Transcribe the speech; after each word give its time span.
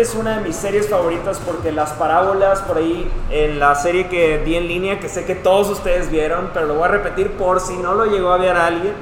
esta 0.00 0.12
es 0.12 0.20
una 0.20 0.36
de 0.36 0.42
mis 0.42 0.54
series 0.54 0.88
favoritas 0.88 1.40
porque 1.44 1.72
las 1.72 1.90
parábolas 1.90 2.60
por 2.60 2.76
ahí 2.76 3.10
en 3.30 3.58
la 3.58 3.74
serie 3.74 4.08
que 4.08 4.38
di 4.38 4.54
en 4.54 4.68
línea, 4.68 5.00
que 5.00 5.08
sé 5.08 5.24
que 5.24 5.34
todos 5.34 5.68
ustedes 5.70 6.08
vieron, 6.08 6.50
pero 6.54 6.66
lo 6.66 6.74
voy 6.74 6.84
a 6.84 6.88
repetir 6.88 7.32
por 7.32 7.58
si 7.58 7.76
no 7.76 7.94
lo 7.94 8.06
llegó 8.06 8.30
a 8.30 8.36
ver 8.36 8.54
alguien. 8.56 8.94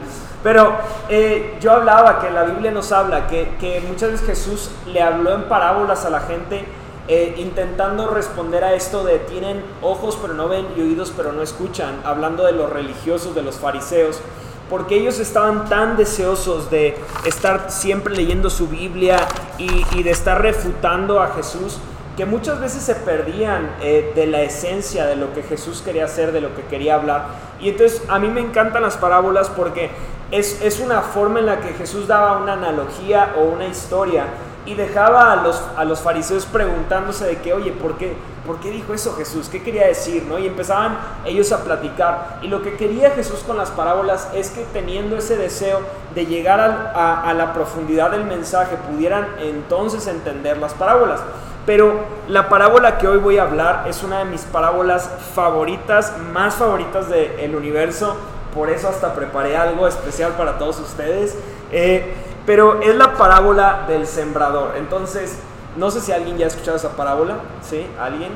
Pero 0.43 0.75
eh, 1.11 1.59
yo 1.61 1.73
hablaba 1.73 2.20
que 2.20 2.30
la 2.30 2.45
Biblia 2.45 2.70
nos 2.70 2.93
habla 2.93 3.27
que, 3.27 3.56
que, 3.61 3.83
muchas 3.87 4.12
veces 4.12 4.27
Jesús 4.27 4.70
le 4.87 5.03
habló 5.03 5.34
en 5.34 5.43
parábolas 5.51 6.06
a 6.06 6.11
la 6.11 6.20
gente 6.20 6.65
eh, 7.09 7.34
intentando 7.37 8.09
responder 8.09 8.65
a 8.65 8.73
esto 8.73 9.05
de 9.05 9.19
tienen 9.19 9.62
ojos 9.83 10.19
pero 10.20 10.33
no 10.33 10.48
ven 10.48 10.67
y 10.78 10.81
oídos 10.81 11.12
pero 11.15 11.33
no 11.33 11.42
escuchan, 11.42 12.01
hablando 12.05 12.45
de 12.45 12.53
los 12.53 12.70
religiosos, 12.70 13.34
de 13.34 13.42
los 13.42 13.56
fariseos 13.56 14.23
porque 14.69 14.97
ellos 14.97 15.19
estaban 15.20 15.69
tan 15.69 15.97
deseosos 15.97 16.70
de 16.70 16.97
estar 17.25 17.70
siempre 17.70 18.15
leyendo 18.15 18.51
su 18.51 18.69
Biblia 18.69 19.19
y, 19.59 20.02
de 20.02 20.11
estar 20.11 20.42
refutando 20.42 21.20
a 21.20 21.29
Jesús, 21.29 21.79
que 22.16 22.27
muchas 22.27 22.61
veces 22.61 22.83
se 22.83 22.95
perdían 22.95 23.70
eh, 23.80 24.12
de 24.15 24.27
la 24.27 24.42
esencia 24.42 25.06
de 25.06 25.16
lo 25.16 25.33
que 25.34 25.42
Jesús 25.42 25.83
quería 25.84 26.06
hacer, 26.06 26.33
de 26.33 26.41
lo 26.41 26.55
que 26.56 26.62
quería 26.62 26.95
hablar. 26.95 27.27
Y 27.61 27.69
entonces 27.69 28.03
a 28.09 28.19
mí 28.19 28.28
me 28.28 28.41
encantan 28.41 28.83
las 28.83 28.97
parábolas 28.97 29.50
porque 29.50 29.91
es, 30.31 30.61
es 30.62 30.81
una 30.81 31.03
forma 31.03 31.41
en 31.41 31.47
la 31.47 31.61
que 31.61 31.75
Jesús 31.75 32.09
daba 32.09 32.39
una 32.39 32.55
analogía 32.55 33.34
o 33.39 33.44
una 33.44 33.67
historia 33.67 34.25
y 34.64 34.75
dejaba 34.75 35.33
a 35.33 35.37
los, 35.37 35.62
a 35.77 35.84
los 35.84 36.00
fariseos 36.00 36.44
preguntándose 36.47 37.27
de 37.27 37.37
que, 37.39 37.53
oye, 37.53 37.70
¿por 37.70 37.97
qué, 37.97 38.14
¿por 38.47 38.61
qué 38.61 38.70
dijo 38.70 38.94
eso 38.94 39.14
Jesús? 39.16 39.48
¿Qué 39.48 39.62
quería 39.62 39.86
decir? 39.86 40.25
¿no? 40.28 40.39
Y 40.39 40.47
empezaban 40.47 40.98
ellos 41.25 41.50
a 41.52 41.64
platicar. 41.64 42.39
Y 42.42 42.48
lo 42.48 42.62
que 42.62 42.77
quería 42.77 43.11
Jesús 43.11 43.41
con 43.41 43.56
las 43.56 43.70
parábolas 43.70 44.28
es 44.34 44.50
que 44.50 44.64
teniendo 44.72 45.16
ese 45.16 45.36
deseo 45.36 45.80
de 46.14 46.27
llegar 46.27 46.61
a, 46.61 47.34
la 47.34 47.53
profundidad 47.53 48.12
del 48.12 48.25
mensaje, 48.25 48.77
pudieran 48.91 49.27
entonces 49.41 50.06
entender 50.06 50.58
las 50.58 50.72
parábolas. 50.75 51.20
Pero 51.66 52.05
la 52.28 52.48
parábola 52.48 52.97
que 52.97 53.08
hoy 53.08 53.19
voy 53.19 53.38
a 53.38 53.42
hablar 53.42 53.84
es 53.88 54.03
una 54.03 54.20
de 54.20 54.27
mis 54.27 54.42
parábolas 54.42 55.10
favoritas, 55.34 56.14
más 56.33 56.55
favoritas 56.55 57.08
del 57.08 57.56
universo. 57.56 58.16
Por 58.55 58.70
eso 58.70 58.88
hasta 58.88 59.14
preparé 59.14 59.56
algo 59.56 59.86
especial 59.88 60.33
para 60.33 60.58
todos 60.58 60.78
ustedes. 60.78 61.36
Eh, 61.72 62.14
pero 62.47 62.81
es 62.81 62.94
la 62.94 63.14
parábola 63.14 63.84
del 63.88 64.06
sembrador. 64.06 64.75
Entonces, 64.77 65.36
no 65.77 65.91
sé 65.91 66.00
si 66.00 66.12
alguien 66.12 66.38
ya 66.38 66.46
ha 66.46 66.48
escuchado 66.48 66.77
esa 66.77 66.96
parábola, 66.96 67.36
¿sí? 67.62 67.86
¿Alguien? 68.00 68.32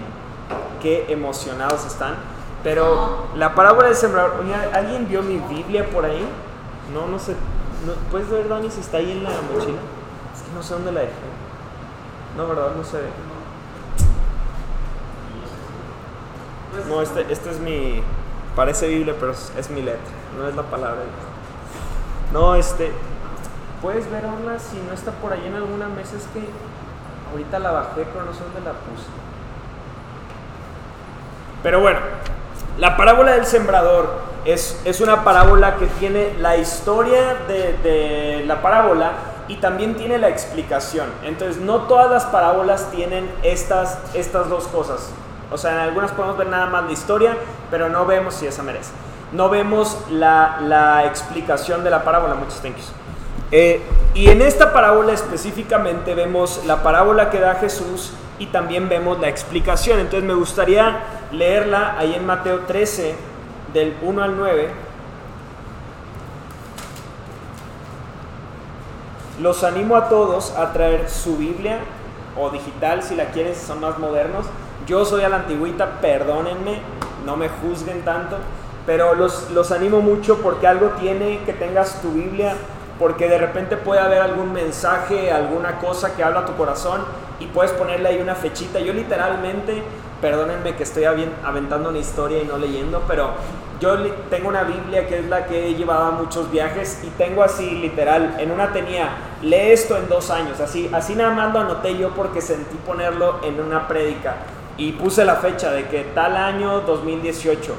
Qué 0.82 1.06
emocionados 1.08 1.84
están. 1.86 2.14
Pero 2.62 3.28
la 3.36 3.54
parábola 3.54 3.88
del 3.88 3.96
sembrador, 3.96 4.44
¿alguien 4.72 5.08
vio 5.08 5.22
mi 5.22 5.38
Biblia 5.38 5.88
por 5.90 6.04
ahí? 6.04 6.26
No, 6.92 7.06
no 7.06 7.18
sé. 7.18 7.34
¿Puedes 8.10 8.28
ver, 8.28 8.48
Dani, 8.48 8.70
si 8.70 8.80
está 8.80 8.98
ahí 8.98 9.12
en 9.12 9.24
la 9.24 9.30
mochila? 9.30 9.78
Es 10.34 10.42
que 10.42 10.52
no 10.54 10.62
sé 10.62 10.74
dónde 10.74 10.92
la 10.92 11.00
dejé. 11.00 11.12
No, 12.36 12.46
¿verdad? 12.46 12.72
No 12.76 12.84
sé. 12.84 12.98
No, 16.88 17.02
este, 17.02 17.32
este 17.32 17.50
es 17.50 17.58
mi... 17.58 18.02
Parece 18.54 18.88
Biblia, 18.88 19.14
pero 19.18 19.32
es, 19.32 19.52
es 19.56 19.70
mi 19.70 19.80
letra, 19.80 20.00
no 20.36 20.46
es 20.46 20.54
la 20.54 20.62
palabra. 20.64 21.02
No, 22.32 22.54
este, 22.54 22.92
Puedes 23.82 24.10
ver 24.10 24.26
ahora 24.26 24.58
si 24.58 24.76
no 24.86 24.92
está 24.92 25.10
por 25.10 25.32
ahí 25.32 25.46
en 25.46 25.54
alguna 25.54 25.88
mesa, 25.88 26.16
es 26.16 26.24
que 26.34 26.40
ahorita 27.30 27.58
la 27.58 27.72
bajé, 27.72 28.06
pero 28.12 28.24
no 28.24 28.32
sé 28.32 28.40
dónde 28.44 28.60
la 28.60 28.72
puse. 28.72 29.06
Pero 31.62 31.80
bueno, 31.80 31.98
la 32.78 32.96
parábola 32.96 33.32
del 33.32 33.46
sembrador 33.46 34.30
es, 34.44 34.80
es 34.84 35.00
una 35.00 35.24
parábola 35.24 35.76
que 35.76 35.86
tiene 35.86 36.34
la 36.38 36.56
historia 36.56 37.36
de, 37.46 37.76
de, 37.82 38.44
la 38.46 38.62
parábola 38.62 39.12
y 39.48 39.56
también 39.56 39.94
tiene 39.96 40.18
la 40.18 40.28
explicación. 40.28 41.06
Entonces, 41.24 41.60
no 41.60 41.82
todas 41.82 42.10
las 42.10 42.24
parábolas 42.26 42.90
tienen 42.90 43.30
estas, 43.42 43.98
estas 44.14 44.48
dos 44.48 44.66
cosas. 44.68 45.10
O 45.50 45.58
sea, 45.58 45.72
en 45.72 45.78
algunas 45.78 46.12
podemos 46.12 46.38
ver 46.38 46.46
nada 46.46 46.66
más 46.66 46.84
la 46.84 46.92
historia, 46.92 47.36
pero 47.70 47.88
no 47.88 48.06
vemos 48.06 48.34
si 48.34 48.46
esa 48.46 48.62
merece. 48.62 48.92
No 49.32 49.48
vemos 49.48 49.98
la, 50.10 50.58
la 50.62 51.04
explicación 51.04 51.84
de 51.84 51.90
la 51.90 52.02
parábola. 52.04 52.34
Thank 52.62 52.76
yous. 52.76 52.92
Eh, 53.52 53.82
y 54.14 54.28
en 54.28 54.42
esta 54.42 54.72
parábola 54.72 55.12
específicamente 55.12 56.14
vemos 56.14 56.62
la 56.66 56.82
parábola 56.82 57.30
que 57.30 57.40
da 57.40 57.56
Jesús 57.56 58.12
y 58.38 58.46
también 58.46 58.88
vemos 58.88 59.20
la 59.20 59.28
explicación. 59.28 59.98
Entonces 59.98 60.26
me 60.26 60.34
gustaría 60.34 61.00
leerla 61.32 61.96
ahí 61.98 62.14
en 62.14 62.26
Mateo 62.26 62.60
13, 62.60 63.14
del 63.72 63.96
1 64.02 64.22
al 64.22 64.36
9. 64.36 64.68
Los 69.40 69.64
animo 69.64 69.96
a 69.96 70.08
todos 70.08 70.52
a 70.56 70.72
traer 70.72 71.08
su 71.08 71.36
Biblia 71.36 71.78
o 72.38 72.50
digital 72.50 73.02
si 73.02 73.14
la 73.16 73.26
quieren, 73.26 73.54
si 73.54 73.66
son 73.66 73.80
más 73.80 73.98
modernos. 73.98 74.46
Yo 74.86 75.04
soy 75.04 75.22
a 75.22 75.28
la 75.28 75.36
antigüita, 75.36 76.00
perdónenme, 76.00 76.80
no 77.24 77.36
me 77.36 77.48
juzguen 77.48 78.02
tanto, 78.02 78.36
pero 78.86 79.14
los, 79.14 79.50
los 79.50 79.72
animo 79.72 80.00
mucho 80.00 80.38
porque 80.38 80.66
algo 80.66 80.88
tiene 81.00 81.40
que 81.44 81.52
tengas 81.52 82.00
tu 82.02 82.12
Biblia 82.12 82.54
porque 83.00 83.28
de 83.28 83.38
repente 83.38 83.78
puede 83.78 84.00
haber 84.00 84.20
algún 84.20 84.52
mensaje, 84.52 85.32
alguna 85.32 85.78
cosa 85.78 86.14
que 86.14 86.22
habla 86.22 86.40
a 86.40 86.44
tu 86.46 86.54
corazón 86.54 87.00
y 87.40 87.46
puedes 87.46 87.72
ponerle 87.72 88.10
ahí 88.10 88.20
una 88.20 88.34
fechita. 88.34 88.78
Yo 88.78 88.92
literalmente, 88.92 89.82
perdónenme 90.20 90.76
que 90.76 90.82
estoy 90.82 91.04
aventando 91.04 91.88
una 91.88 91.98
historia 91.98 92.42
y 92.42 92.44
no 92.44 92.58
leyendo, 92.58 93.02
pero 93.08 93.30
yo 93.80 93.96
tengo 94.28 94.50
una 94.50 94.64
Biblia 94.64 95.08
que 95.08 95.20
es 95.20 95.24
la 95.24 95.46
que 95.46 95.68
he 95.68 95.74
llevado 95.74 96.04
a 96.04 96.10
muchos 96.10 96.50
viajes 96.52 97.00
y 97.02 97.08
tengo 97.16 97.42
así 97.42 97.70
literal, 97.70 98.36
en 98.38 98.50
una 98.50 98.70
tenía, 98.74 99.08
lee 99.40 99.72
esto 99.72 99.96
en 99.96 100.06
dos 100.06 100.30
años, 100.30 100.60
así, 100.60 100.90
así 100.92 101.14
nada 101.14 101.30
más 101.30 101.54
lo 101.54 101.60
anoté 101.60 101.96
yo 101.96 102.10
porque 102.10 102.42
sentí 102.42 102.76
ponerlo 102.84 103.40
en 103.42 103.58
una 103.58 103.88
prédica 103.88 104.34
y 104.76 104.92
puse 104.92 105.24
la 105.24 105.36
fecha 105.36 105.70
de 105.70 105.88
que 105.88 106.04
tal 106.14 106.36
año 106.36 106.80
2018 106.82 107.74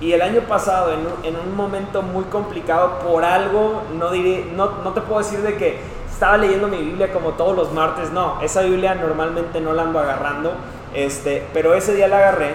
y 0.00 0.12
el 0.12 0.22
año 0.22 0.42
pasado, 0.42 0.92
en 0.92 1.00
un, 1.00 1.24
en 1.24 1.36
un 1.36 1.56
momento 1.56 2.02
muy 2.02 2.24
complicado, 2.24 2.98
por 2.98 3.24
algo, 3.24 3.82
no, 3.98 4.10
diré, 4.10 4.50
no, 4.54 4.82
no 4.82 4.92
te 4.92 5.00
puedo 5.00 5.20
decir 5.20 5.40
de 5.40 5.56
que 5.56 5.78
estaba 6.10 6.36
leyendo 6.36 6.68
mi 6.68 6.78
Biblia 6.78 7.12
como 7.12 7.30
todos 7.30 7.56
los 7.56 7.72
martes, 7.72 8.10
no, 8.10 8.40
esa 8.42 8.62
Biblia 8.62 8.94
normalmente 8.94 9.60
no 9.60 9.72
la 9.72 9.82
ando 9.82 9.98
agarrando, 9.98 10.52
este, 10.94 11.46
pero 11.52 11.74
ese 11.74 11.94
día 11.94 12.08
la 12.08 12.18
agarré 12.18 12.54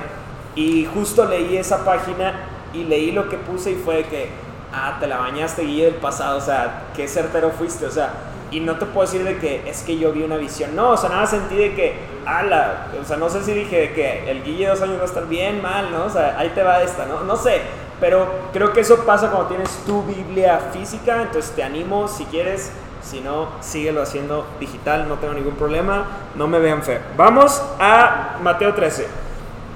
y 0.56 0.86
justo 0.86 1.26
leí 1.26 1.58
esa 1.58 1.84
página 1.86 2.46
y 2.74 2.84
leí 2.84 3.12
lo 3.12 3.30
que 3.30 3.38
puse 3.38 3.72
y 3.72 3.76
fue 3.76 4.04
que, 4.04 4.30
ah, 4.74 4.98
te 5.00 5.08
la 5.08 5.18
bañaste 5.18 5.64
Guille 5.64 5.86
del 5.86 5.96
pasado, 5.96 6.38
o 6.38 6.42
sea, 6.42 6.84
qué 6.96 7.08
certero 7.08 7.52
fuiste, 7.52 7.86
o 7.86 7.92
sea, 7.92 8.14
y 8.52 8.60
no 8.60 8.78
te 8.78 8.86
puedo 8.86 9.06
decir 9.06 9.24
de 9.24 9.38
que 9.38 9.70
es 9.70 9.84
que 9.84 9.98
yo 9.98 10.12
vi 10.12 10.24
una 10.24 10.38
visión, 10.38 10.76
no, 10.76 10.92
o 10.92 10.98
sea, 10.98 11.10
nada 11.10 11.26
sentí 11.26 11.56
de 11.56 11.74
que, 11.76 11.96
ala, 12.26 12.88
o 13.00 13.06
sea, 13.06 13.18
no 13.18 13.30
sé 13.30 13.44
si 13.44 13.54
dije 13.54 13.80
de 13.80 13.94
que 13.94 14.30
el 14.30 14.44
Guille 14.44 14.68
dos 14.68 14.82
años 14.82 14.98
va 14.98 15.04
a 15.04 15.06
estar 15.06 15.28
bien, 15.28 15.62
mal, 15.62 15.92
¿no? 15.92 16.06
O 16.06 16.10
sea, 16.10 16.36
ahí 16.38 16.50
te 16.50 16.64
va 16.64 16.82
esta, 16.82 17.06
¿no? 17.06 17.22
No 17.24 17.36
sé, 17.36 17.62
pero 18.00 18.28
creo 18.54 18.74
que 18.74 18.82
eso 18.82 19.06
pasa 19.06 19.30
cuando 19.30 19.50
tienes 19.50 19.70
tu 19.86 20.04
Biblia 20.04 20.60
física, 20.74 21.22
entonces 21.22 21.52
te 21.52 21.64
animo, 21.64 22.08
si 22.08 22.26
quieres, 22.26 22.72
si 23.02 23.22
no, 23.22 23.50
síguelo 23.62 24.02
haciendo 24.02 24.48
digital, 24.60 25.08
no 25.08 25.16
tengo 25.16 25.34
ningún 25.34 25.56
problema, 25.56 26.06
no 26.36 26.48
me 26.48 26.60
vean 26.60 26.84
feo. 26.84 27.00
Vamos 27.18 27.62
a 27.80 28.38
Mateo 28.42 28.74
13. 28.74 29.08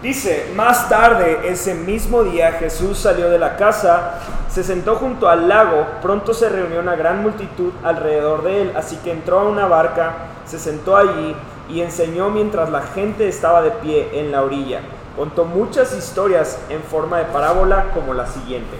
Dice, 0.01 0.52
más 0.55 0.90
tarde, 0.90 1.40
ese 1.46 1.73
mismo 1.73 2.23
día, 2.23 2.52
Jesús 2.53 2.97
salió 2.97 3.29
de 3.29 3.40
la 3.40 3.55
casa, 3.55 4.20
se 4.53 4.64
sentó 4.64 4.97
junto 4.97 5.29
al 5.29 5.50
lago, 5.50 5.84
pronto 6.03 6.32
se 6.32 6.47
reunió 6.47 6.79
una 6.79 6.96
gran 6.96 7.23
multitud 7.23 7.72
alrededor 7.84 8.44
de 8.44 8.61
él, 8.61 8.73
así 8.76 8.97
que 8.97 9.11
entró 9.11 9.40
a 9.40 9.46
una 9.46 9.66
barca, 9.66 10.14
se 10.46 10.59
sentó 10.59 10.96
allí 10.96 11.35
y 11.70 11.82
enseñó 11.82 12.29
mientras 12.29 12.70
la 12.70 12.84
gente 12.84 13.28
estaba 13.28 13.64
de 13.64 13.72
pie 13.72 14.09
en 14.14 14.32
la 14.32 14.44
orilla. 14.44 14.82
Contó 15.17 15.46
muchas 15.46 15.97
historias 15.97 16.59
en 16.70 16.84
forma 16.84 17.17
de 17.17 17.26
parábola 17.26 17.85
como 17.96 18.14
la 18.14 18.28
siguiente. 18.28 18.78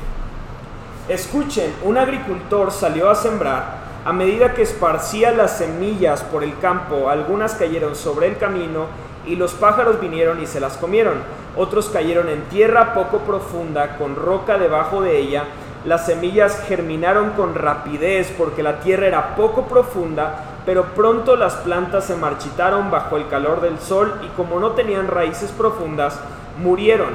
Escuchen, 1.10 1.74
un 1.82 1.98
agricultor 1.98 2.72
salió 2.72 3.10
a 3.10 3.16
sembrar, 3.16 3.82
a 4.06 4.14
medida 4.14 4.54
que 4.54 4.62
esparcía 4.62 5.32
las 5.32 5.58
semillas 5.58 6.22
por 6.22 6.44
el 6.44 6.56
campo, 6.60 7.10
algunas 7.10 7.56
cayeron 7.56 7.96
sobre 7.96 8.28
el 8.28 8.38
camino, 8.38 8.86
y 9.26 9.36
los 9.38 9.54
pájaros 9.54 10.00
vinieron 10.00 10.42
y 10.42 10.46
se 10.46 10.60
las 10.60 10.78
comieron. 10.78 11.16
Otros 11.56 11.90
cayeron 11.90 12.30
en 12.30 12.42
tierra 12.44 12.94
poco 12.94 13.20
profunda, 13.20 13.98
con 13.98 14.16
roca 14.16 14.58
debajo 14.58 15.02
de 15.02 15.20
ella. 15.20 15.46
Las 15.86 16.06
semillas 16.06 16.64
germinaron 16.66 17.32
con 17.32 17.56
rapidez 17.56 18.34
porque 18.38 18.64
la 18.64 18.80
tierra 18.80 19.08
era 19.08 19.36
poco 19.36 19.64
profunda, 19.64 20.62
pero 20.66 20.94
pronto 20.96 21.36
las 21.36 21.56
plantas 21.56 22.06
se 22.06 22.16
marchitaron 22.16 22.90
bajo 22.90 23.18
el 23.18 23.28
calor 23.28 23.60
del 23.60 23.78
sol 23.80 24.14
y 24.24 24.28
como 24.38 24.62
no 24.62 24.72
tenían 24.72 25.10
raíces 25.10 25.52
profundas, 25.52 26.18
murieron. 26.58 27.10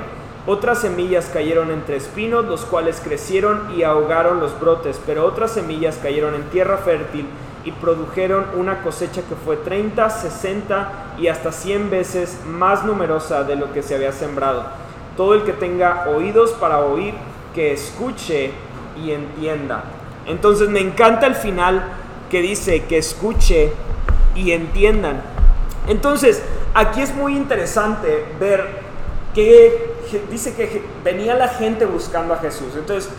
Otras 0.47 0.81
semillas 0.81 1.31
cayeron 1.33 1.71
entre 1.71 1.97
espinos, 1.97 2.45
los 2.45 2.67
cuales 2.67 3.01
crecieron 3.03 3.75
y 3.75 3.85
ahogaron 3.85 4.39
los 4.41 4.59
brotes, 4.61 5.01
pero 5.07 5.25
otras 5.25 5.53
semillas 5.53 5.99
cayeron 6.03 6.35
en 6.35 6.45
tierra 6.45 6.77
fértil 6.77 7.27
y 7.65 7.73
produjeron 7.73 8.47
una 8.57 8.83
cosecha 8.83 9.23
que 9.23 9.35
fue 9.35 9.57
30, 9.57 10.09
60 10.11 10.93
y 11.19 11.29
hasta 11.29 11.53
100 11.53 11.91
veces 11.91 12.41
más 12.47 12.85
numerosa 12.85 13.45
de 13.45 13.57
lo 13.57 13.73
que 13.73 13.83
se 13.83 13.95
había 13.95 14.13
sembrado. 14.13 14.65
Todo 15.17 15.35
el 15.35 15.43
que 15.43 15.53
tenga 15.53 16.07
oídos 16.09 16.53
para 16.53 16.79
oír, 16.79 17.15
escuche 17.73 18.51
y 19.03 19.13
entienda. 19.13 19.85
Entonces 20.27 20.69
me 20.69 20.81
encanta 20.81 21.27
el 21.27 21.35
final 21.35 21.85
que 22.31 22.43
dice 22.43 22.85
que 22.85 22.99
escuche 22.99 23.73
y 24.35 24.53
entiendan. 24.53 25.23
Entonces, 25.87 26.43
aquí 26.75 27.01
es 27.01 27.15
muy 27.15 27.35
interesante 27.35 28.25
ver 28.39 28.89
que 29.35 29.95
dice 30.31 30.55
que 30.55 30.83
venía 31.05 31.35
la 31.35 31.49
gente 31.49 31.87
buscando 31.87 32.35
a 32.35 32.39
Jesús. 32.39 32.75
Entonces, 32.77 33.11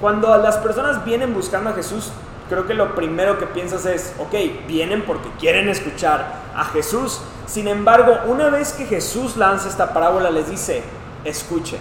cuando 0.00 0.36
las 0.38 0.56
personas 0.58 1.04
vienen 1.04 1.34
buscando 1.34 1.70
a 1.70 1.72
Jesús, 1.74 2.10
creo 2.48 2.66
que 2.66 2.74
lo 2.74 2.94
primero 2.94 3.38
que 3.38 3.46
piensas 3.46 3.86
es, 3.86 4.14
ok, 4.18 4.34
vienen 4.66 5.02
porque 5.02 5.28
quieren 5.38 5.68
escuchar 5.68 6.40
a 6.54 6.64
Jesús. 6.66 7.20
Sin 7.46 7.68
embargo, 7.68 8.18
una 8.26 8.48
vez 8.48 8.72
que 8.72 8.86
Jesús 8.86 9.36
lanza 9.36 9.68
esta 9.68 9.92
parábola, 9.92 10.30
les 10.30 10.50
dice, 10.50 10.82
escuchen. 11.24 11.80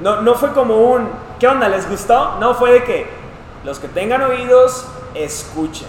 No, 0.00 0.22
no 0.22 0.34
fue 0.34 0.52
como 0.52 0.76
un, 0.76 1.08
¿qué 1.38 1.46
onda? 1.46 1.68
¿Les 1.68 1.88
gustó? 1.88 2.36
No, 2.40 2.54
fue 2.54 2.72
de 2.72 2.84
que 2.84 3.06
los 3.64 3.78
que 3.78 3.88
tengan 3.88 4.22
oídos, 4.22 4.86
escuchen. 5.14 5.88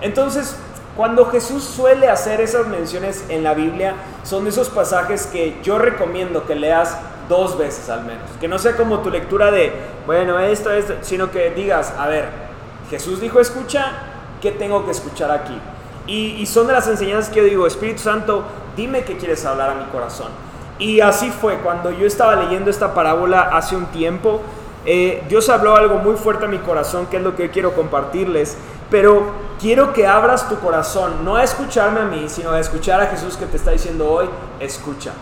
Entonces, 0.00 0.56
cuando 0.96 1.26
Jesús 1.26 1.64
suele 1.64 2.08
hacer 2.08 2.40
esas 2.40 2.66
menciones 2.66 3.24
en 3.28 3.44
la 3.44 3.54
Biblia, 3.54 3.94
son 4.24 4.46
esos 4.46 4.68
pasajes 4.68 5.26
que 5.26 5.58
yo 5.62 5.78
recomiendo 5.78 6.44
que 6.46 6.54
leas 6.54 6.98
dos 7.28 7.56
veces 7.56 7.88
al 7.88 8.04
menos. 8.04 8.28
Que 8.40 8.48
no 8.48 8.58
sea 8.58 8.76
como 8.76 8.98
tu 8.98 9.10
lectura 9.10 9.50
de, 9.50 9.72
bueno, 10.06 10.38
esto, 10.38 10.70
esto, 10.70 10.94
sino 11.02 11.30
que 11.30 11.50
digas, 11.50 11.94
a 11.98 12.08
ver, 12.08 12.28
Jesús 12.90 13.20
dijo 13.20 13.40
escucha, 13.40 13.92
¿qué 14.40 14.50
tengo 14.50 14.84
que 14.84 14.90
escuchar 14.90 15.30
aquí? 15.30 15.58
Y, 16.06 16.44
son 16.46 16.66
de 16.66 16.72
las 16.72 16.88
enseñanzas 16.88 17.32
que 17.32 17.40
yo 17.40 17.44
digo, 17.46 17.66
Espíritu 17.66 18.02
Santo, 18.02 18.44
dime 18.76 19.04
qué 19.04 19.16
quieres 19.16 19.44
hablar 19.44 19.70
a 19.70 19.74
mi 19.74 19.84
corazón. 19.84 20.28
Y 20.78 21.00
así 21.00 21.30
fue, 21.30 21.58
cuando 21.58 21.90
yo 21.90 22.06
estaba 22.06 22.36
leyendo 22.36 22.70
esta 22.70 22.94
parábola 22.94 23.42
hace 23.42 23.76
un 23.76 23.86
tiempo, 23.86 24.40
eh, 24.84 25.22
Dios 25.28 25.48
habló 25.48 25.76
algo 25.76 25.96
muy 25.96 26.16
fuerte 26.16 26.46
a 26.46 26.48
mi 26.48 26.58
corazón, 26.58 27.06
que 27.06 27.18
es 27.18 27.22
lo 27.22 27.36
que 27.36 27.50
quiero 27.50 27.74
compartirles. 27.74 28.56
Pero 28.90 29.32
quiero 29.60 29.92
que 29.92 30.06
abras 30.06 30.48
tu 30.48 30.58
corazón, 30.58 31.24
no 31.24 31.36
a 31.36 31.44
escucharme 31.44 32.00
a 32.00 32.04
mí, 32.04 32.28
sino 32.28 32.50
a 32.50 32.60
escuchar 32.60 33.00
a 33.00 33.06
Jesús 33.06 33.36
que 33.36 33.46
te 33.46 33.56
está 33.56 33.70
diciendo 33.70 34.10
hoy, 34.10 34.28
escucha. 34.60 35.12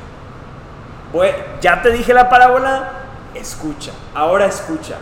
ya 1.61 1.83
te 1.83 1.91
dije 1.91 2.15
la 2.15 2.29
parábola, 2.29 2.89
escucha. 3.35 3.93
Ahora 4.15 4.47
escucha. 4.47 4.97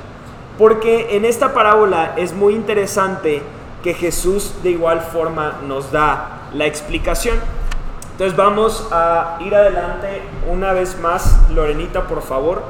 Porque 0.58 1.16
en 1.16 1.24
esta 1.24 1.54
parábola 1.54 2.14
es 2.16 2.32
muy 2.32 2.54
interesante 2.54 3.42
que 3.82 3.94
Jesús 3.94 4.54
de 4.62 4.70
igual 4.70 5.00
forma 5.00 5.60
nos 5.66 5.92
da 5.92 6.48
la 6.52 6.66
explicación. 6.66 7.38
Entonces 8.18 8.36
vamos 8.36 8.88
a 8.90 9.38
ir 9.38 9.54
adelante 9.54 10.22
una 10.50 10.72
vez 10.72 10.98
más, 10.98 11.38
Lorenita, 11.54 12.08
por 12.08 12.20
favor, 12.20 12.64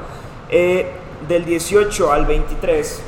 eh, 0.50 0.92
del 1.26 1.46
18 1.46 2.12
al 2.12 2.26
23. 2.26 3.00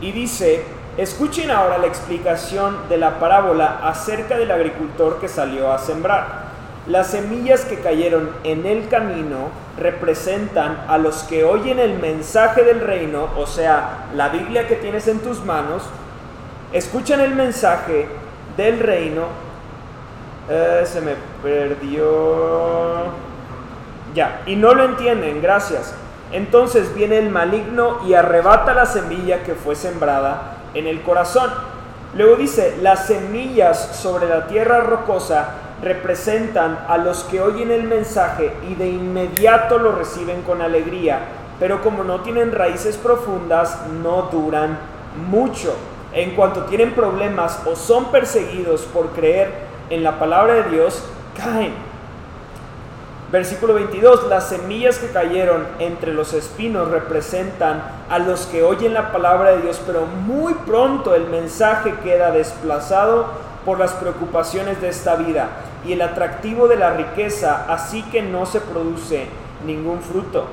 Y 0.00 0.12
dice, 0.12 0.62
escuchen 0.96 1.50
ahora 1.50 1.78
la 1.78 1.88
explicación 1.88 2.88
de 2.88 2.96
la 2.96 3.18
parábola 3.18 3.80
acerca 3.82 4.38
del 4.38 4.52
agricultor 4.52 5.18
que 5.18 5.26
salió 5.26 5.72
a 5.72 5.78
sembrar. 5.78 6.44
Las 6.86 7.08
semillas 7.08 7.64
que 7.64 7.80
cayeron 7.80 8.30
en 8.44 8.66
el 8.66 8.86
camino 8.86 9.48
representan 9.76 10.84
a 10.86 10.96
los 10.96 11.24
que 11.24 11.42
oyen 11.42 11.80
el 11.80 11.98
mensaje 11.98 12.62
del 12.62 12.82
reino, 12.82 13.30
o 13.36 13.48
sea, 13.48 14.10
la 14.14 14.28
Biblia 14.28 14.68
que 14.68 14.76
tienes 14.76 15.08
en 15.08 15.18
tus 15.18 15.44
manos, 15.44 15.82
escuchan 16.72 17.20
el 17.20 17.34
mensaje 17.34 18.06
del 18.56 18.78
reino. 18.78 19.43
Eh, 20.48 20.84
se 20.84 21.00
me 21.00 21.14
perdió. 21.42 23.04
Ya, 24.14 24.42
y 24.46 24.56
no 24.56 24.74
lo 24.74 24.84
entienden, 24.84 25.40
gracias. 25.40 25.94
Entonces 26.32 26.94
viene 26.94 27.18
el 27.18 27.30
maligno 27.30 28.00
y 28.06 28.14
arrebata 28.14 28.74
la 28.74 28.86
semilla 28.86 29.42
que 29.42 29.54
fue 29.54 29.74
sembrada 29.74 30.58
en 30.74 30.86
el 30.86 31.02
corazón. 31.02 31.50
Luego 32.14 32.36
dice, 32.36 32.76
las 32.82 33.06
semillas 33.06 33.96
sobre 33.96 34.28
la 34.28 34.46
tierra 34.46 34.80
rocosa 34.80 35.54
representan 35.82 36.84
a 36.88 36.98
los 36.98 37.24
que 37.24 37.40
oyen 37.40 37.70
el 37.70 37.84
mensaje 37.84 38.52
y 38.68 38.74
de 38.74 38.88
inmediato 38.88 39.78
lo 39.78 39.92
reciben 39.92 40.42
con 40.42 40.62
alegría, 40.62 41.20
pero 41.58 41.82
como 41.82 42.04
no 42.04 42.20
tienen 42.20 42.52
raíces 42.52 42.96
profundas, 42.96 43.86
no 44.02 44.28
duran 44.30 44.78
mucho. 45.28 45.74
En 46.12 46.36
cuanto 46.36 46.64
tienen 46.64 46.92
problemas 46.92 47.60
o 47.66 47.74
son 47.74 48.12
perseguidos 48.12 48.82
por 48.82 49.08
creer 49.08 49.52
en 49.90 50.02
la 50.02 50.18
palabra 50.18 50.54
de 50.54 50.70
Dios, 50.70 51.02
caen. 51.36 51.72
Versículo 53.32 53.74
22, 53.74 54.28
las 54.28 54.48
semillas 54.48 54.98
que 54.98 55.08
cayeron 55.08 55.66
entre 55.80 56.14
los 56.14 56.34
espinos 56.34 56.88
representan 56.90 57.82
a 58.08 58.20
los 58.20 58.46
que 58.46 58.62
oyen 58.62 58.94
la 58.94 59.10
palabra 59.10 59.50
de 59.52 59.62
Dios, 59.62 59.80
pero 59.86 60.06
muy 60.06 60.54
pronto 60.54 61.14
el 61.14 61.26
mensaje 61.26 61.94
queda 62.04 62.30
desplazado 62.30 63.26
por 63.64 63.80
las 63.80 63.92
preocupaciones 63.92 64.80
de 64.80 64.88
esta 64.88 65.16
vida 65.16 65.48
y 65.84 65.94
el 65.94 66.02
atractivo 66.02 66.68
de 66.68 66.76
la 66.76 66.90
riqueza, 66.90 67.64
así 67.68 68.02
que 68.04 68.22
no 68.22 68.46
se 68.46 68.60
produce 68.60 69.26
ningún 69.66 70.00
fruto. 70.00 70.46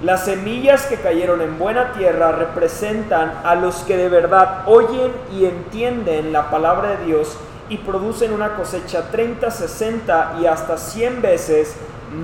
Las 0.00 0.26
semillas 0.26 0.86
que 0.86 0.96
cayeron 0.96 1.40
en 1.40 1.58
buena 1.58 1.92
tierra 1.94 2.30
representan 2.30 3.40
a 3.42 3.56
los 3.56 3.78
que 3.78 3.96
de 3.96 4.08
verdad 4.08 4.62
oyen 4.66 5.10
y 5.32 5.46
entienden 5.46 6.32
la 6.32 6.50
palabra 6.50 6.90
de 6.90 7.06
Dios 7.06 7.36
y 7.68 7.78
producen 7.78 8.32
una 8.32 8.56
cosecha 8.56 9.10
30, 9.10 9.50
60 9.50 10.38
y 10.40 10.46
hasta 10.46 10.76
100 10.76 11.22
veces 11.22 11.74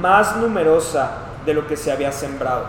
más 0.00 0.37
numerosa 0.37 1.11
de 1.44 1.55
lo 1.55 1.67
que 1.67 1.76
se 1.76 1.93
había 1.93 2.12
sembrado. 2.12 2.64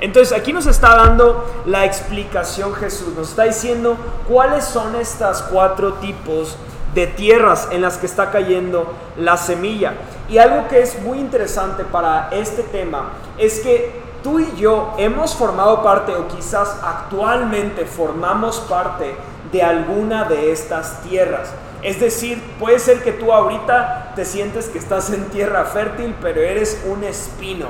Entonces 0.00 0.36
aquí 0.36 0.52
nos 0.52 0.66
está 0.66 0.94
dando 0.94 1.44
la 1.66 1.84
explicación 1.84 2.72
Jesús, 2.74 3.14
nos 3.16 3.30
está 3.30 3.44
diciendo 3.44 3.96
cuáles 4.28 4.64
son 4.64 4.94
estas 4.94 5.42
cuatro 5.42 5.94
tipos 5.94 6.56
de 6.94 7.06
tierras 7.06 7.68
en 7.70 7.82
las 7.82 7.98
que 7.98 8.06
está 8.06 8.30
cayendo 8.30 8.92
la 9.16 9.36
semilla. 9.36 9.94
Y 10.28 10.38
algo 10.38 10.68
que 10.68 10.80
es 10.80 11.00
muy 11.02 11.18
interesante 11.18 11.84
para 11.84 12.28
este 12.30 12.62
tema 12.62 13.10
es 13.38 13.60
que 13.60 14.02
tú 14.22 14.38
y 14.38 14.56
yo 14.56 14.94
hemos 14.98 15.34
formado 15.34 15.82
parte 15.82 16.14
o 16.14 16.28
quizás 16.28 16.76
actualmente 16.82 17.84
formamos 17.84 18.60
parte 18.60 19.14
de 19.50 19.62
alguna 19.62 20.24
de 20.24 20.52
estas 20.52 21.02
tierras. 21.02 21.50
Es 21.82 22.00
decir, 22.00 22.42
puede 22.58 22.78
ser 22.78 23.02
que 23.02 23.12
tú 23.12 23.32
ahorita 23.32 24.12
te 24.16 24.24
sientes 24.24 24.66
que 24.68 24.78
estás 24.78 25.10
en 25.12 25.24
tierra 25.26 25.64
fértil, 25.64 26.14
pero 26.20 26.40
eres 26.40 26.82
un 26.86 27.04
espino 27.04 27.68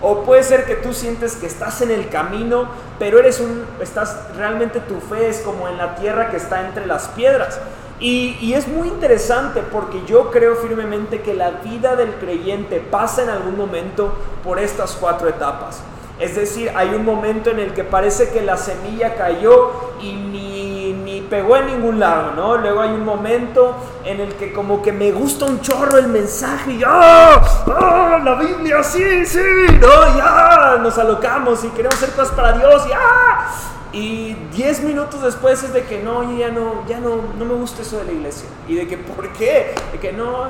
o 0.00 0.22
puede 0.22 0.42
ser 0.42 0.64
que 0.64 0.76
tú 0.76 0.92
sientes 0.92 1.34
que 1.34 1.46
estás 1.46 1.80
en 1.82 1.90
el 1.90 2.08
camino, 2.08 2.68
pero 2.98 3.18
eres 3.18 3.40
un, 3.40 3.64
estás, 3.80 4.16
realmente 4.36 4.80
tu 4.80 5.00
fe 5.00 5.28
es 5.28 5.40
como 5.40 5.66
en 5.66 5.76
la 5.76 5.96
tierra 5.96 6.30
que 6.30 6.36
está 6.36 6.66
entre 6.66 6.86
las 6.86 7.08
piedras. 7.08 7.58
Y, 8.00 8.52
es 8.54 8.68
muy 8.68 8.86
interesante 8.86 9.60
porque 9.60 10.00
yo 10.06 10.30
creo 10.30 10.54
firmemente 10.54 11.20
que 11.20 11.34
la 11.34 11.50
vida 11.50 11.96
del 11.96 12.14
creyente 12.14 12.78
pasa 12.78 13.24
en 13.24 13.28
algún 13.28 13.56
momento 13.56 14.14
por 14.44 14.60
estas 14.60 14.92
cuatro 14.92 15.28
etapas. 15.28 15.80
Es 16.20 16.36
decir, 16.36 16.70
hay 16.76 16.90
un 16.90 17.04
momento 17.04 17.50
en 17.50 17.58
el 17.58 17.74
que 17.74 17.82
parece 17.82 18.30
que 18.30 18.40
la 18.40 18.56
semilla 18.56 19.16
cayó 19.16 19.72
y 20.00 20.12
ni 20.12 20.57
pegó 21.28 21.56
en 21.56 21.66
ningún 21.66 22.00
lado, 22.00 22.32
¿no? 22.34 22.56
Luego 22.56 22.80
hay 22.80 22.90
un 22.90 23.04
momento 23.04 23.76
en 24.04 24.20
el 24.20 24.34
que 24.34 24.52
como 24.52 24.82
que 24.82 24.92
me 24.92 25.12
gusta 25.12 25.44
un 25.44 25.60
chorro 25.60 25.98
el 25.98 26.08
mensaje 26.08 26.72
y 26.72 26.82
¡ah! 26.86 27.40
¡ah! 27.66 28.20
La 28.24 28.34
Biblia, 28.34 28.82
sí, 28.82 29.24
sí, 29.24 29.38
¿no? 29.80 30.16
Ya 30.16 30.78
nos 30.82 30.98
alocamos 30.98 31.64
y 31.64 31.68
queremos 31.68 31.94
hacer 31.94 32.10
cosas 32.10 32.32
para 32.34 32.52
Dios 32.52 32.86
y 32.88 32.92
¡ah! 32.92 33.46
Y 33.92 34.34
diez 34.52 34.82
minutos 34.82 35.22
después 35.22 35.62
es 35.62 35.72
de 35.72 35.84
que 35.84 36.02
no, 36.02 36.36
ya 36.36 36.50
no, 36.50 36.86
ya 36.86 37.00
no, 37.00 37.22
no 37.38 37.44
me 37.44 37.54
gusta 37.54 37.82
eso 37.82 37.98
de 37.98 38.04
la 38.04 38.12
iglesia. 38.12 38.48
Y 38.66 38.74
de 38.74 38.86
que, 38.86 38.98
¿por 38.98 39.32
qué? 39.32 39.74
De 39.92 39.98
que 39.98 40.12
no, 40.12 40.48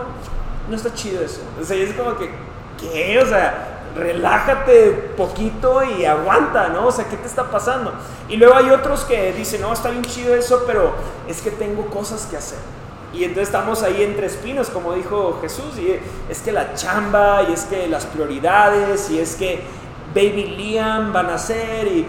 no 0.69 0.77
está 0.77 0.93
chido 0.93 1.23
eso. 1.23 1.41
O 1.61 1.65
sea, 1.65 1.77
es 1.77 1.95
como 1.95 2.17
que, 2.17 2.31
¿qué? 2.81 3.21
O 3.23 3.27
sea, 3.27 3.78
relájate 3.99 5.13
poquito 5.17 5.83
y 5.85 6.05
aguanta, 6.05 6.69
¿no? 6.69 6.87
O 6.87 6.93
sea, 6.93 7.09
¿qué 7.09 7.17
te 7.17 7.27
está 7.27 7.51
pasando? 7.51 7.93
Y 8.29 8.37
luego 8.37 8.55
hay 8.55 8.71
otros 8.71 9.05
que 9.05 9.33
dicen, 9.33 9.61
no, 9.61 9.73
está 9.73 9.91
bien 9.91 10.05
chido 10.05 10.35
eso, 10.35 10.65
pero 10.67 10.93
es 11.27 11.43
que 11.43 11.51
tengo 11.51 11.87
cosas 11.87 12.27
que 12.27 12.37
hacer. 12.37 12.59
Y 13.13 13.25
entonces 13.25 13.49
estamos 13.49 13.83
ahí 13.83 14.03
entre 14.03 14.27
espinos, 14.27 14.69
como 14.69 14.93
dijo 14.95 15.39
Jesús, 15.41 15.79
y 15.79 15.99
es 16.31 16.41
que 16.41 16.53
la 16.53 16.75
chamba, 16.75 17.43
y 17.49 17.53
es 17.53 17.65
que 17.65 17.89
las 17.89 18.07
prioridades, 18.07 19.11
y 19.11 19.19
es 19.19 19.35
que 19.35 19.63
Baby 20.15 20.57
Liam 20.57 21.13
van 21.13 21.31
a 21.31 21.39
ser, 21.39 21.87
y 21.87 22.07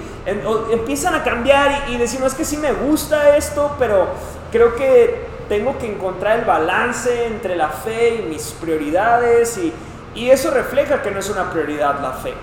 empiezan 0.71 1.15
a 1.15 1.23
cambiar 1.23 1.85
y, 1.89 1.95
y 1.95 1.97
decimos, 1.97 2.33
es 2.33 2.37
que 2.37 2.45
sí 2.45 2.57
me 2.57 2.73
gusta 2.73 3.35
esto, 3.37 3.75
pero 3.79 4.07
creo 4.51 4.75
que 4.75 5.27
tengo 5.47 5.77
que 5.77 5.91
encontrar 5.91 6.39
el 6.39 6.45
balance 6.45 7.25
entre 7.25 7.55
la 7.55 7.69
fe 7.69 8.21
y 8.21 8.29
mis 8.29 8.51
prioridades, 8.59 9.57
y, 9.57 9.73
y 10.19 10.29
eso 10.31 10.51
refleja 10.51 11.01
que 11.01 11.11
no 11.11 11.19
es 11.19 11.29
una 11.29 11.49
prioridad 11.49 12.01
la 12.01 12.11
fe. 12.11 12.33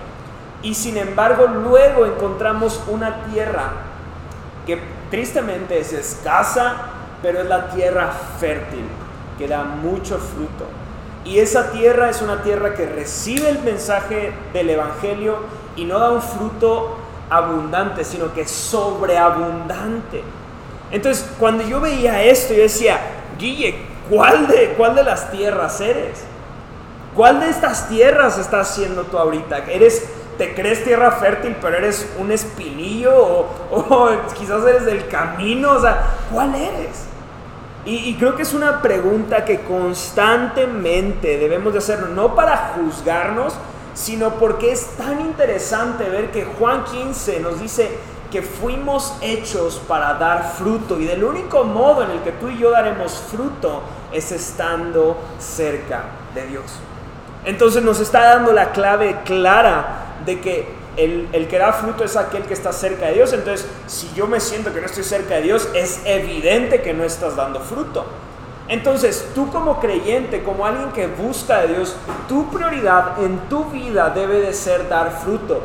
Y 0.63 0.73
sin 0.73 0.97
embargo 0.97 1.45
luego 1.45 2.07
encontramos 2.07 2.81
una 2.87 3.25
tierra 3.25 3.69
que 4.65 4.81
tristemente 5.11 5.79
es 5.79 5.93
escasa, 5.93 6.75
pero 7.21 7.39
es 7.39 7.45
la 7.45 7.69
tierra 7.69 8.09
fértil, 8.39 8.83
que 9.37 9.47
da 9.47 9.63
mucho 9.63 10.17
fruto. 10.17 10.65
Y 11.23 11.37
esa 11.37 11.69
tierra 11.69 12.09
es 12.09 12.23
una 12.23 12.41
tierra 12.41 12.73
que 12.73 12.87
recibe 12.87 13.47
el 13.47 13.59
mensaje 13.59 14.33
del 14.53 14.71
Evangelio 14.71 15.37
y 15.75 15.85
no 15.85 15.99
da 15.99 16.09
un 16.09 16.23
fruto 16.23 16.97
abundante, 17.29 18.03
sino 18.03 18.33
que 18.33 18.47
sobreabundante. 18.47 20.23
Entonces, 20.89 21.29
cuando 21.37 21.63
yo 21.63 21.79
veía 21.79 22.23
esto, 22.23 22.55
yo 22.55 22.63
decía, 22.63 22.99
Guille, 23.37 23.75
¿cuál 24.09 24.47
de, 24.47 24.73
cuál 24.75 24.95
de 24.95 25.03
las 25.03 25.29
tierras 25.29 25.79
eres? 25.79 26.23
¿Cuál 27.17 27.39
de 27.39 27.49
estas 27.49 27.89
tierras 27.89 28.37
estás 28.37 28.75
siendo 28.75 29.01
tú 29.05 29.17
ahorita? 29.17 29.57
¿Eres, 29.65 30.07
te 30.37 30.53
crees 30.53 30.83
tierra 30.83 31.09
fértil, 31.13 31.55
pero 31.59 31.75
eres 31.75 32.07
un 32.19 32.31
espinillo? 32.31 33.11
¿O, 33.17 33.49
o 33.71 34.09
quizás 34.37 34.63
eres 34.67 34.85
del 34.85 35.07
camino? 35.07 35.71
O 35.71 35.81
sea, 35.81 36.13
¿cuál 36.31 36.53
eres? 36.53 37.07
Y, 37.85 38.13
creo 38.15 38.35
que 38.35 38.43
es 38.43 38.53
una 38.53 38.81
pregunta 38.83 39.45
que 39.45 39.61
constantemente 39.61 41.37
debemos 41.37 41.71
de 41.71 41.79
hacerlo, 41.79 42.09
no 42.09 42.35
para 42.35 42.73
juzgarnos, 42.75 43.55
sino 43.95 44.35
porque 44.35 44.73
es 44.73 44.85
tan 44.97 45.21
interesante 45.21 46.07
ver 46.09 46.29
que 46.29 46.45
Juan 46.45 46.83
15 46.83 47.39
nos 47.39 47.59
dice 47.59 47.97
que 48.29 48.43
fuimos 48.43 49.17
hechos 49.21 49.81
para 49.87 50.15
dar 50.15 50.51
fruto 50.51 50.99
y 50.99 51.05
del 51.05 51.23
único 51.23 51.63
modo 51.63 52.03
en 52.03 52.11
el 52.11 52.19
que 52.19 52.33
tú 52.33 52.49
y 52.49 52.59
yo 52.59 52.71
daremos 52.71 53.23
fruto 53.31 53.81
es 54.11 54.33
estando 54.33 55.17
cerca 55.39 56.03
de 56.35 56.45
Dios. 56.45 56.79
Entonces 57.47 57.81
nos 57.81 58.01
está 58.01 58.35
dando 58.35 58.51
la 58.51 58.71
clave 58.73 59.15
clara 59.23 60.17
de 60.25 60.41
que 60.41 60.67
el, 60.97 61.47
que 61.47 61.57
da 61.57 61.71
fruto 61.71 62.03
es 62.03 62.17
aquel 62.17 62.43
que 62.43 62.53
está 62.53 62.73
cerca 62.73 63.05
de 63.05 63.13
Dios. 63.13 63.31
Entonces, 63.31 63.65
si 63.85 64.11
yo 64.13 64.27
me 64.27 64.41
siento 64.41 64.73
que 64.73 64.81
no 64.81 64.85
estoy 64.85 65.05
cerca 65.05 65.35
de 65.35 65.43
Dios, 65.43 65.69
es 65.73 66.01
evidente 66.03 66.81
que 66.81 66.93
no 66.93 67.05
estás 67.05 67.37
dando 67.37 67.61
fruto. 67.61 68.05
Entonces, 68.67 69.29
tú 69.33 69.49
como 69.49 69.79
creyente, 69.79 70.43
como 70.43 70.65
alguien 70.65 70.91
que 70.91 71.07
busca 71.07 71.61
de 71.61 71.75
Dios, 71.75 71.95
tu 72.27 72.49
prioridad 72.49 73.23
en 73.23 73.39
tu 73.47 73.63
vida 73.65 74.09
debe 74.09 74.41
de 74.41 74.51
ser 74.51 74.89
dar 74.89 75.21
fruto. 75.23 75.61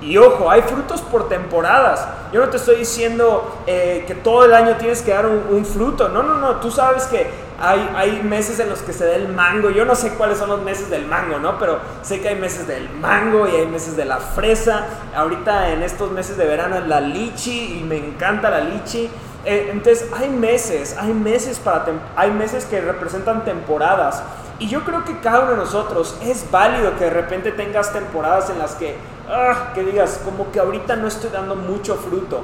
Y 0.00 0.16
ojo, 0.18 0.48
hay 0.48 0.62
frutos 0.62 1.00
por 1.00 1.28
temporadas. 1.28 2.06
Yo 2.32 2.40
no 2.40 2.48
te 2.48 2.58
estoy 2.58 2.76
diciendo 2.76 3.58
eh, 3.66 4.04
que 4.06 4.14
todo 4.14 4.44
el 4.44 4.54
año 4.54 4.76
tienes 4.76 5.02
que 5.02 5.10
dar 5.10 5.26
un, 5.26 5.64
fruto. 5.64 6.10
No, 6.10 6.22
no, 6.22 6.34
no. 6.34 6.56
Tú 6.56 6.70
sabes 6.70 7.06
que 7.06 7.26
hay, 7.60 8.22
meses 8.22 8.58
en 8.60 8.68
los 8.68 8.80
que 8.80 8.92
se 8.92 9.06
da 9.06 9.14
el 9.14 9.28
mango. 9.28 9.70
Yo 9.70 9.84
no 9.84 9.94
sé 9.94 10.10
cuáles 10.14 10.38
son 10.38 10.48
los 10.48 10.62
meses 10.62 10.90
del 10.90 11.06
mango, 11.06 11.38
¿no? 11.38 11.58
Pero 11.58 11.78
sé 12.02 12.20
que 12.20 12.28
hay 12.28 12.36
meses 12.36 12.66
del 12.66 12.88
mango 12.90 13.48
y 13.48 13.56
hay 13.56 13.66
meses 13.66 13.96
de 13.96 14.04
la 14.04 14.18
fresa. 14.18 14.86
Ahorita 15.14 15.70
en 15.70 15.82
estos 15.82 16.10
meses 16.10 16.36
de 16.36 16.46
verano 16.46 16.76
es 16.76 16.86
la 16.86 17.00
lichi 17.00 17.78
y 17.80 17.84
me 17.84 17.96
encanta 17.96 18.50
la 18.50 18.60
lichi. 18.60 19.10
Eh, 19.44 19.68
entonces 19.70 20.08
hay 20.16 20.30
meses, 20.30 20.96
hay 20.98 21.12
meses, 21.12 21.58
para 21.58 21.84
hay 22.16 22.30
meses 22.30 22.64
que 22.64 22.80
representan 22.80 23.44
temporadas. 23.44 24.22
Y 24.58 24.68
yo 24.68 24.84
creo 24.84 25.04
que 25.04 25.18
cada 25.18 25.40
uno 25.40 25.50
de 25.52 25.56
nosotros 25.58 26.16
es 26.22 26.50
válido 26.50 26.96
que 26.96 27.04
de 27.04 27.10
repente 27.10 27.52
tengas 27.52 27.92
temporadas 27.92 28.50
en 28.50 28.58
las 28.58 28.74
que, 28.74 28.96
ah, 29.28 29.72
que 29.74 29.82
digas, 29.82 30.20
como 30.24 30.50
que 30.52 30.60
ahorita 30.60 30.96
no 30.96 31.08
estoy 31.08 31.30
dando 31.30 31.56
mucho 31.56 31.96
fruto, 31.96 32.42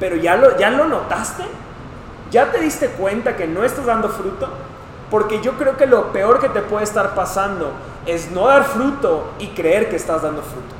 pero 0.00 0.16
ya 0.16 0.36
lo, 0.36 0.58
ya 0.58 0.70
lo 0.70 0.86
notaste, 0.86 1.44
ya 2.32 2.50
te 2.50 2.58
diste 2.60 2.88
cuenta 2.88 3.36
que 3.36 3.46
no 3.46 3.62
estás 3.62 3.86
dando 3.86 4.08
fruto, 4.08 4.48
porque 5.10 5.40
yo 5.42 5.52
creo 5.52 5.76
que 5.76 5.86
lo 5.86 6.10
peor 6.12 6.40
que 6.40 6.48
te 6.48 6.62
puede 6.62 6.84
estar 6.84 7.14
pasando 7.14 7.70
es 8.06 8.30
no 8.32 8.48
dar 8.48 8.64
fruto 8.64 9.32
y 9.38 9.48
creer 9.48 9.90
que 9.90 9.96
estás 9.96 10.22
dando 10.22 10.42
fruto. 10.42 10.74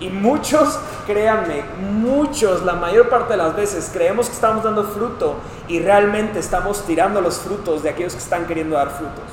Y 0.00 0.08
muchos, 0.08 0.78
créanme, 1.06 1.62
muchos, 1.80 2.64
la 2.64 2.74
mayor 2.74 3.08
parte 3.08 3.34
de 3.34 3.36
las 3.38 3.54
veces 3.54 3.90
creemos 3.92 4.28
que 4.28 4.34
estamos 4.34 4.64
dando 4.64 4.84
fruto 4.84 5.36
y 5.68 5.80
realmente 5.80 6.38
estamos 6.38 6.84
tirando 6.84 7.20
los 7.20 7.38
frutos 7.38 7.82
de 7.82 7.90
aquellos 7.90 8.14
que 8.14 8.18
están 8.18 8.46
queriendo 8.46 8.76
dar 8.76 8.90
frutos. 8.90 9.24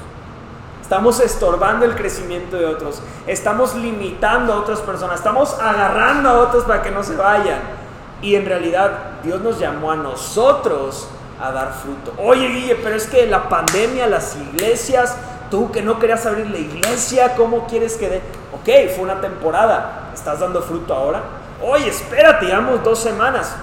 Estamos 0.82 1.22
estorbando 1.22 1.86
el 1.86 1.96
crecimiento 1.96 2.58
de 2.58 2.66
otros. 2.66 3.02
Estamos 3.26 3.74
limitando 3.76 4.54
a 4.54 4.58
otras 4.58 4.80
personas. 4.80 5.20
Estamos 5.20 5.58
agarrando 5.60 6.30
a 6.30 6.40
otros 6.40 6.66
para 6.66 6.82
que 6.82 6.92
no 6.92 7.04
se 7.04 7.16
vayan. 7.16 7.83
Y 8.24 8.36
en 8.36 8.46
realidad 8.46 9.20
Dios 9.22 9.42
nos 9.42 9.60
llamó 9.60 9.92
a 9.92 9.98
nosotros 9.98 11.10
a 11.42 11.52
dar 11.52 11.74
fruto. 11.74 12.14
Oye, 12.18 12.48
Guille, 12.48 12.76
pero 12.76 12.96
es 12.96 13.06
que 13.06 13.28
la 13.28 13.50
pandemia, 13.50 14.08
las 14.08 14.38
iglesias, 14.38 15.18
tú 15.52 15.70
que 15.72 15.82
no 15.82 16.00
querías 16.00 16.26
abrir 16.26 16.50
la 16.50 16.58
iglesia, 16.58 17.36
¿cómo 17.36 17.68
quieres 17.68 17.98
que 17.98 18.10
dé? 18.10 18.22
Ok, 18.54 18.96
fue 18.96 19.04
una 19.04 19.20
temporada. 19.20 20.10
¿Estás 20.14 20.40
dando 20.40 20.62
fruto 20.62 20.94
ahora? 20.94 21.22
Oye, 21.62 21.90
espérate, 21.90 22.46
llevamos 22.46 22.82
dos 22.82 23.00
semanas. 23.00 23.56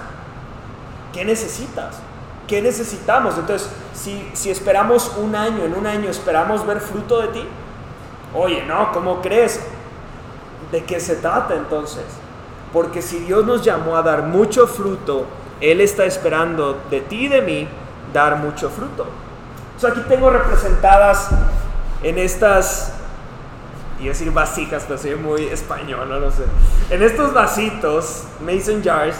¿Qué 1.11 1.25
necesitas? 1.25 1.95
¿Qué 2.47 2.61
necesitamos? 2.61 3.35
Entonces, 3.39 3.67
si, 3.95 4.29
si 4.33 4.51
esperamos 4.51 5.13
un 5.17 5.35
año, 5.35 5.65
en 5.65 5.73
un 5.73 5.87
año 5.87 6.09
esperamos 6.09 6.65
ver 6.67 6.81
fruto 6.81 7.19
de 7.21 7.27
ti, 7.29 7.47
oye, 8.35 8.63
no, 8.67 8.91
¿cómo 8.91 9.21
crees? 9.21 9.59
¿De 10.71 10.83
qué 10.83 10.99
se 10.99 11.15
trata 11.15 11.55
entonces? 11.55 12.03
Porque 12.73 13.01
si 13.01 13.19
Dios 13.19 13.45
nos 13.45 13.63
llamó 13.63 13.97
a 13.97 14.01
dar 14.01 14.23
mucho 14.23 14.67
fruto, 14.67 15.25
Él 15.59 15.81
está 15.81 16.05
esperando 16.05 16.81
de 16.89 17.01
ti 17.01 17.25
y 17.25 17.27
de 17.27 17.41
mí 17.41 17.67
dar 18.13 18.37
mucho 18.37 18.69
fruto. 18.69 19.05
O 19.81 19.87
aquí 19.87 20.01
tengo 20.07 20.29
representadas 20.29 21.29
en 22.03 22.17
estas, 22.17 22.93
iba 23.99 24.11
a 24.11 24.13
decir 24.13 24.31
vasijas, 24.31 24.83
pero 24.87 24.99
soy 24.99 25.15
muy 25.15 25.45
español, 25.45 26.07
no 26.07 26.19
lo 26.19 26.31
sé. 26.31 26.43
En 26.89 27.01
estos 27.01 27.33
vasitos, 27.33 28.25
mason 28.45 28.83
jars, 28.83 29.15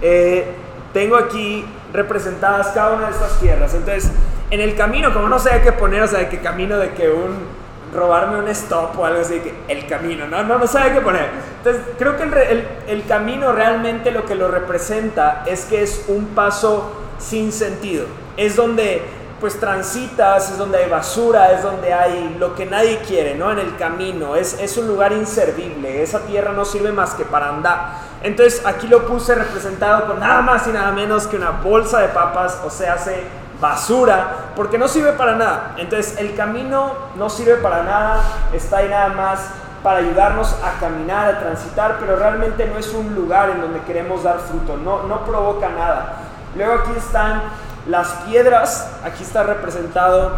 eh, 0.00 0.54
tengo 0.92 1.16
aquí 1.16 1.64
representadas 1.92 2.68
cada 2.68 2.94
una 2.94 3.06
de 3.06 3.12
estas 3.12 3.40
tierras. 3.40 3.74
Entonces, 3.74 4.10
en 4.50 4.60
el 4.60 4.76
camino, 4.76 5.12
como 5.12 5.28
no 5.28 5.38
sé 5.38 5.60
qué 5.62 5.72
poner, 5.72 6.02
o 6.02 6.08
sea, 6.08 6.28
qué 6.28 6.40
camino 6.40 6.78
de 6.78 6.90
que 6.92 7.10
un 7.10 7.57
robarme 7.94 8.38
un 8.38 8.48
stop 8.48 8.98
o 8.98 9.04
algo 9.04 9.20
así, 9.20 9.40
que 9.40 9.54
el 9.68 9.86
camino, 9.86 10.26
no, 10.26 10.42
no, 10.42 10.58
no 10.58 10.66
sabe 10.66 10.92
qué 10.92 11.00
poner. 11.00 11.30
Entonces, 11.58 11.82
creo 11.98 12.16
que 12.16 12.22
el, 12.24 12.68
el, 12.86 13.06
camino 13.06 13.52
realmente 13.52 14.10
lo 14.10 14.24
que 14.24 14.34
lo 14.34 14.48
representa 14.48 15.44
es 15.46 15.64
que 15.64 15.82
es 15.82 16.04
un 16.08 16.26
paso 16.28 16.92
sin 17.18 17.52
sentido. 17.52 18.06
Es 18.36 18.56
donde 18.56 19.02
pues 19.40 19.60
transitas, 19.60 20.50
es 20.50 20.58
donde 20.58 20.78
hay 20.78 20.90
basura, 20.90 21.52
es 21.52 21.62
donde 21.62 21.92
hay 21.92 22.36
lo 22.38 22.56
que 22.56 22.66
nadie 22.66 22.98
quiere, 23.06 23.36
¿no? 23.36 23.52
En 23.52 23.58
el 23.60 23.76
camino, 23.76 24.34
es, 24.34 24.58
es 24.60 24.76
un 24.76 24.88
lugar 24.88 25.12
inservible, 25.12 26.02
esa 26.02 26.20
tierra 26.20 26.52
no 26.52 26.64
sirve 26.64 26.90
más 26.90 27.14
que 27.14 27.24
para 27.24 27.50
andar. 27.50 27.92
Entonces 28.22 28.66
aquí 28.66 28.88
lo 28.88 29.06
puse 29.06 29.36
representado 29.36 30.06
con 30.06 30.18
nada 30.18 30.42
más 30.42 30.66
y 30.66 30.70
nada 30.70 30.90
menos 30.90 31.28
que 31.28 31.36
una 31.36 31.50
bolsa 31.50 32.00
de 32.00 32.08
papas, 32.08 32.60
o 32.64 32.70
sea, 32.70 32.94
hace 32.94 33.22
basura, 33.60 34.52
porque 34.54 34.78
no 34.78 34.88
sirve 34.88 35.12
para 35.12 35.34
nada. 35.34 35.74
Entonces 35.76 36.18
el 36.18 36.34
camino 36.34 36.92
no 37.16 37.28
sirve 37.28 37.56
para 37.56 37.82
nada, 37.82 38.20
está 38.52 38.78
ahí 38.78 38.88
nada 38.88 39.08
más 39.08 39.40
para 39.82 39.98
ayudarnos 39.98 40.54
a 40.64 40.78
caminar, 40.80 41.34
a 41.34 41.38
transitar, 41.40 41.96
pero 42.00 42.16
realmente 42.16 42.66
no 42.66 42.78
es 42.78 42.92
un 42.92 43.14
lugar 43.14 43.50
en 43.50 43.60
donde 43.60 43.80
queremos 43.80 44.22
dar 44.22 44.38
fruto, 44.38 44.76
no, 44.76 45.04
no 45.04 45.24
provoca 45.24 45.68
nada. 45.68 46.14
Luego 46.56 46.74
aquí 46.74 46.92
están 46.96 47.42
las 47.86 48.08
piedras, 48.26 48.90
aquí 49.04 49.22
está 49.22 49.44
representado 49.44 50.32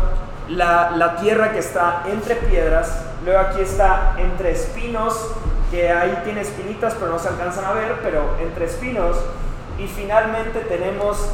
la, 0.49 0.91
la 0.93 1.17
tierra 1.17 1.53
que 1.53 1.59
está 1.59 2.03
entre 2.07 2.37
piedras, 2.37 3.03
luego 3.25 3.41
aquí 3.41 3.61
está 3.61 4.15
entre 4.19 4.53
espinos, 4.53 5.31
que 5.71 5.91
ahí 5.91 6.21
tiene 6.25 6.41
espinitas 6.41 6.95
pero 6.99 7.13
no 7.13 7.19
se 7.19 7.29
alcanzan 7.29 7.65
a 7.65 7.73
ver, 7.73 8.01
pero 8.03 8.37
entre 8.41 8.67
espinos. 8.67 9.17
Y 9.79 9.87
finalmente 9.87 10.61
tenemos 10.61 11.31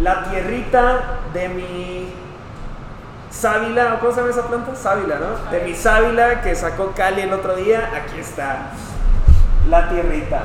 la 0.00 0.24
tierrita 0.30 1.20
de 1.32 1.48
mi 1.48 2.12
sábila, 3.30 3.98
¿cómo 4.00 4.12
se 4.12 4.20
llama 4.20 4.32
esa 4.32 4.46
planta? 4.48 4.74
Sábila, 4.74 5.16
¿no? 5.18 5.50
De 5.50 5.64
mi 5.64 5.74
sábila 5.74 6.42
que 6.42 6.54
sacó 6.54 6.92
Cali 6.96 7.22
el 7.22 7.32
otro 7.32 7.56
día, 7.56 7.90
aquí 7.94 8.20
está 8.20 8.70
la 9.68 9.88
tierrita 9.88 10.42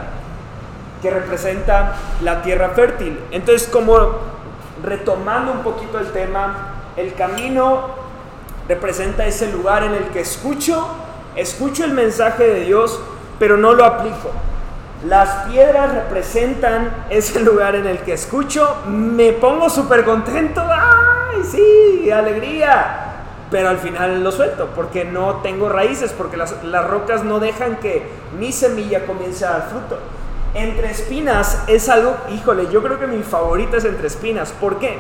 que 1.02 1.10
representa 1.10 1.96
la 2.22 2.42
tierra 2.42 2.70
fértil. 2.70 3.20
Entonces, 3.32 3.68
como 3.68 3.96
retomando 4.84 5.52
un 5.52 5.60
poquito 5.60 6.00
el 6.00 6.12
tema, 6.12 6.74
el 6.98 7.14
camino 7.14 7.90
representa 8.68 9.26
ese 9.26 9.52
lugar 9.52 9.84
en 9.84 9.94
el 9.94 10.06
que 10.10 10.22
escucho 10.22 10.86
escucho 11.36 11.86
el 11.86 11.94
mensaje 11.94 12.44
de 12.44 12.60
Dios, 12.62 13.00
pero 13.38 13.58
no 13.58 13.74
lo 13.74 13.86
aplico. 13.86 14.32
Las 15.08 15.48
piedras 15.48 15.94
representan 15.94 17.06
ese 17.10 17.40
lugar 17.40 17.76
en 17.76 17.88
el 17.88 18.00
que 18.00 18.12
escucho, 18.12 18.80
me 18.86 19.32
pongo 19.32 19.70
súper 19.70 20.04
contento, 20.04 20.62
¡ay, 20.62 21.42
sí, 21.50 22.12
alegría! 22.12 23.06
Pero 23.50 23.70
al 23.70 23.78
final 23.78 24.22
lo 24.22 24.32
suelto, 24.34 24.72
porque 24.76 25.06
no 25.06 25.38
tengo 25.38 25.70
raíces, 25.70 26.12
porque 26.12 26.36
las, 26.36 26.64
las 26.66 26.86
rocas 26.86 27.24
no 27.24 27.40
dejan 27.40 27.78
que 27.78 28.10
mi 28.38 28.52
semilla 28.52 29.06
comience 29.06 29.46
a 29.46 29.52
dar 29.52 29.70
fruto. 29.70 30.00
Entre 30.54 30.92
espinas 30.92 31.64
es 31.68 31.88
algo, 31.88 32.18
híjole, 32.34 32.68
yo 32.70 32.84
creo 32.84 33.00
que 33.00 33.08
mi 33.08 33.24
favorita 33.24 33.78
es 33.78 33.86
entre 33.86 34.08
espinas. 34.08 34.52
¿Por 34.52 34.80
qué? 34.80 35.00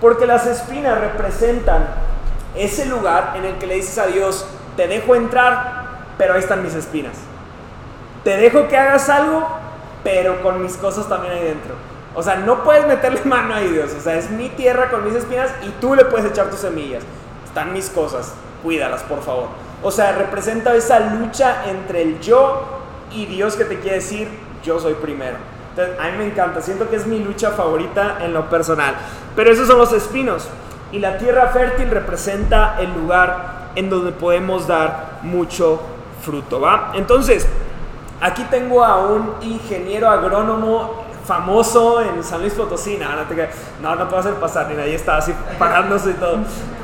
Porque 0.00 0.26
las 0.26 0.46
espinas 0.46 0.98
representan 0.98 1.86
ese 2.54 2.86
lugar 2.86 3.34
en 3.36 3.44
el 3.44 3.58
que 3.58 3.66
le 3.66 3.74
dices 3.74 3.98
a 3.98 4.06
Dios, 4.06 4.46
te 4.78 4.88
dejo 4.88 5.14
entrar, 5.14 6.06
pero 6.16 6.32
ahí 6.32 6.40
están 6.40 6.62
mis 6.62 6.74
espinas. 6.74 7.12
Te 8.26 8.36
dejo 8.36 8.66
que 8.66 8.76
hagas 8.76 9.08
algo, 9.08 9.46
pero 10.02 10.42
con 10.42 10.60
mis 10.60 10.76
cosas 10.76 11.08
también 11.08 11.34
ahí 11.34 11.44
dentro. 11.44 11.76
O 12.12 12.24
sea, 12.24 12.34
no 12.34 12.64
puedes 12.64 12.84
meterle 12.84 13.20
mano 13.24 13.54
ahí, 13.54 13.68
Dios. 13.68 13.92
O 13.96 14.00
sea, 14.00 14.16
es 14.16 14.32
mi 14.32 14.48
tierra 14.48 14.90
con 14.90 15.04
mis 15.04 15.14
espinas 15.14 15.48
y 15.62 15.68
tú 15.80 15.94
le 15.94 16.04
puedes 16.06 16.32
echar 16.32 16.50
tus 16.50 16.58
semillas. 16.58 17.04
Están 17.44 17.72
mis 17.72 17.88
cosas, 17.88 18.34
cuídalas, 18.64 19.04
por 19.04 19.22
favor. 19.22 19.46
O 19.80 19.92
sea, 19.92 20.10
representa 20.10 20.74
esa 20.74 20.98
lucha 20.98 21.70
entre 21.70 22.02
el 22.02 22.18
yo 22.18 22.64
y 23.12 23.26
Dios 23.26 23.54
que 23.54 23.64
te 23.64 23.78
quiere 23.78 23.98
decir, 23.98 24.28
yo 24.64 24.80
soy 24.80 24.94
primero. 24.94 25.36
Entonces, 25.70 25.96
a 26.00 26.10
mí 26.10 26.18
me 26.18 26.26
encanta, 26.26 26.60
siento 26.60 26.90
que 26.90 26.96
es 26.96 27.06
mi 27.06 27.20
lucha 27.20 27.52
favorita 27.52 28.18
en 28.22 28.34
lo 28.34 28.50
personal. 28.50 28.96
Pero 29.36 29.52
esos 29.52 29.68
son 29.68 29.78
los 29.78 29.92
espinos. 29.92 30.48
y 30.90 30.98
la 30.98 31.16
tierra 31.18 31.46
fértil 31.50 31.90
representa 31.90 32.76
el 32.80 32.92
lugar 32.92 33.70
en 33.76 33.88
donde 33.88 34.10
podemos 34.10 34.66
dar 34.66 35.18
mucho 35.22 35.80
fruto, 36.22 36.60
¿va? 36.60 36.90
Entonces, 36.96 37.46
aquí 38.20 38.44
tengo 38.50 38.84
a 38.84 39.06
un 39.06 39.34
ingeniero 39.42 40.08
agrónomo 40.08 41.04
famoso 41.26 42.00
en 42.00 42.22
San 42.22 42.40
Luis 42.40 42.54
Potosí, 42.54 42.96
no, 42.96 43.10
no 43.16 43.22
te, 43.24 43.48
no, 43.82 43.96
no 43.96 44.16
a 44.16 44.20
hacer 44.20 44.34
pasar, 44.34 44.68
ni 44.68 44.80
ahí 44.80 44.94
está 44.94 45.16
así 45.16 45.34
parándose 45.58 46.10
y 46.10 46.14
todo. 46.14 46.38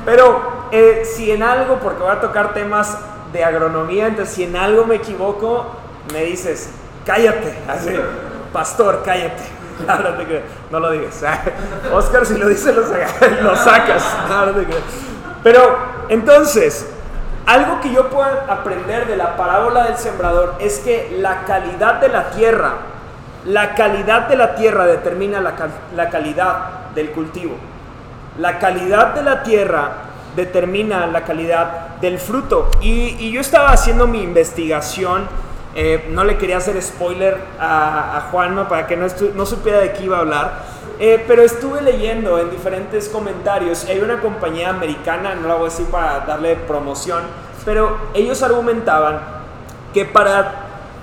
Pero 0.05 0.69
eh, 0.73 1.03
si 1.05 1.31
en 1.31 1.43
algo, 1.43 1.79
porque 1.79 2.03
voy 2.03 2.11
a 2.11 2.21
tocar 2.21 2.53
temas 2.53 2.99
de 3.33 3.45
agronomía, 3.45 4.09
entonces 4.09 4.35
si 4.35 4.45
en 4.45 4.57
algo 4.57 4.85
me 4.85 4.97
equivoco, 4.97 5.67
me 6.13 6.25
dices, 6.25 6.71
cállate, 7.07 7.57
así, 7.69 7.91
pastor, 8.53 9.03
cállate. 9.05 9.43
No, 10.71 10.81
lo 10.81 10.91
digas. 10.93 11.23
Oscar, 11.93 12.25
si 12.25 12.39
lo 12.39 12.49
dice, 12.49 12.73
lo, 12.73 12.83
lo 13.43 13.57
sacas. 13.57 14.05
Pero 15.43 15.77
entonces, 16.09 16.92
algo 17.47 17.81
que 17.81 17.93
yo 17.93 18.09
puedo 18.09 18.29
aprender 18.49 19.07
de 19.07 19.17
la 19.17 19.37
parábola 19.37 19.85
del 19.85 19.97
sembrador 19.97 20.55
es 20.61 20.79
que 20.79 21.17
la 21.19 21.45
calidad 21.45 22.01
de 22.01 22.09
la 22.09 22.31
tierra, 22.31 22.75
la 23.45 23.75
calidad 23.75 24.29
de 24.29 24.37
la 24.37 24.55
tierra 24.55 24.87
determina 24.87 25.41
la, 25.41 25.55
la 25.97 26.09
calidad 26.09 26.57
del 26.95 27.11
cultivo. 27.11 27.57
La 28.39 28.59
calidad 28.59 29.15
de 29.15 29.23
la 29.23 29.43
tierra 29.43 29.91
determina 30.37 31.07
la 31.07 31.25
calidad 31.25 31.97
del 32.01 32.19
fruto. 32.19 32.71
Y, 32.81 33.17
y 33.19 33.33
yo 33.33 33.41
estaba 33.41 33.73
haciendo 33.73 34.07
mi 34.07 34.23
investigación 34.23 35.27
eh, 35.75 36.09
no 36.11 36.25
le 36.25 36.37
quería 36.37 36.59
hacer 36.59 36.81
spoiler 36.83 37.39
a, 37.59 38.19
a 38.19 38.21
Juanma 38.31 38.69
para 38.69 38.87
que 38.87 38.97
no, 38.97 39.07
no, 39.35 39.47
supiera 39.47 39.79
de 39.79 39.93
qué 39.93 40.05
iba 40.05 40.19
a 40.19 40.21
hablar. 40.21 40.63
Eh, 40.99 41.25
pero 41.27 41.43
estuve 41.43 41.81
leyendo 41.81 42.39
en 42.39 42.51
diferentes 42.51 43.09
comentarios. 43.09 43.87
Hay 43.87 44.01
una 44.01 44.21
compañía 44.21 44.71
americana, 44.71 45.35
no 45.35 45.49
la 45.49 45.55
voy 45.55 45.67
a 45.67 45.71
decir 45.71 45.87
para 45.87 46.21
darle 46.21 46.57
promoción, 46.57 47.23
pero 47.65 47.97
ellos 48.15 48.43
argumentaban 48.43 49.21
que 49.95 50.05
para. 50.05 50.55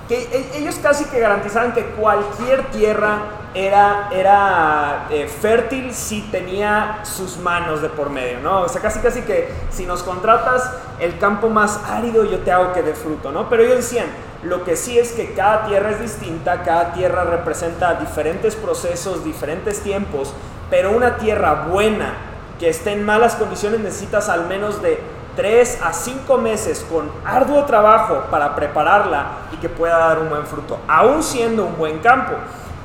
que 0.08 0.22
e, 0.22 0.58
ellos 0.58 0.76
casi 0.82 1.04
que 1.06 1.18
garantizaban 1.18 1.72
que 1.72 1.84
cualquier 1.84 2.70
tierra 2.70 3.18
era, 3.52 4.08
era 4.12 5.06
eh, 5.10 5.26
fértil 5.26 5.92
si 5.92 6.22
tenía 6.30 7.00
sus 7.02 7.36
manos 7.38 7.82
de 7.82 7.88
por 7.88 8.08
medio, 8.08 8.38
¿no? 8.40 8.62
O 8.62 8.68
sea, 8.68 8.80
casi 8.80 9.00
casi 9.00 9.22
que 9.22 9.48
si 9.70 9.86
nos 9.86 10.04
contratas 10.04 10.72
el 11.00 11.18
campo 11.18 11.48
más 11.48 11.80
árido, 11.88 12.24
yo 12.24 12.38
te 12.38 12.52
hago 12.52 12.72
que 12.72 12.82
dé 12.82 12.94
fruto, 12.94 13.32
¿no? 13.32 13.48
Pero 13.48 13.64
ellos 13.64 13.78
decían, 13.78 14.06
lo 14.42 14.64
que 14.64 14.76
sí 14.76 14.98
es 14.98 15.12
que 15.12 15.34
cada 15.34 15.66
tierra 15.66 15.90
es 15.90 16.00
distinta, 16.00 16.62
cada 16.62 16.92
tierra 16.92 17.24
representa 17.24 17.94
diferentes 17.94 18.56
procesos, 18.56 19.24
diferentes 19.24 19.80
tiempos, 19.80 20.32
pero 20.70 20.92
una 20.92 21.18
tierra 21.18 21.66
buena 21.68 22.14
que 22.58 22.68
esté 22.68 22.92
en 22.92 23.04
malas 23.04 23.34
condiciones 23.34 23.80
necesitas 23.80 24.28
al 24.28 24.46
menos 24.46 24.80
de 24.80 24.98
3 25.36 25.78
a 25.82 25.92
5 25.92 26.38
meses 26.38 26.84
con 26.90 27.10
arduo 27.24 27.64
trabajo 27.64 28.24
para 28.30 28.54
prepararla 28.54 29.26
y 29.52 29.56
que 29.56 29.68
pueda 29.68 29.98
dar 29.98 30.18
un 30.18 30.30
buen 30.30 30.46
fruto, 30.46 30.78
aún 30.88 31.22
siendo 31.22 31.66
un 31.66 31.76
buen 31.76 31.98
campo. 31.98 32.32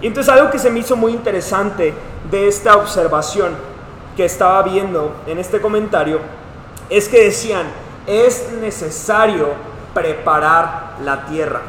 Y 0.02 0.08
entonces 0.08 0.32
algo 0.34 0.52
que 0.52 0.60
se 0.60 0.70
me 0.70 0.80
hizo 0.80 0.96
muy 0.96 1.13
interesante 1.13 1.94
de 2.30 2.48
esta 2.48 2.76
observación 2.76 3.54
que 4.15 4.26
estaba 4.26 4.62
viendo 4.63 5.15
en 5.26 5.39
este 5.39 5.62
comentario 5.62 6.20
es 6.89 7.10
que 7.10 7.26
decían, 7.26 7.65
es 8.08 8.52
necesario 8.62 9.75
preparar 9.96 10.98
la 11.04 11.26
tierra. 11.26 11.62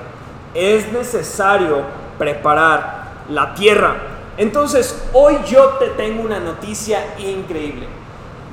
Es 0.53 0.93
necesario 0.93 1.83
preparar 2.19 3.07
la 3.31 3.55
tierra. 3.55 3.95
Entonces, 4.37 5.03
hoy 5.15 5.39
yo 5.47 5.77
te 5.79 5.89
tengo 5.91 6.23
una 6.23 6.41
noticia 6.41 7.15
increíble. 7.19 7.87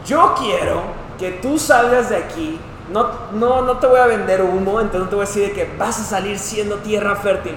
Yo 0.06 0.36
quiero 0.38 0.84
que 1.20 1.32
tú 1.32 1.58
salgas 1.58 2.10
de 2.10 2.18
aquí. 2.18 2.60
No, 2.92 3.10
no, 3.34 3.62
no 3.64 3.78
te 3.80 3.88
voy 3.88 4.00
a 4.00 4.06
vender 4.06 4.42
humo, 4.42 4.80
entonces 4.80 5.02
no 5.02 5.10
te 5.10 5.16
voy 5.16 5.26
a 5.26 5.28
decir 5.28 5.54
que 5.54 5.70
vas 5.78 6.00
a 6.00 6.04
salir 6.04 6.38
siendo 6.38 6.76
tierra 6.78 7.16
fértil. 7.16 7.56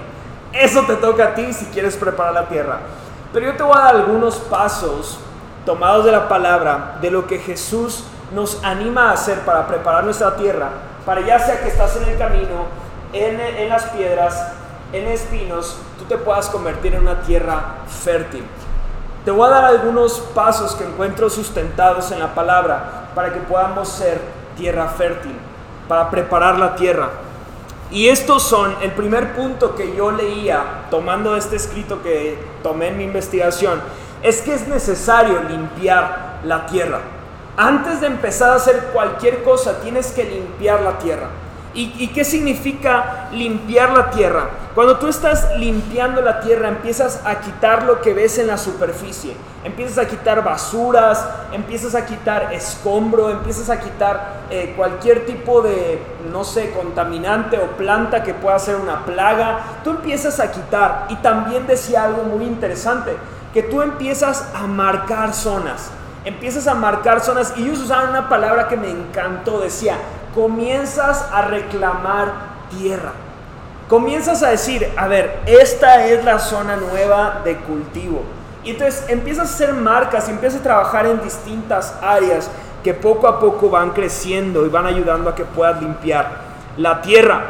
Eso 0.52 0.82
te 0.82 0.96
toca 0.96 1.28
a 1.28 1.34
ti 1.34 1.52
si 1.52 1.66
quieres 1.66 1.96
preparar 1.96 2.32
la 2.32 2.48
tierra. 2.48 2.78
Pero 3.32 3.46
yo 3.46 3.56
te 3.56 3.62
voy 3.62 3.76
a 3.76 3.80
dar 3.80 3.96
algunos 3.96 4.36
pasos 4.36 5.18
tomados 5.66 6.04
de 6.04 6.12
la 6.12 6.28
palabra 6.28 6.98
de 7.02 7.10
lo 7.10 7.26
que 7.26 7.38
Jesús 7.38 8.04
nos 8.32 8.64
anima 8.64 9.10
a 9.10 9.12
hacer 9.12 9.40
para 9.40 9.66
preparar 9.66 10.04
nuestra 10.04 10.34
tierra 10.36 10.70
para 11.06 11.24
ya 11.24 11.38
sea 11.38 11.60
que 11.60 11.68
estás 11.68 11.96
en 11.96 12.08
el 12.08 12.18
camino, 12.18 12.66
en, 13.12 13.40
en 13.40 13.68
las 13.68 13.84
piedras, 13.84 14.52
en 14.92 15.06
espinos, 15.06 15.78
tú 15.98 16.04
te 16.04 16.18
puedas 16.18 16.48
convertir 16.48 16.94
en 16.94 17.02
una 17.02 17.22
tierra 17.22 17.76
fértil. 17.88 18.44
Te 19.24 19.30
voy 19.30 19.46
a 19.46 19.50
dar 19.50 19.64
algunos 19.64 20.18
pasos 20.34 20.74
que 20.74 20.84
encuentro 20.84 21.30
sustentados 21.30 22.10
en 22.10 22.18
la 22.18 22.34
palabra 22.34 23.08
para 23.14 23.32
que 23.32 23.40
podamos 23.40 23.88
ser 23.88 24.20
tierra 24.56 24.88
fértil, 24.88 25.34
para 25.88 26.10
preparar 26.10 26.58
la 26.58 26.74
tierra. 26.74 27.10
Y 27.90 28.08
estos 28.08 28.42
son, 28.42 28.74
el 28.82 28.90
primer 28.92 29.34
punto 29.34 29.76
que 29.76 29.94
yo 29.94 30.10
leía 30.10 30.86
tomando 30.90 31.36
este 31.36 31.54
escrito 31.54 32.02
que 32.02 32.36
tomé 32.62 32.88
en 32.88 32.98
mi 32.98 33.04
investigación, 33.04 33.80
es 34.22 34.42
que 34.42 34.54
es 34.54 34.66
necesario 34.66 35.40
limpiar 35.48 36.40
la 36.42 36.66
tierra. 36.66 36.98
Antes 37.56 38.02
de 38.02 38.06
empezar 38.08 38.50
a 38.50 38.56
hacer 38.56 38.90
cualquier 38.92 39.42
cosa, 39.42 39.80
tienes 39.80 40.08
que 40.08 40.24
limpiar 40.24 40.82
la 40.82 40.98
tierra. 40.98 41.28
¿Y, 41.78 42.08
qué 42.08 42.24
significa 42.24 43.28
limpiar 43.32 43.90
la 43.90 44.10
tierra? 44.10 44.48
Cuando 44.74 44.96
tú 44.96 45.08
estás 45.08 45.58
limpiando 45.58 46.22
la 46.22 46.40
tierra, 46.40 46.68
empiezas 46.68 47.20
a 47.22 47.40
quitar 47.40 47.82
lo 47.82 48.00
que 48.00 48.14
ves 48.14 48.38
en 48.38 48.46
la 48.46 48.56
superficie. 48.56 49.34
Empiezas 49.62 49.98
a 49.98 50.08
quitar 50.08 50.42
basuras, 50.42 51.22
empiezas 51.52 51.94
a 51.94 52.06
quitar 52.06 52.54
escombro, 52.54 53.28
empiezas 53.28 53.68
a 53.68 53.78
quitar 53.78 54.44
eh, 54.48 54.72
cualquier 54.74 55.26
tipo 55.26 55.60
de, 55.60 56.00
no 56.32 56.44
sé, 56.44 56.70
contaminante 56.70 57.58
o 57.58 57.76
planta 57.76 58.22
que 58.22 58.32
pueda 58.32 58.58
ser 58.58 58.76
una 58.76 59.04
plaga. 59.04 59.80
Tú 59.84 59.90
empiezas 59.90 60.40
a 60.40 60.50
quitar. 60.50 61.06
Y 61.10 61.16
también 61.16 61.66
decía 61.66 62.04
algo 62.04 62.22
muy 62.22 62.46
interesante, 62.46 63.14
que 63.52 63.62
tú 63.62 63.82
empiezas 63.82 64.48
a 64.54 64.66
marcar 64.66 65.34
zonas 65.34 65.90
empiezas 66.26 66.66
a 66.66 66.74
marcar 66.74 67.20
zonas 67.20 67.54
y 67.56 67.62
ellos 67.62 67.78
usaban 67.78 68.10
una 68.10 68.28
palabra 68.28 68.66
que 68.66 68.76
me 68.76 68.90
encantó, 68.90 69.60
decía, 69.60 69.96
comienzas 70.34 71.24
a 71.32 71.42
reclamar 71.42 72.32
tierra. 72.68 73.12
Comienzas 73.88 74.42
a 74.42 74.50
decir, 74.50 74.92
a 74.96 75.06
ver, 75.06 75.38
esta 75.46 76.04
es 76.06 76.24
la 76.24 76.40
zona 76.40 76.76
nueva 76.76 77.42
de 77.44 77.56
cultivo. 77.58 78.22
Y 78.64 78.70
entonces 78.70 79.04
empiezas 79.08 79.48
a 79.48 79.54
hacer 79.54 79.72
marcas 79.72 80.28
y 80.28 80.32
empiezas 80.32 80.60
a 80.60 80.64
trabajar 80.64 81.06
en 81.06 81.22
distintas 81.22 81.94
áreas 82.02 82.50
que 82.82 82.92
poco 82.92 83.28
a 83.28 83.38
poco 83.38 83.70
van 83.70 83.90
creciendo 83.90 84.66
y 84.66 84.68
van 84.68 84.86
ayudando 84.86 85.30
a 85.30 85.34
que 85.36 85.44
puedas 85.44 85.80
limpiar 85.80 86.28
la 86.76 87.00
tierra. 87.02 87.44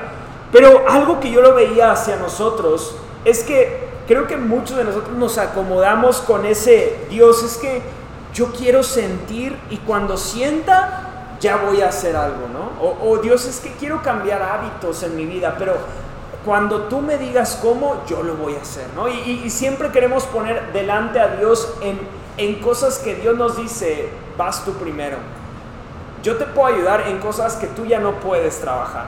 Pero 0.52 0.84
algo 0.86 1.18
que 1.18 1.30
yo 1.30 1.40
lo 1.40 1.54
veía 1.54 1.92
hacia 1.92 2.16
nosotros 2.16 2.94
es 3.24 3.42
que 3.42 3.88
creo 4.06 4.26
que 4.26 4.36
muchos 4.36 4.76
de 4.76 4.84
nosotros 4.84 5.16
nos 5.16 5.38
acomodamos 5.38 6.20
con 6.20 6.44
ese 6.44 7.06
Dios, 7.08 7.42
es 7.42 7.56
que 7.56 7.80
yo 8.36 8.52
quiero 8.52 8.82
sentir 8.82 9.56
y 9.70 9.78
cuando 9.78 10.18
sienta, 10.18 11.36
ya 11.40 11.56
voy 11.56 11.80
a 11.80 11.88
hacer 11.88 12.14
algo, 12.16 12.48
¿no? 12.52 12.70
O, 13.02 13.16
Dios 13.16 13.46
es 13.46 13.60
que 13.60 13.72
quiero 13.72 14.02
cambiar 14.02 14.42
hábitos 14.42 15.02
en 15.02 15.16
mi 15.16 15.24
vida, 15.24 15.56
pero 15.58 15.74
cuando 16.44 16.82
tú 16.82 17.00
me 17.00 17.16
digas 17.16 17.58
cómo, 17.62 18.04
yo 18.06 18.22
lo 18.22 18.34
voy 18.34 18.54
a 18.54 18.60
hacer, 18.60 18.88
¿no? 18.94 19.08
Y, 19.08 19.48
siempre 19.48 19.90
queremos 19.90 20.24
poner 20.24 20.70
delante 20.74 21.18
a 21.18 21.28
Dios 21.28 21.76
en, 21.80 22.54
cosas 22.56 22.98
que 22.98 23.14
Dios 23.14 23.38
nos 23.38 23.56
dice, 23.56 24.10
vas 24.36 24.66
tú 24.66 24.74
primero. 24.74 25.16
Yo 26.22 26.36
te 26.36 26.44
puedo 26.44 26.66
ayudar 26.66 27.08
en 27.08 27.18
cosas 27.18 27.54
que 27.54 27.68
tú 27.68 27.86
ya 27.86 28.00
no 28.00 28.20
puedes 28.20 28.60
trabajar. 28.60 29.06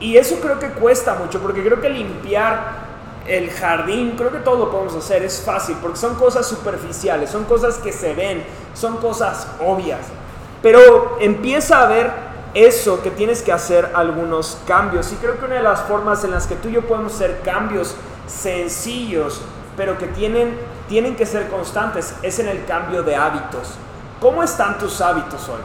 Y 0.00 0.16
eso 0.16 0.40
creo 0.40 0.58
que 0.58 0.70
cuesta 0.70 1.14
mucho, 1.14 1.38
porque 1.40 1.62
creo 1.62 1.80
que 1.80 1.90
limpiar 1.90 2.87
el 3.28 3.50
jardín, 3.50 4.14
creo 4.16 4.32
que 4.32 4.38
todo 4.38 4.56
lo 4.56 4.70
podemos 4.70 4.94
hacer, 4.94 5.22
es 5.22 5.40
fácil, 5.40 5.76
porque 5.80 5.98
son 5.98 6.14
cosas 6.14 6.46
superficiales, 6.46 7.30
son 7.30 7.44
cosas 7.44 7.76
que 7.76 7.92
se 7.92 8.14
ven, 8.14 8.42
son 8.74 8.96
cosas 8.96 9.46
obvias. 9.64 10.00
Pero 10.62 11.18
empieza 11.20 11.82
a 11.82 11.86
ver 11.86 12.10
eso 12.54 13.02
que 13.02 13.10
tienes 13.10 13.42
que 13.42 13.52
hacer 13.52 13.92
algunos 13.94 14.58
cambios. 14.66 15.12
Y 15.12 15.16
creo 15.16 15.38
que 15.38 15.44
una 15.44 15.56
de 15.56 15.62
las 15.62 15.82
formas 15.82 16.24
en 16.24 16.32
las 16.32 16.46
que 16.46 16.56
tú 16.56 16.68
y 16.68 16.72
yo 16.72 16.82
podemos 16.82 17.14
hacer 17.14 17.40
cambios 17.44 17.94
sencillos, 18.26 19.42
pero 19.76 19.98
que 19.98 20.06
tienen, 20.06 20.58
tienen 20.88 21.14
que 21.14 21.26
ser 21.26 21.48
constantes, 21.48 22.14
es 22.22 22.38
en 22.38 22.48
el 22.48 22.64
cambio 22.64 23.02
de 23.02 23.14
hábitos. 23.14 23.74
¿Cómo 24.20 24.42
están 24.42 24.78
tus 24.78 25.00
hábitos 25.00 25.48
hoy? 25.48 25.60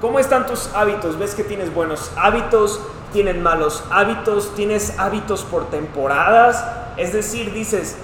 ¿Cómo 0.00 0.18
están 0.18 0.46
tus 0.46 0.68
hábitos? 0.74 1.18
¿Ves 1.18 1.34
que 1.34 1.44
tienes 1.44 1.72
buenos 1.72 2.10
hábitos? 2.16 2.80
Tienen 3.12 3.42
malos 3.42 3.84
hábitos, 3.90 4.54
tienes 4.54 4.98
hábitos 4.98 5.42
por 5.42 5.70
temporadas, 5.70 6.64
es 6.96 7.12
decir, 7.12 7.52
dices, 7.52 7.96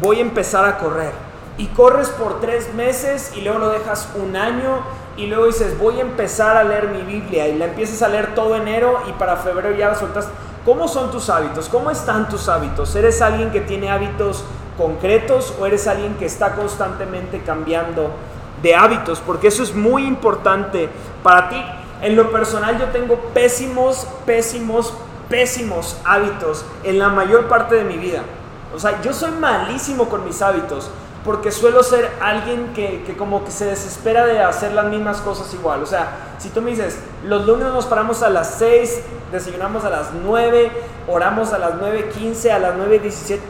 voy 0.00 0.18
a 0.18 0.22
empezar 0.22 0.64
a 0.64 0.78
correr 0.78 1.12
y 1.56 1.66
corres 1.68 2.08
por 2.08 2.40
tres 2.40 2.72
meses 2.74 3.32
y 3.36 3.40
luego 3.42 3.58
lo 3.58 3.70
dejas 3.70 4.08
un 4.14 4.36
año 4.36 4.80
y 5.16 5.26
luego 5.26 5.46
dices, 5.46 5.78
voy 5.78 5.98
a 5.98 6.02
empezar 6.02 6.56
a 6.56 6.64
leer 6.64 6.88
mi 6.88 7.02
Biblia 7.02 7.48
y 7.48 7.58
la 7.58 7.66
empiezas 7.66 8.02
a 8.02 8.08
leer 8.08 8.34
todo 8.34 8.54
enero 8.56 9.02
y 9.08 9.12
para 9.12 9.36
febrero 9.36 9.74
ya 9.76 9.88
la 9.88 9.94
sueltas. 9.94 10.28
¿Cómo 10.64 10.86
son 10.86 11.10
tus 11.10 11.30
hábitos? 11.30 11.68
¿Cómo 11.68 11.90
están 11.90 12.28
tus 12.28 12.48
hábitos? 12.48 12.94
¿Eres 12.94 13.22
alguien 13.22 13.50
que 13.50 13.60
tiene 13.60 13.90
hábitos 13.90 14.44
concretos 14.78 15.52
o 15.60 15.66
eres 15.66 15.86
alguien 15.88 16.14
que 16.14 16.26
está 16.26 16.54
constantemente 16.54 17.42
cambiando 17.42 18.10
de 18.62 18.74
hábitos, 18.74 19.20
porque 19.20 19.48
eso 19.48 19.62
es 19.62 19.74
muy 19.74 20.06
importante 20.06 20.88
para 21.22 21.48
ti. 21.48 21.62
En 22.02 22.16
lo 22.16 22.30
personal 22.30 22.78
yo 22.78 22.86
tengo 22.86 23.16
pésimos, 23.34 24.06
pésimos, 24.24 24.94
pésimos 25.28 25.96
hábitos 26.04 26.64
en 26.84 26.98
la 26.98 27.08
mayor 27.08 27.48
parte 27.48 27.74
de 27.74 27.84
mi 27.84 27.96
vida. 27.96 28.22
O 28.74 28.78
sea, 28.78 29.00
yo 29.02 29.12
soy 29.12 29.32
malísimo 29.32 30.08
con 30.08 30.24
mis 30.24 30.40
hábitos 30.42 30.90
porque 31.24 31.50
suelo 31.50 31.82
ser 31.82 32.08
alguien 32.20 32.72
que, 32.74 33.02
que, 33.04 33.16
como 33.16 33.44
que 33.44 33.50
se 33.50 33.64
desespera 33.64 34.24
de 34.24 34.40
hacer 34.40 34.72
las 34.72 34.86
mismas 34.86 35.20
cosas 35.20 35.52
igual. 35.52 35.82
O 35.82 35.86
sea, 35.86 36.34
si 36.38 36.48
tú 36.50 36.62
me 36.62 36.70
dices, 36.70 36.98
los 37.24 37.44
lunes 37.46 37.68
nos 37.68 37.86
paramos 37.86 38.22
a 38.22 38.30
las 38.30 38.54
6, 38.58 39.02
desayunamos 39.32 39.84
a 39.84 39.90
las 39.90 40.12
9, 40.12 40.70
oramos 41.08 41.52
a 41.52 41.58
las 41.58 41.72
9.15, 41.74 42.50
a 42.50 42.58
las 42.58 42.74
9.17, 42.76 43.40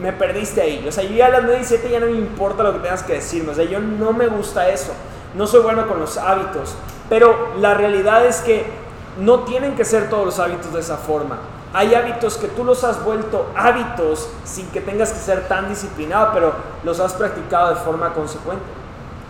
me 0.00 0.12
perdiste 0.12 0.62
ahí. 0.62 0.84
O 0.88 0.92
sea, 0.92 1.04
yo 1.04 1.14
ya 1.14 1.26
a 1.26 1.30
las 1.30 1.42
9.17 1.42 1.90
ya 1.90 2.00
no 2.00 2.06
me 2.06 2.18
importa 2.18 2.62
lo 2.62 2.72
que 2.72 2.78
tengas 2.80 3.02
que 3.02 3.14
decirme. 3.14 3.52
O 3.52 3.54
sea, 3.54 3.64
yo 3.64 3.80
no 3.80 4.12
me 4.12 4.26
gusta 4.26 4.68
eso. 4.70 4.92
No 5.36 5.46
soy 5.46 5.62
bueno 5.62 5.86
con 5.86 6.00
los 6.00 6.16
hábitos. 6.16 6.74
Pero 7.10 7.54
la 7.58 7.74
realidad 7.74 8.24
es 8.24 8.40
que 8.40 8.64
no 9.18 9.40
tienen 9.40 9.74
que 9.74 9.84
ser 9.84 10.08
todos 10.08 10.24
los 10.24 10.38
hábitos 10.38 10.72
de 10.72 10.80
esa 10.80 10.96
forma. 10.96 11.38
Hay 11.74 11.94
hábitos 11.94 12.36
que 12.36 12.48
tú 12.48 12.64
los 12.64 12.82
has 12.84 13.04
vuelto 13.04 13.50
hábitos 13.54 14.28
sin 14.44 14.68
que 14.70 14.80
tengas 14.80 15.12
que 15.12 15.18
ser 15.18 15.46
tan 15.46 15.68
disciplinado, 15.68 16.30
pero 16.32 16.52
los 16.84 16.98
has 17.00 17.12
practicado 17.12 17.70
de 17.70 17.76
forma 17.76 18.14
consecuente. 18.14 18.64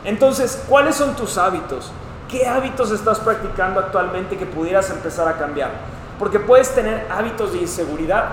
Entonces, 0.04 0.62
¿cuáles 0.68 0.96
son 0.96 1.16
tus 1.16 1.36
hábitos? 1.36 1.90
¿Qué 2.30 2.46
hábitos 2.46 2.92
estás 2.92 3.18
practicando 3.18 3.80
actualmente 3.80 4.38
que 4.38 4.46
pudieras 4.46 4.88
empezar 4.90 5.26
a 5.26 5.36
cambiar? 5.36 5.70
Porque 6.18 6.38
puedes 6.38 6.74
tener 6.74 7.06
hábitos 7.10 7.52
de 7.52 7.58
inseguridad. 7.58 8.24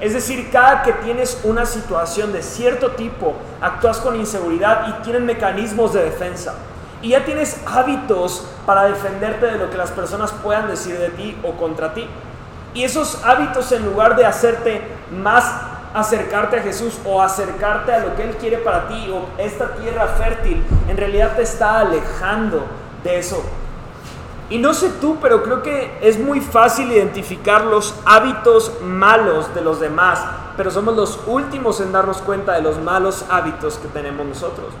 Es 0.00 0.12
decir, 0.14 0.50
cada 0.52 0.82
que 0.82 0.92
tienes 0.92 1.40
una 1.42 1.64
situación 1.64 2.32
de 2.32 2.42
cierto 2.42 2.90
tipo, 2.92 3.34
actúas 3.60 3.98
con 3.98 4.16
inseguridad 4.16 4.88
y 4.88 5.02
tienes 5.02 5.22
mecanismos 5.22 5.94
de 5.94 6.04
defensa. 6.04 6.54
Y 7.06 7.10
ya 7.10 7.24
tienes 7.24 7.60
hábitos 7.66 8.44
para 8.66 8.86
defenderte 8.86 9.46
de 9.46 9.58
lo 9.58 9.70
que 9.70 9.76
las 9.76 9.92
personas 9.92 10.32
puedan 10.32 10.66
decir 10.66 10.98
de 10.98 11.10
ti 11.10 11.38
o 11.44 11.52
contra 11.52 11.94
ti. 11.94 12.04
Y 12.74 12.82
esos 12.82 13.24
hábitos 13.24 13.70
en 13.70 13.84
lugar 13.84 14.16
de 14.16 14.26
hacerte 14.26 14.82
más 15.12 15.44
acercarte 15.94 16.58
a 16.58 16.62
Jesús 16.62 16.98
o 17.04 17.22
acercarte 17.22 17.92
a 17.92 18.00
lo 18.00 18.16
que 18.16 18.24
Él 18.24 18.36
quiere 18.38 18.58
para 18.58 18.88
ti 18.88 19.08
o 19.08 19.24
esta 19.40 19.76
tierra 19.76 20.08
fértil, 20.18 20.64
en 20.88 20.96
realidad 20.96 21.36
te 21.36 21.42
está 21.42 21.78
alejando 21.78 22.64
de 23.04 23.20
eso. 23.20 23.40
Y 24.50 24.58
no 24.58 24.74
sé 24.74 24.88
tú, 25.00 25.18
pero 25.22 25.44
creo 25.44 25.62
que 25.62 25.96
es 26.02 26.18
muy 26.18 26.40
fácil 26.40 26.90
identificar 26.90 27.66
los 27.66 27.94
hábitos 28.04 28.82
malos 28.82 29.54
de 29.54 29.60
los 29.60 29.78
demás, 29.78 30.24
pero 30.56 30.72
somos 30.72 30.96
los 30.96 31.20
últimos 31.28 31.80
en 31.80 31.92
darnos 31.92 32.16
cuenta 32.16 32.54
de 32.54 32.62
los 32.62 32.78
malos 32.78 33.24
hábitos 33.30 33.78
que 33.78 33.86
tenemos 33.86 34.26
nosotros. 34.26 34.74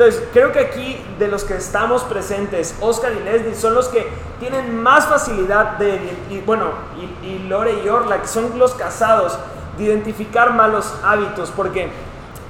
Entonces, 0.00 0.26
creo 0.32 0.50
que 0.50 0.60
aquí 0.60 0.98
de 1.18 1.28
los 1.28 1.44
que 1.44 1.54
estamos 1.56 2.04
presentes, 2.04 2.74
Oscar 2.80 3.12
y 3.12 3.22
Leslie 3.22 3.54
son 3.54 3.74
los 3.74 3.88
que 3.88 4.08
tienen 4.38 4.82
más 4.82 5.04
facilidad 5.04 5.72
de, 5.76 6.00
y, 6.30 6.40
bueno, 6.40 6.68
y, 7.22 7.40
Lore 7.40 7.82
y 7.84 7.88
Orla, 7.90 8.22
que 8.22 8.26
son 8.26 8.58
los 8.58 8.72
casados, 8.72 9.38
de 9.76 9.84
identificar 9.84 10.54
malos 10.54 10.90
hábitos, 11.04 11.52
porque 11.54 11.90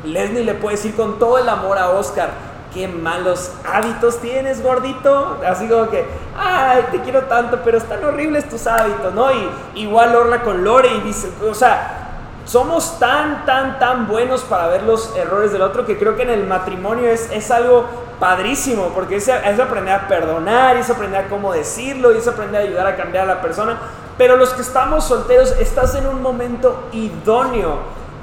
Leslie 0.04 0.44
le 0.44 0.54
puede 0.54 0.76
decir 0.76 0.94
con 0.94 1.18
todo 1.18 1.38
el 1.38 1.48
amor 1.48 1.76
a 1.78 1.90
Oscar, 1.90 2.30
qué 2.72 2.86
malos 2.86 3.50
hábitos 3.68 4.20
tienes, 4.20 4.62
gordito. 4.62 5.38
Así 5.44 5.66
como 5.66 5.90
que, 5.90 6.06
ay, 6.38 6.86
te 6.92 7.00
quiero 7.00 7.22
tanto, 7.22 7.62
pero 7.64 7.78
están 7.78 8.04
horribles 8.04 8.48
tus 8.48 8.64
hábitos, 8.68 9.12
¿no? 9.12 9.28
Y 9.32 9.50
igual 9.74 10.14
Orla 10.14 10.42
con 10.42 10.62
Lore 10.62 10.94
y 10.94 11.00
dice, 11.00 11.28
o 11.50 11.54
sea, 11.54 12.09
somos 12.44 12.98
tan, 12.98 13.44
tan, 13.46 13.79
tan 13.79 14.09
buenos 14.09 14.42
para 14.42 14.68
ver 14.68 14.83
los 14.83 15.14
errores 15.16 15.53
del 15.53 15.62
otro 15.62 15.87
que 15.87 15.98
creo 15.98 16.16
que 16.16 16.22
en 16.22 16.31
el 16.31 16.46
matrimonio 16.46 17.09
es, 17.09 17.31
es 17.31 17.50
algo 17.50 17.87
padrísimo, 18.18 18.88
porque 18.94 19.16
es, 19.16 19.29
es, 19.29 19.61
aprender 19.61 19.94
a 19.94 20.09
perdonar, 20.09 20.76
es 20.76 20.90
aprender 20.90 21.24
a 21.24 21.29
cómo 21.29 21.53
decirlo, 21.53 22.11
es 22.11 22.29
aprender 22.29 22.61
a 22.61 22.64
ayudar 22.64 22.87
a 22.87 22.96
cambiar 22.96 23.24
a 23.24 23.35
la 23.35 23.40
persona. 23.40 23.79
Pero 24.18 24.37
los 24.37 24.50
que 24.50 24.62
estamos 24.62 25.05
solteros, 25.05 25.53
estás 25.59 25.94
en 25.94 26.07
un 26.07 26.20
momento 26.20 26.88
idóneo 26.92 27.79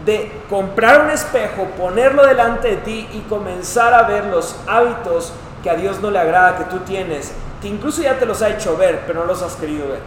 de 0.06 0.32
comprar 0.50 1.02
un 1.02 1.10
espejo, 1.10 1.66
ponerlo 1.78 2.26
delante 2.26 2.70
de 2.70 2.76
ti 2.78 3.10
y 3.12 3.22
comenzar 3.22 3.94
a 3.94 4.04
ver 4.04 4.26
los 4.26 4.56
hábitos 4.68 5.34
que 5.64 5.70
a 5.70 5.76
Dios 5.76 6.00
no 6.00 6.12
le 6.12 6.20
agrada 6.20 6.58
que 6.58 6.64
tú 6.66 6.80
tienes, 6.80 7.34
que 7.62 7.68
incluso 7.68 8.02
ya 8.04 8.18
te 8.20 8.26
los 8.26 8.42
ha 8.42 8.50
hecho 8.50 8.78
ver, 8.78 9.04
pero 9.08 9.22
no 9.22 9.26
los 9.26 9.42
has 9.42 9.56
querido 9.56 9.88
ver. 9.90 10.00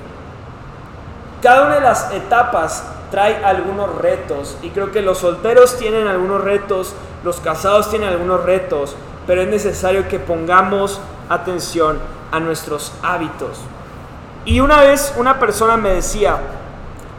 Cada 1.43 1.67
una 1.67 1.75
de 1.75 1.81
las 1.81 2.13
etapas 2.13 2.85
trae 3.11 3.45
algunos 3.45 3.97
retos 3.97 4.57
y 4.63 4.71
creo 4.71 4.93
que 4.93 5.03
los 5.03 5.19
solteros 5.19 5.77
tienen 5.79 6.07
algunos 6.07 6.43
retos, 6.43 6.95
los 7.25 7.41
casados 7.41 7.91
tienen 7.91 8.09
algunos 8.09 8.45
retos, 8.45 8.97
pero 9.27 9.43
es 9.43 9.49
necesario 9.49 10.09
que 10.09 10.19
pongamos 10.19 11.01
atención 11.29 11.99
a 12.31 12.41
nuestros 12.41 12.93
hábitos. 13.03 13.61
Y 14.45 14.61
una 14.61 14.81
vez 14.81 15.15
una 15.17 15.39
persona 15.39 15.77
me 15.77 15.91
decía, 15.91 16.39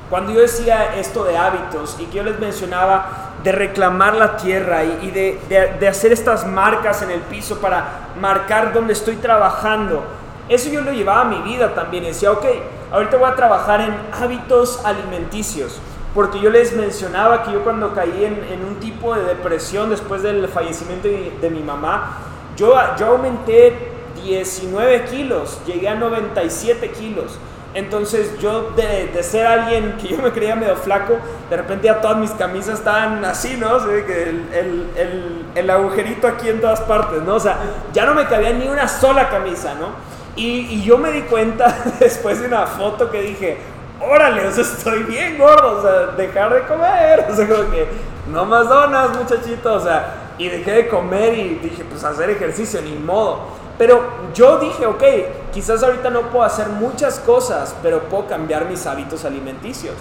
cuando 0.09 0.33
yo 0.33 0.41
decía 0.41 0.95
esto 0.95 1.23
de 1.23 1.37
hábitos 1.37 1.97
y 1.99 2.05
que 2.05 2.17
yo 2.17 2.23
les 2.23 2.39
mencionaba 2.39 3.31
de 3.43 3.51
reclamar 3.51 4.15
la 4.15 4.37
tierra 4.37 4.83
y, 4.83 5.11
de, 5.11 5.39
de 5.79 5.87
hacer 5.87 6.11
estas 6.11 6.45
marcas 6.45 7.01
en 7.01 7.11
el 7.11 7.21
piso 7.21 7.59
para 7.59 8.09
marcar 8.19 8.73
dónde 8.73 8.93
estoy 8.93 9.15
trabajando, 9.15 10.03
eso 10.49 10.69
yo 10.69 10.81
lo 10.81 10.91
llevaba 10.91 11.21
a 11.21 11.25
mi 11.25 11.41
vida 11.41 11.73
también. 11.73 12.03
Decía, 12.03 12.31
ok, 12.31 12.45
ahorita 12.91 13.17
voy 13.17 13.29
a 13.29 13.35
trabajar 13.35 13.81
en 13.81 13.95
hábitos 14.11 14.83
alimenticios. 14.85 15.79
Porque 16.13 16.41
yo 16.41 16.49
les 16.49 16.75
mencionaba 16.75 17.43
que 17.43 17.53
yo 17.53 17.63
cuando 17.63 17.93
caí 17.93 18.25
en, 18.25 18.65
un 18.65 18.75
tipo 18.75 19.15
de 19.15 19.23
depresión 19.23 19.89
después 19.89 20.21
del 20.21 20.45
fallecimiento 20.49 21.07
de, 21.07 21.49
mi 21.49 21.61
mamá, 21.61 22.17
yo, 22.57 22.77
aumenté 22.77 23.91
19 24.21 25.05
kilos, 25.05 25.59
llegué 25.65 25.87
a 25.87 25.95
97 25.95 26.91
kilos. 26.91 27.37
Entonces 27.73 28.37
yo 28.41 28.71
de, 28.71 29.23
ser 29.23 29.47
alguien 29.47 29.95
que 30.01 30.09
yo 30.09 30.17
me 30.17 30.33
creía 30.33 30.57
medio 30.57 30.75
flaco, 30.75 31.17
de 31.49 31.55
repente 31.55 31.87
ya 31.87 32.01
todas 32.01 32.17
mis 32.17 32.31
camisas 32.31 32.79
estaban 32.79 33.23
así, 33.23 33.55
¿no? 33.55 33.79
Que 34.05 34.23
el, 34.23 34.89
el, 34.97 35.45
el, 35.55 35.69
agujerito 35.69 36.27
aquí 36.27 36.49
en 36.49 36.59
todas 36.59 36.81
partes, 36.81 37.21
¿no? 37.21 37.35
O 37.35 37.39
sea, 37.39 37.57
ya 37.93 38.05
no 38.05 38.13
me 38.13 38.27
cabía 38.27 38.51
ni 38.51 38.67
una 38.67 38.89
sola 38.89 39.29
camisa, 39.29 39.75
¿no? 39.75 39.87
Y, 40.35 40.81
yo 40.83 40.97
me 40.97 41.11
di 41.11 41.21
cuenta 41.23 41.83
después 41.99 42.39
de 42.39 42.47
una 42.47 42.65
foto 42.65 43.11
que 43.11 43.21
dije, 43.21 43.57
órale, 43.99 44.47
o 44.47 44.51
sea, 44.51 44.63
estoy 44.63 45.03
bien 45.03 45.37
gordo, 45.37 45.79
o 45.79 45.81
sea, 45.81 46.15
dejar 46.15 46.53
de 46.53 46.61
comer, 46.63 47.27
o 47.31 47.35
sea, 47.35 47.47
como 47.47 47.69
que 47.71 47.87
no 48.31 48.45
más 48.45 48.67
donas, 48.69 49.17
muchachito, 49.17 49.73
o 49.73 49.79
sea, 49.79 50.33
y 50.37 50.47
dejé 50.47 50.71
de 50.71 50.87
comer 50.87 51.37
y 51.37 51.59
dije, 51.61 51.83
pues 51.83 52.03
hacer 52.03 52.29
ejercicio, 52.29 52.81
ni 52.81 52.93
modo. 52.93 53.61
Pero 53.77 54.01
yo 54.33 54.59
dije, 54.59 54.85
ok, 54.85 55.03
quizás 55.51 55.83
ahorita 55.83 56.09
no 56.09 56.29
puedo 56.29 56.43
hacer 56.45 56.67
muchas 56.69 57.19
cosas, 57.19 57.75
pero 57.81 58.01
puedo 58.03 58.27
cambiar 58.27 58.65
mis 58.65 58.85
hábitos 58.85 59.25
alimenticios. 59.25 59.95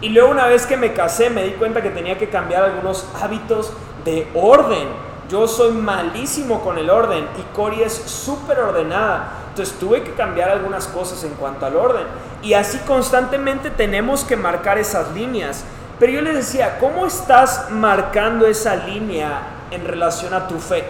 Y 0.00 0.10
luego 0.10 0.30
una 0.30 0.46
vez 0.46 0.66
que 0.66 0.76
me 0.76 0.92
casé 0.92 1.30
me 1.30 1.42
di 1.44 1.52
cuenta 1.52 1.82
que 1.82 1.90
tenía 1.90 2.18
que 2.18 2.28
cambiar 2.28 2.64
algunos 2.64 3.06
hábitos 3.20 3.72
de 4.04 4.28
orden. 4.34 4.88
Yo 5.28 5.48
soy 5.48 5.72
malísimo 5.72 6.60
con 6.62 6.76
el 6.78 6.90
orden 6.90 7.26
y 7.38 7.56
Cori 7.56 7.82
es 7.82 7.92
súper 7.92 8.58
ordenada. 8.58 9.44
Entonces 9.48 9.78
tuve 9.78 10.02
que 10.02 10.12
cambiar 10.14 10.50
algunas 10.50 10.86
cosas 10.88 11.24
en 11.24 11.30
cuanto 11.34 11.64
al 11.64 11.76
orden. 11.76 12.04
Y 12.42 12.54
así 12.54 12.78
constantemente 12.86 13.70
tenemos 13.70 14.24
que 14.24 14.36
marcar 14.36 14.78
esas 14.78 15.12
líneas. 15.12 15.64
Pero 15.98 16.12
yo 16.12 16.20
les 16.20 16.34
decía, 16.34 16.78
¿cómo 16.78 17.06
estás 17.06 17.70
marcando 17.70 18.46
esa 18.46 18.76
línea 18.76 19.42
en 19.70 19.86
relación 19.86 20.34
a 20.34 20.46
tu 20.48 20.58
fe? 20.58 20.84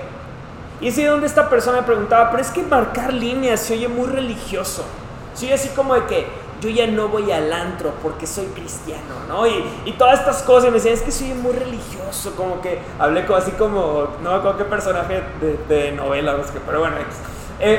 Y 0.80 0.88
es 0.88 0.98
ahí 0.98 1.04
donde 1.04 1.26
esta 1.26 1.48
persona 1.48 1.78
me 1.78 1.86
preguntaba, 1.86 2.30
pero 2.30 2.42
es 2.42 2.50
que 2.50 2.62
marcar 2.62 3.12
líneas 3.12 3.60
se 3.60 3.74
oye 3.74 3.88
muy 3.88 4.08
religioso. 4.08 4.84
Se 5.34 5.46
oye 5.46 5.54
así 5.54 5.68
como 5.70 5.94
de 5.94 6.04
que 6.06 6.26
yo 6.60 6.68
ya 6.70 6.86
no 6.86 7.08
voy 7.08 7.30
al 7.32 7.52
antro 7.52 7.92
porque 8.02 8.26
soy 8.26 8.46
cristiano, 8.46 9.14
¿no? 9.28 9.46
Y, 9.46 9.64
y 9.84 9.92
todas 9.92 10.20
estas 10.20 10.42
cosas. 10.42 10.68
Y 10.68 10.70
me 10.70 10.76
decían, 10.76 10.94
es 10.94 11.02
que 11.02 11.12
soy 11.12 11.28
muy 11.34 11.52
religioso. 11.52 12.34
Como 12.36 12.60
que 12.60 12.80
hablé 12.98 13.26
como, 13.26 13.38
así 13.38 13.50
como, 13.52 14.08
no 14.22 14.30
me 14.30 14.36
acuerdo 14.36 14.58
qué 14.58 14.64
personaje 14.64 15.22
de, 15.40 15.58
de 15.68 15.92
novela, 15.92 16.36
pero 16.66 16.80
bueno. 16.80 16.96
Eh, 17.60 17.78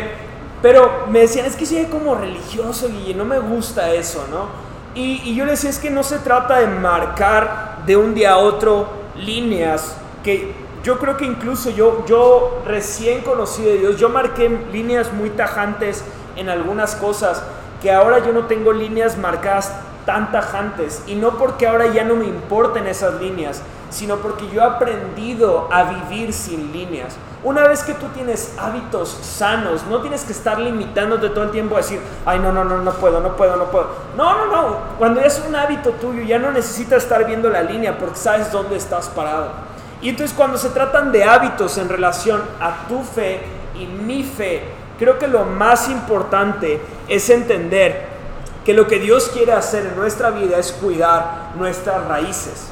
pero 0.61 1.05
me 1.09 1.19
decían, 1.19 1.45
es 1.45 1.55
que 1.55 1.65
soy 1.65 1.85
como 1.85 2.15
religioso 2.15 2.89
y 2.89 3.13
no 3.13 3.25
me 3.25 3.39
gusta 3.39 3.93
eso, 3.93 4.25
¿no? 4.29 4.47
Y, 4.95 5.21
y, 5.25 5.35
yo 5.35 5.45
les 5.45 5.59
decía, 5.59 5.69
es 5.69 5.79
que 5.79 5.89
no 5.89 6.03
se 6.03 6.19
trata 6.19 6.59
de 6.59 6.67
marcar 6.67 7.83
de 7.85 7.97
un 7.97 8.13
día 8.13 8.31
a 8.33 8.37
otro 8.37 8.87
líneas, 9.17 9.97
que 10.23 10.53
yo 10.83 10.99
creo 10.99 11.17
que 11.17 11.25
incluso 11.25 11.69
yo, 11.71 12.05
yo 12.07 12.61
recién 12.65 13.21
conocido 13.21 13.71
de 13.71 13.79
Dios, 13.79 13.99
yo 13.99 14.07
marqué 14.07 14.49
líneas 14.71 15.11
muy 15.11 15.31
tajantes 15.31 16.03
en 16.35 16.49
algunas 16.49 16.95
cosas, 16.95 17.43
que 17.81 17.91
ahora 17.91 18.19
yo 18.19 18.33
no 18.33 18.45
tengo 18.45 18.73
líneas 18.73 19.17
marcadas 19.17 19.71
tan 20.05 20.31
tajantes, 20.31 21.01
y 21.07 21.15
no 21.15 21.37
porque 21.37 21.67
ahora 21.67 21.87
ya 21.87 22.03
no 22.03 22.15
me 22.15 22.25
importen 22.25 22.85
esas 22.85 23.19
líneas, 23.19 23.61
sino 23.89 24.17
porque 24.17 24.47
yo 24.49 24.61
he 24.61 24.63
aprendido 24.63 25.67
a 25.71 25.83
vivir 25.83 26.31
sin 26.33 26.71
líneas. 26.71 27.15
Una 27.43 27.67
vez 27.67 27.83
que 27.83 27.93
tú 27.93 28.07
tienes 28.07 28.55
hábitos 28.59 29.09
sanos, 29.09 29.83
no 29.89 30.01
tienes 30.01 30.23
que 30.23 30.33
estar 30.33 30.59
limitándote 30.59 31.29
todo 31.29 31.45
el 31.45 31.51
tiempo 31.51 31.75
a 31.75 31.77
decir, 31.79 32.01
ay, 32.25 32.39
no, 32.39 32.51
no, 32.51 32.63
no, 32.63 32.79
no 32.79 32.91
puedo, 32.93 33.19
no 33.19 33.35
puedo, 33.35 33.55
no 33.55 33.65
puedo. 33.65 33.87
No, 34.17 34.35
no, 34.37 34.51
no. 34.51 34.77
Cuando 34.97 35.21
ya 35.21 35.27
es 35.27 35.43
un 35.47 35.55
hábito 35.55 35.91
tuyo, 35.91 36.23
ya 36.23 36.39
no 36.39 36.51
necesitas 36.51 37.03
estar 37.03 37.25
viendo 37.25 37.49
la 37.49 37.61
línea 37.61 37.97
porque 37.97 38.17
sabes 38.17 38.51
dónde 38.51 38.75
estás 38.75 39.07
parado. 39.09 39.51
Y 40.01 40.09
entonces 40.09 40.35
cuando 40.35 40.57
se 40.57 40.69
tratan 40.69 41.11
de 41.11 41.23
hábitos 41.23 41.77
en 41.77 41.89
relación 41.89 42.41
a 42.59 42.87
tu 42.87 43.01
fe, 43.01 43.41
y 43.77 43.85
mi 43.85 44.23
fe, 44.23 44.63
creo 44.97 45.19
que 45.19 45.27
lo 45.27 45.45
más 45.45 45.89
importante 45.89 46.81
es 47.07 47.29
entender 47.29 48.15
que 48.65 48.73
lo 48.73 48.87
que 48.87 48.99
Dios 48.99 49.29
quiere 49.33 49.53
hacer 49.53 49.85
en 49.85 49.95
nuestra 49.95 50.31
vida 50.31 50.57
es 50.57 50.71
cuidar 50.71 51.51
nuestras 51.55 52.05
raíces. 52.07 52.69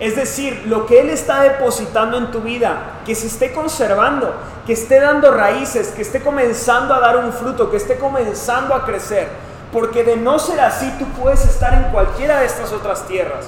Es 0.00 0.16
decir, 0.16 0.64
lo 0.66 0.84
que 0.86 1.00
Él 1.00 1.10
está 1.10 1.42
depositando 1.42 2.18
en 2.18 2.32
tu 2.32 2.40
vida, 2.40 3.00
que 3.06 3.14
se 3.14 3.28
esté 3.28 3.52
conservando, 3.52 4.34
que 4.66 4.72
esté 4.72 4.98
dando 4.98 5.30
raíces, 5.30 5.88
que 5.88 6.02
esté 6.02 6.20
comenzando 6.20 6.92
a 6.92 6.98
dar 6.98 7.18
un 7.18 7.32
fruto, 7.32 7.70
que 7.70 7.76
esté 7.76 7.98
comenzando 7.98 8.74
a 8.74 8.84
crecer. 8.84 9.28
Porque 9.72 10.02
de 10.02 10.16
no 10.16 10.40
ser 10.40 10.60
así, 10.60 10.92
tú 10.98 11.06
puedes 11.20 11.44
estar 11.44 11.72
en 11.74 11.84
cualquiera 11.92 12.40
de 12.40 12.46
estas 12.46 12.72
otras 12.72 13.06
tierras. 13.06 13.46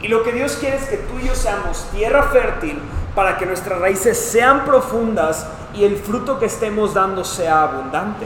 Y 0.00 0.06
lo 0.06 0.22
que 0.22 0.32
Dios 0.32 0.56
quiere 0.60 0.76
es 0.76 0.84
que 0.84 0.98
tú 0.98 1.18
y 1.20 1.26
yo 1.26 1.34
seamos 1.34 1.84
tierra 1.90 2.30
fértil 2.30 2.80
para 3.18 3.36
que 3.36 3.46
nuestras 3.46 3.80
raíces 3.80 4.16
sean 4.16 4.64
profundas 4.64 5.44
y 5.74 5.82
el 5.82 5.96
fruto 5.96 6.38
que 6.38 6.46
estemos 6.46 6.94
dando 6.94 7.24
sea 7.24 7.64
abundante. 7.64 8.24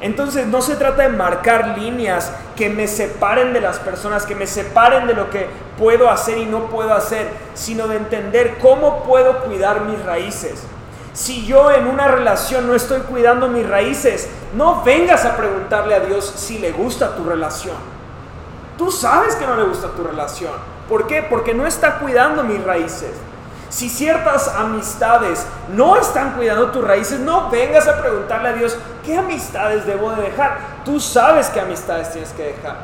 Entonces 0.00 0.46
no 0.46 0.62
se 0.62 0.76
trata 0.76 1.02
de 1.02 1.10
marcar 1.10 1.76
líneas 1.76 2.32
que 2.56 2.70
me 2.70 2.88
separen 2.88 3.52
de 3.52 3.60
las 3.60 3.78
personas, 3.78 4.24
que 4.24 4.34
me 4.34 4.46
separen 4.46 5.06
de 5.06 5.12
lo 5.12 5.28
que 5.28 5.50
puedo 5.78 6.08
hacer 6.08 6.38
y 6.38 6.46
no 6.46 6.70
puedo 6.70 6.94
hacer, 6.94 7.28
sino 7.52 7.88
de 7.88 7.98
entender 7.98 8.56
cómo 8.56 9.02
puedo 9.02 9.40
cuidar 9.40 9.82
mis 9.82 10.02
raíces. 10.02 10.62
Si 11.12 11.44
yo 11.44 11.70
en 11.70 11.86
una 11.86 12.08
relación 12.08 12.66
no 12.66 12.74
estoy 12.74 13.00
cuidando 13.00 13.48
mis 13.48 13.68
raíces, 13.68 14.30
no 14.54 14.82
vengas 14.82 15.26
a 15.26 15.36
preguntarle 15.36 15.94
a 15.94 16.00
Dios 16.00 16.24
si 16.24 16.58
le 16.58 16.72
gusta 16.72 17.16
tu 17.16 17.24
relación. 17.24 17.76
Tú 18.78 18.90
sabes 18.90 19.34
que 19.34 19.46
no 19.46 19.56
le 19.56 19.64
gusta 19.64 19.88
tu 19.88 20.02
relación. 20.04 20.54
¿Por 20.88 21.06
qué? 21.06 21.22
Porque 21.22 21.52
no 21.52 21.66
está 21.66 21.98
cuidando 21.98 22.42
mis 22.42 22.64
raíces. 22.64 23.10
Si 23.70 23.88
ciertas 23.88 24.48
amistades 24.48 25.46
no 25.72 25.96
están 25.96 26.32
cuidando 26.32 26.72
tus 26.72 26.84
raíces, 26.84 27.20
no 27.20 27.48
vengas 27.50 27.86
a 27.86 28.00
preguntarle 28.00 28.48
a 28.48 28.52
Dios, 28.52 28.76
¿qué 29.04 29.16
amistades 29.16 29.86
debo 29.86 30.10
de 30.10 30.22
dejar? 30.22 30.58
Tú 30.84 30.98
sabes 30.98 31.48
qué 31.50 31.60
amistades 31.60 32.10
tienes 32.10 32.32
que 32.32 32.46
dejar. 32.46 32.78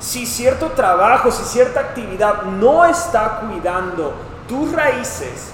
Si 0.00 0.26
cierto 0.26 0.70
trabajo, 0.70 1.30
si 1.30 1.44
cierta 1.44 1.78
actividad 1.78 2.42
no 2.42 2.84
está 2.84 3.42
cuidando 3.46 4.12
tus 4.48 4.72
raíces, 4.72 5.52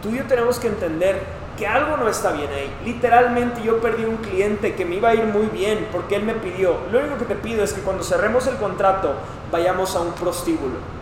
tú 0.00 0.10
y 0.10 0.18
yo 0.18 0.24
tenemos 0.24 0.60
que 0.60 0.68
entender 0.68 1.20
que 1.58 1.66
algo 1.66 1.96
no 1.96 2.08
está 2.08 2.30
bien 2.30 2.50
ahí. 2.52 2.72
Literalmente 2.84 3.60
yo 3.64 3.80
perdí 3.80 4.04
un 4.04 4.18
cliente 4.18 4.76
que 4.76 4.84
me 4.84 4.94
iba 4.94 5.08
a 5.08 5.14
ir 5.14 5.24
muy 5.24 5.46
bien 5.46 5.88
porque 5.90 6.14
él 6.14 6.22
me 6.22 6.34
pidió, 6.34 6.76
lo 6.92 7.00
único 7.00 7.18
que 7.18 7.24
te 7.24 7.34
pido 7.34 7.64
es 7.64 7.72
que 7.72 7.80
cuando 7.80 8.04
cerremos 8.04 8.46
el 8.46 8.56
contrato 8.56 9.14
vayamos 9.50 9.96
a 9.96 10.00
un 10.00 10.12
prostíbulo. 10.12 11.01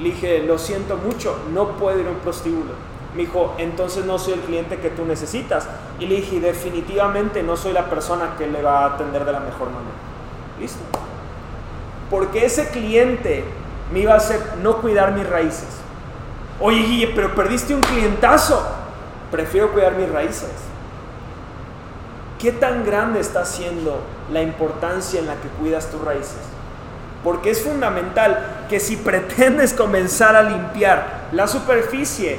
Le 0.00 0.10
dije, 0.10 0.42
lo 0.42 0.58
siento 0.58 0.96
mucho, 0.96 1.38
no 1.52 1.70
puedo 1.72 1.98
ir 1.98 2.06
a 2.06 2.10
un 2.10 2.16
prostíbulo. 2.16 2.72
Me 3.14 3.22
dijo, 3.22 3.54
entonces 3.56 4.04
no 4.04 4.18
soy 4.18 4.34
el 4.34 4.40
cliente 4.40 4.78
que 4.78 4.90
tú 4.90 5.04
necesitas. 5.06 5.66
Y 5.98 6.06
le 6.06 6.16
dije, 6.16 6.38
definitivamente 6.38 7.42
no 7.42 7.56
soy 7.56 7.72
la 7.72 7.88
persona 7.88 8.34
que 8.36 8.46
le 8.46 8.62
va 8.62 8.80
a 8.80 8.94
atender 8.94 9.24
de 9.24 9.32
la 9.32 9.40
mejor 9.40 9.68
manera. 9.68 9.96
¿Listo? 10.60 10.80
Porque 12.10 12.44
ese 12.44 12.68
cliente 12.68 13.44
me 13.92 14.00
iba 14.00 14.12
a 14.12 14.16
hacer 14.16 14.40
no 14.62 14.78
cuidar 14.82 15.12
mis 15.12 15.26
raíces. 15.26 15.68
Oye, 16.60 16.80
Guille, 16.82 17.12
pero 17.14 17.34
perdiste 17.34 17.74
un 17.74 17.80
clientazo. 17.80 18.62
Prefiero 19.30 19.72
cuidar 19.72 19.96
mis 19.96 20.10
raíces. 20.10 20.50
¿Qué 22.38 22.52
tan 22.52 22.84
grande 22.84 23.20
está 23.20 23.44
siendo 23.44 24.00
la 24.30 24.42
importancia 24.42 25.20
en 25.20 25.26
la 25.26 25.34
que 25.36 25.48
cuidas 25.48 25.90
tus 25.90 26.02
raíces? 26.02 26.55
Porque 27.26 27.50
es 27.50 27.60
fundamental 27.60 28.66
que 28.68 28.78
si 28.78 28.94
pretendes 28.94 29.74
comenzar 29.74 30.36
a 30.36 30.44
limpiar 30.44 31.26
la 31.32 31.48
superficie, 31.48 32.38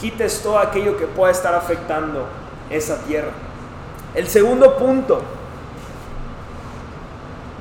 quites 0.00 0.40
todo 0.40 0.60
aquello 0.60 0.96
que 0.96 1.06
pueda 1.06 1.32
estar 1.32 1.52
afectando 1.52 2.28
esa 2.70 2.98
tierra. 3.02 3.32
El 4.14 4.28
segundo 4.28 4.76
punto, 4.76 5.20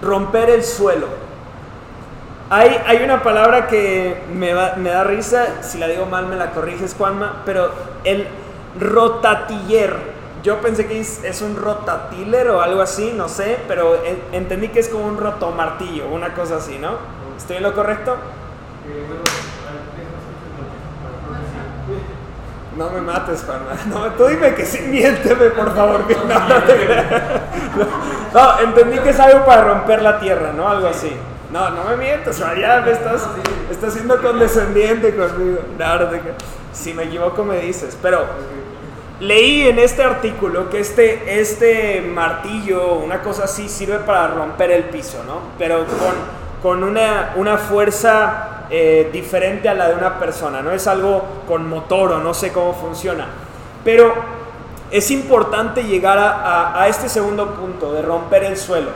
romper 0.04 0.52
el 0.52 0.64
suelo. 0.64 1.08
Hay, 2.52 2.80
hay 2.86 3.02
una 3.04 3.24
palabra 3.24 3.66
que 3.66 4.22
me, 4.32 4.54
me, 4.78 4.92
da 4.92 5.04
risa, 5.04 5.64
si 5.64 5.80
la 5.80 5.88
digo 5.88 6.06
mal 6.06 6.28
me 6.28 6.36
la 6.36 6.52
corriges 6.52 6.94
Juanma, 6.94 7.42
pero 7.48 7.72
el 8.04 8.28
rotatiller 8.80 10.19
yo 10.44 10.62
pensé 10.62 10.88
que 10.88 11.00
es, 11.00 11.42
un 11.42 11.56
rotatiler 11.56 12.50
o 12.50 12.62
algo 12.62 12.82
así, 12.82 13.14
no 13.16 13.28
sé, 13.28 13.58
pero 13.68 14.02
entendí 14.32 14.70
que 14.70 14.80
es 14.80 14.90
como 14.90 15.06
un 15.06 15.18
rotomartillo, 15.18 16.08
una 16.08 16.34
cosa 16.34 16.58
así, 16.58 16.78
¿no? 16.78 16.92
¿Estoy 17.38 17.58
en 17.58 17.64
lo 17.64 17.74
correcto? 17.74 18.16
No 22.78 22.90
me 22.92 23.02
mates, 23.02 23.44
Juan. 23.44 23.60
No, 23.90 24.06
tú 24.14 24.28
dime 24.28 24.56
que 24.56 24.66
sí, 24.66 24.80
miénteme, 24.88 25.50
por 25.50 25.76
favor. 25.76 26.06
No, 28.34 28.60
entendí 28.60 29.00
que 29.00 29.10
es 29.10 29.20
algo 29.20 29.44
para 29.44 29.64
romper 29.64 30.02
la 30.02 30.20
tierra, 30.20 30.54
¿no? 30.56 30.70
Algo 30.70 30.88
así. 30.88 31.12
No, 31.52 31.72
no 31.72 31.84
me 31.84 31.98
mientas, 31.98 32.38
ya 32.38 32.82
me 32.86 32.92
estás, 32.92 33.28
estás 33.72 33.94
siendo 33.94 34.22
condescendiente 34.22 35.16
conmigo. 35.16 35.62
No, 35.78 36.00
no 36.00 36.10
si 36.72 36.94
me 36.94 37.04
equivoco 37.04 37.44
me 37.44 37.60
dices, 37.60 37.98
pero 38.02 38.28
Leí 39.20 39.68
en 39.68 39.80
este 39.80 40.02
artículo 40.02 40.70
que 40.70 40.80
este, 40.80 41.42
este 41.42 42.00
martillo, 42.02 42.94
una 42.94 43.22
cosa 43.22 43.44
así, 43.44 43.68
sirve 43.68 44.00
para 44.00 44.28
romper 44.28 44.72
el 44.72 44.86
piso, 44.86 45.24
¿no? 45.28 45.42
Pero 45.58 45.86
con, 45.86 46.16
con 46.62 46.84
una, 46.86 47.34
una 47.36 47.58
fuerza 47.58 48.66
eh, 48.70 49.10
diferente 49.12 49.68
a 49.68 49.74
la 49.74 49.90
de 49.90 49.96
una 49.96 50.18
persona, 50.20 50.62
no 50.62 50.72
es 50.72 50.88
algo 50.88 51.26
con 51.50 51.68
motor 51.68 52.14
o 52.14 52.20
no 52.20 52.34
sé 52.34 52.54
cómo 52.54 52.74
funciona. 52.74 53.28
Pero 53.84 54.14
es 54.90 55.12
importante 55.12 55.84
llegar 55.84 56.18
a, 56.18 56.82
a 56.82 56.88
este 56.88 57.10
segundo 57.10 57.56
punto, 57.56 57.92
de 57.94 58.02
romper 58.02 58.46
el 58.46 58.56
suelo. 58.56 58.92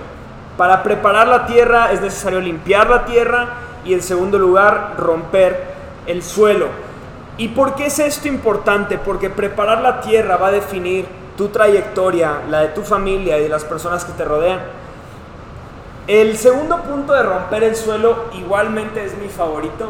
Para 0.55 0.83
preparar 0.83 1.27
la 1.27 1.45
tierra 1.45 1.91
es 1.91 1.99
necesario 1.99 2.39
limpiar 2.39 2.89
la 2.89 3.03
tierra 3.03 3.47
y 3.83 3.93
en 3.93 4.01
segundo 4.01 4.39
lugar 4.39 4.93
romper 4.97 5.73
el 6.05 6.23
suelo. 6.23 6.67
¿Y 7.37 7.49
por 7.49 7.75
qué 7.75 7.87
es 7.87 7.99
esto 7.99 8.27
importante? 8.27 8.97
Porque 8.97 9.29
preparar 9.29 9.81
la 9.81 10.01
tierra 10.01 10.37
va 10.37 10.47
a 10.47 10.51
definir 10.51 11.07
tu 11.35 11.47
trayectoria, 11.47 12.41
la 12.49 12.61
de 12.61 12.67
tu 12.69 12.83
familia 12.83 13.39
y 13.39 13.43
de 13.43 13.49
las 13.49 13.63
personas 13.63 14.05
que 14.05 14.13
te 14.13 14.23
rodean. 14.23 14.59
El 16.07 16.37
segundo 16.37 16.81
punto 16.83 17.13
de 17.13 17.23
romper 17.23 17.63
el 17.63 17.75
suelo 17.75 18.25
igualmente 18.33 19.03
es 19.03 19.17
mi 19.17 19.29
favorito 19.29 19.89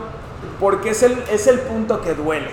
porque 0.60 0.92
es 0.92 1.04
el, 1.04 1.18
es 1.30 1.48
el 1.48 1.60
punto 1.60 2.02
que 2.02 2.14
duele. 2.14 2.52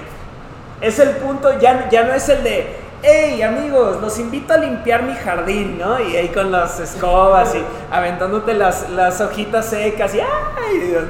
Es 0.81 0.98
el 0.98 1.11
punto, 1.11 1.59
ya, 1.61 1.88
ya 1.90 2.05
no 2.05 2.14
es 2.14 2.29
el 2.29 2.42
de, 2.42 2.76
hey 3.03 3.42
amigos, 3.42 4.00
los 4.00 4.18
invito 4.18 4.55
a 4.55 4.57
limpiar 4.57 5.03
mi 5.03 5.14
jardín, 5.14 5.79
¿no? 5.79 6.00
Y 6.00 6.16
ahí 6.16 6.29
con 6.29 6.50
las 6.50 6.81
escobas 6.81 7.55
y 7.55 7.62
aventándote 7.92 8.55
las, 8.55 8.88
las 8.90 9.20
hojitas 9.20 9.66
secas 9.66 10.14
y 10.14 10.20
¡ay! 10.20 11.07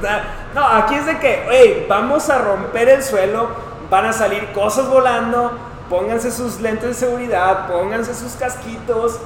No, 0.53 0.67
aquí 0.67 0.95
es 0.95 1.05
de 1.05 1.17
que, 1.19 1.45
hey, 1.49 1.85
vamos 1.87 2.29
a 2.29 2.39
romper 2.39 2.89
el 2.89 3.01
suelo 3.01 3.70
van 3.91 4.05
a 4.05 4.13
salir 4.13 4.53
cosas 4.53 4.89
volando, 4.89 5.51
pónganse 5.89 6.31
sus 6.31 6.61
lentes 6.61 6.87
de 6.87 6.93
seguridad, 6.93 7.67
pónganse 7.67 8.15
sus 8.15 8.31
casquitos. 8.33 9.19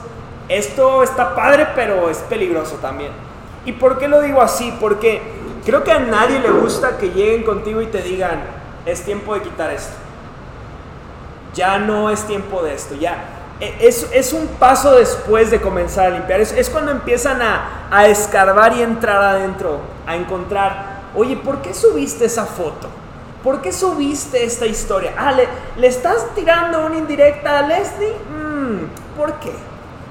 Esto 0.49 1.03
está 1.03 1.35
padre, 1.35 1.67
pero 1.75 2.09
es 2.09 2.17
peligroso 2.17 2.77
también. 2.81 3.11
¿Y 3.63 3.73
por 3.73 3.99
qué 3.99 4.07
lo 4.07 4.21
digo 4.21 4.41
así? 4.41 4.75
Porque 4.79 5.21
creo 5.63 5.83
que 5.83 5.91
a 5.91 5.99
nadie 5.99 6.39
le 6.39 6.49
gusta 6.49 6.97
que 6.97 7.11
lleguen 7.11 7.43
contigo 7.43 7.79
y 7.79 7.85
te 7.85 8.01
digan, 8.01 8.41
es 8.87 9.03
tiempo 9.03 9.35
de 9.35 9.43
quitar 9.43 9.69
esto. 9.69 9.93
Ya 11.53 11.77
no 11.77 12.09
es 12.09 12.23
tiempo 12.23 12.63
de 12.63 12.73
esto, 12.73 12.95
ya. 12.95 13.23
E, 13.59 13.87
es, 13.87 14.09
es 14.11 14.33
un 14.33 14.47
paso 14.47 14.95
después 14.95 15.51
de 15.51 15.61
comenzar 15.61 16.07
a 16.07 16.09
limpiar. 16.09 16.41
Es, 16.41 16.69
cuando 16.71 16.91
empiezan 16.91 17.39
a, 17.43 17.87
a 17.91 18.07
escarbar 18.07 18.75
y 18.75 18.81
entrar 18.81 19.21
adentro, 19.21 19.79
a 20.07 20.15
encontrar, 20.15 21.03
oye, 21.15 21.37
¿por 21.37 21.61
qué 21.61 21.71
subiste 21.75 22.25
esa 22.25 22.45
foto? 22.45 22.89
¿Por 23.45 23.61
qué 23.61 23.71
subiste 23.71 24.43
esta 24.43 24.65
historia? 24.65 25.13
Ah, 25.15 25.31
¿le, 25.31 25.87
estás 25.87 26.33
tirando 26.33 26.83
una 26.83 26.97
indirecta 26.97 27.59
a 27.59 27.61
Leslie? 27.61 28.15
Mm, 28.27 29.15
¿Por 29.15 29.33
qué? 29.35 29.53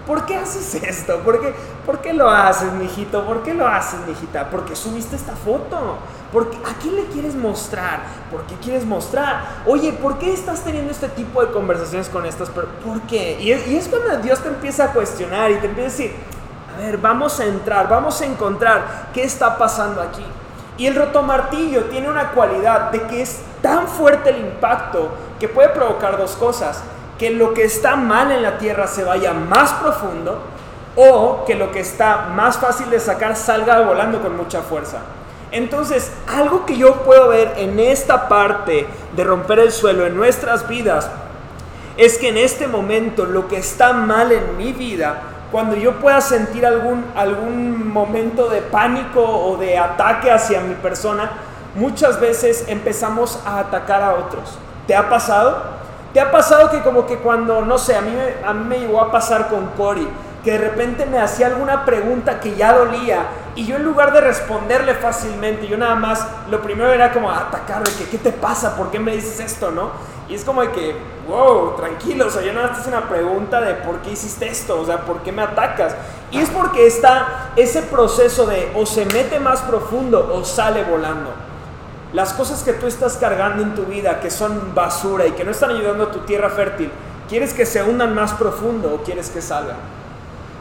¿Por 0.07 0.25
qué 0.25 0.37
haces 0.37 0.77
esto? 0.77 1.19
¿Por 1.19 1.41
qué, 1.41 1.53
¿Por 1.85 1.99
qué 1.99 2.13
lo 2.13 2.31
haces, 2.31 2.73
mijito? 2.75 3.27
¿Por 3.27 3.43
qué 3.43 3.53
lo 3.53 3.67
haces, 3.67 3.99
mijita? 4.07 4.51
¿Por 4.51 4.65
qué 4.65 4.77
subiste 4.77 5.17
esta 5.17 5.35
foto? 5.35 5.97
Porque, 6.33 6.57
¿A 6.59 6.81
quién 6.81 6.95
le 6.95 7.07
quieres 7.07 7.35
mostrar? 7.35 8.05
¿Por 8.31 8.43
qué 8.43 8.55
quieres 8.63 8.85
mostrar? 8.85 9.63
Oye, 9.67 9.93
¿por 9.93 10.19
qué 10.19 10.33
estás 10.33 10.63
teniendo 10.63 10.93
este 10.93 11.09
tipo 11.09 11.45
de 11.45 11.51
conversaciones 11.51 12.09
con 12.09 12.27
estas 12.27 12.51
personas? 12.51 12.85
¿Por 12.85 13.01
qué? 13.09 13.37
Y 13.41 13.51
es, 13.51 13.67
y 13.67 13.77
es 13.77 13.89
cuando 13.89 14.17
Dios 14.19 14.39
te 14.45 14.49
empieza 14.49 14.85
a 14.85 14.93
cuestionar 14.93 15.51
y 15.51 15.57
te 15.57 15.67
empieza 15.67 15.89
a 15.89 15.91
decir, 15.91 16.13
a 16.73 16.81
ver, 16.81 16.99
vamos 16.99 17.41
a 17.41 17.47
entrar, 17.47 17.89
vamos 17.89 18.21
a 18.21 18.27
encontrar 18.27 19.09
qué 19.13 19.25
está 19.25 19.59
pasando 19.59 20.01
aquí. 20.01 20.25
Y 20.77 20.87
el 20.87 20.97
rotomartillo 20.97 21.85
tiene 21.85 22.09
una 22.09 22.31
cualidad 22.31 22.91
de 22.91 23.03
que 23.03 23.23
es 23.23 23.41
tan 23.63 23.87
fuerte 23.87 24.31
el 24.31 24.39
impacto 24.39 25.11
que 25.39 25.49
puede 25.49 25.69
provocar 25.69 26.19
dos 26.19 26.33
cosas. 26.33 26.83
Que 27.19 27.31
lo 27.31 27.55
que 27.55 27.65
está 27.65 27.97
mal 27.97 28.33
en 28.33 28.43
la 28.43 28.59
tierra 28.59 28.87
se 28.87 29.05
vaya 29.05 29.33
más 29.33 29.73
profundo 29.75 30.41
o 30.97 31.45
que 31.45 31.55
lo 31.55 31.71
que 31.71 31.81
está 31.81 32.29
más 32.35 32.59
fácil 32.59 32.91
de 32.91 33.01
sacar 33.01 33.37
salga 33.37 33.81
volando 33.83 34.21
con 34.21 34.37
mucha 34.37 34.63
fuerza. 34.63 34.99
Entonces, 35.51 36.11
algo 36.27 36.67
que 36.67 36.77
yo 36.77 37.03
puedo 37.05 37.29
ver 37.29 37.55
en 37.59 37.79
esta 37.79 38.29
parte 38.29 38.87
de 39.15 39.25
romper 39.25 39.61
el 39.61 39.71
suelo 39.71 40.05
en 40.05 40.17
nuestras 40.17 40.67
vidas 40.69 41.09
es 41.97 42.19
que 42.19 42.29
en 42.29 42.39
este 42.39 42.67
momento 42.67 43.25
lo 43.25 43.47
que 43.47 43.59
está 43.59 43.93
mal 43.93 44.33
en 44.33 44.57
mi 44.57 44.73
vida, 44.73 45.23
cuando 45.55 45.77
yo 45.77 46.01
pueda 46.01 46.21
sentir 46.21 46.67
algún, 46.67 47.05
algún 47.15 47.89
momento 47.93 48.49
de 48.49 48.61
pánico 48.61 49.23
o 49.23 49.57
de 49.57 49.79
ataque 49.79 50.29
hacia 50.33 50.61
mi 50.61 50.75
persona, 50.75 51.31
muchas 51.77 52.19
veces 52.19 52.65
empezamos 52.67 53.39
a 53.47 53.61
atacar 53.61 54.03
a 54.03 54.15
otros. 54.15 54.59
¿Te 54.89 54.97
ha 54.97 55.09
pasado? 55.09 55.63
¿Te 56.13 56.19
ha 56.19 56.33
pasado 56.33 56.73
que 56.73 56.81
como 56.81 57.07
que 57.07 57.19
cuando, 57.19 57.61
no 57.61 57.79
sé, 57.79 57.95
a 57.95 58.01
mí, 58.01 58.17
a 58.45 58.53
mí 58.53 58.65
me 58.65 58.81
llegó 58.81 59.01
a 59.01 59.13
pasar 59.13 59.47
con 59.47 59.69
Cory, 59.77 60.09
que 60.43 60.51
de 60.51 60.59
repente 60.59 61.07
me 61.07 61.21
hacía 61.21 61.47
alguna 61.47 61.85
pregunta 61.85 62.41
que 62.41 62.57
ya 62.57 62.73
dolía 62.73 63.21
y 63.55 63.65
yo 63.65 63.77
en 63.77 63.85
lugar 63.85 64.13
de 64.13 64.23
responderle 64.23 64.95
fácilmente, 64.95 65.69
yo 65.69 65.79
nada 65.79 65.95
más, 65.95 66.27
lo 66.51 66.61
primero 66.63 66.93
era 66.93 67.13
como 67.13 67.31
atacar 67.31 67.85
de 67.85 67.93
que, 67.93 68.11
¿qué 68.11 68.19
te 68.19 68.33
pasa? 68.33 68.77
¿Por 68.77 68.91
qué 68.91 68.99
me 68.99 69.13
dices 69.13 69.39
esto? 69.39 69.71
¿No? 69.71 69.93
Y 70.29 70.35
es 70.35 70.45
como 70.45 70.63
de 70.63 70.71
que, 70.71 70.97
wow, 71.29 71.77
tranquilo, 71.77 72.27
o 72.27 72.31
sea, 72.31 72.41
nada 72.53 72.69
más 72.69 72.83
te 72.83 72.89
una 72.89 73.09
pregunta 73.09 73.61
de 73.61 73.75
por 73.75 73.99
qué 73.99 74.13
hiciste 74.13 74.49
esto, 74.49 74.81
o 74.81 74.87
sea, 74.87 75.05
¿por 75.05 75.19
qué 75.19 75.33
me 75.33 75.43
atacas? 75.43 75.95
Y 76.31 76.39
es 76.39 76.49
porque 76.49 76.87
está 76.87 77.51
ese 77.57 77.83
proceso 77.83 78.47
de 78.47 78.73
o 78.75 78.87
se 78.87 79.05
mete 79.07 79.39
más 79.39 79.61
profundo 79.63 80.33
o 80.35 80.45
sale 80.45 80.83
volando. 80.85 81.31
Las 82.15 82.33
cosas 82.33 82.63
que 82.63 82.73
tú 82.73 82.87
estás 82.87 83.17
cargando 83.17 83.63
en 83.63 83.75
tu 83.75 83.85
vida, 83.85 84.21
que 84.21 84.31
son 84.31 84.75
basura 84.75 85.27
y 85.27 85.33
que 85.33 85.45
no 85.45 85.51
están 85.51 85.71
ayudando 85.71 86.05
a 86.05 86.11
tu 86.11 86.21
tierra 86.21 86.49
fértil, 86.49 86.91
¿quieres 87.29 87.53
que 87.53 87.67
se 87.67 87.83
hundan 87.83 88.15
más 88.15 88.33
profundo 88.33 88.95
o 88.95 89.03
quieres 89.03 89.29
que 89.29 89.43
salgan? 89.43 89.77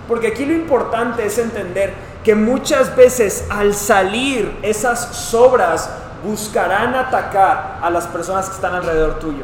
Porque 0.07 0.27
aquí 0.27 0.45
lo 0.45 0.53
importante 0.53 1.25
es 1.25 1.37
entender 1.37 1.93
que 2.23 2.35
muchas 2.35 2.95
veces 2.95 3.45
al 3.49 3.73
salir 3.73 4.57
esas 4.61 5.15
sobras 5.15 5.89
buscarán 6.23 6.95
atacar 6.95 7.79
a 7.81 7.89
las 7.89 8.07
personas 8.07 8.47
que 8.47 8.55
están 8.55 8.73
alrededor 8.73 9.19
tuyo. 9.19 9.43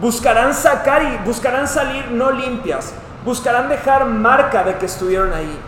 Buscarán 0.00 0.54
sacar 0.54 1.02
y 1.02 1.26
buscarán 1.26 1.68
salir 1.68 2.10
no 2.10 2.30
limpias. 2.30 2.92
Buscarán 3.24 3.68
dejar 3.68 4.04
marca 4.06 4.64
de 4.64 4.76
que 4.76 4.86
estuvieron 4.86 5.32
ahí. 5.32 5.58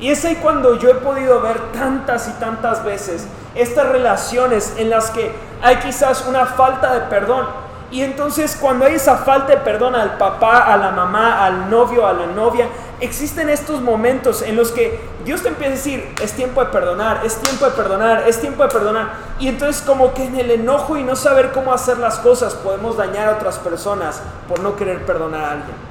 Y 0.00 0.10
es 0.10 0.24
ahí 0.24 0.36
cuando 0.36 0.78
yo 0.78 0.90
he 0.90 0.94
podido 0.94 1.40
ver 1.42 1.58
tantas 1.72 2.28
y 2.28 2.32
tantas 2.32 2.84
veces 2.84 3.26
estas 3.54 3.88
relaciones 3.88 4.74
en 4.78 4.88
las 4.88 5.10
que 5.10 5.32
hay 5.62 5.76
quizás 5.76 6.26
una 6.26 6.46
falta 6.46 6.94
de 6.94 7.00
perdón. 7.00 7.46
Y 7.90 8.02
entonces 8.02 8.56
cuando 8.58 8.86
hay 8.86 8.94
esa 8.94 9.18
falta 9.18 9.48
de 9.48 9.56
perdón 9.58 9.94
al 9.94 10.16
papá, 10.16 10.72
a 10.72 10.76
la 10.76 10.90
mamá, 10.90 11.44
al 11.44 11.68
novio, 11.68 12.06
a 12.06 12.12
la 12.12 12.26
novia, 12.26 12.68
existen 13.00 13.50
estos 13.50 13.80
momentos 13.80 14.42
en 14.42 14.56
los 14.56 14.70
que 14.70 15.09
Dios 15.24 15.42
te 15.42 15.48
empieza 15.48 15.72
a 15.72 15.76
decir, 15.76 16.14
es 16.22 16.32
tiempo 16.32 16.60
de 16.60 16.70
perdonar, 16.70 17.20
es 17.24 17.36
tiempo 17.36 17.66
de 17.66 17.72
perdonar, 17.72 18.24
es 18.26 18.40
tiempo 18.40 18.62
de 18.62 18.68
perdonar. 18.70 19.10
Y 19.38 19.48
entonces 19.48 19.82
como 19.82 20.14
que 20.14 20.24
en 20.24 20.36
el 20.38 20.50
enojo 20.50 20.96
y 20.96 21.02
no 21.02 21.14
saber 21.14 21.52
cómo 21.52 21.72
hacer 21.72 21.98
las 21.98 22.18
cosas 22.18 22.54
podemos 22.54 22.96
dañar 22.96 23.28
a 23.28 23.32
otras 23.32 23.58
personas 23.58 24.22
por 24.48 24.60
no 24.60 24.76
querer 24.76 25.04
perdonar 25.04 25.44
a 25.44 25.50
alguien. 25.52 25.90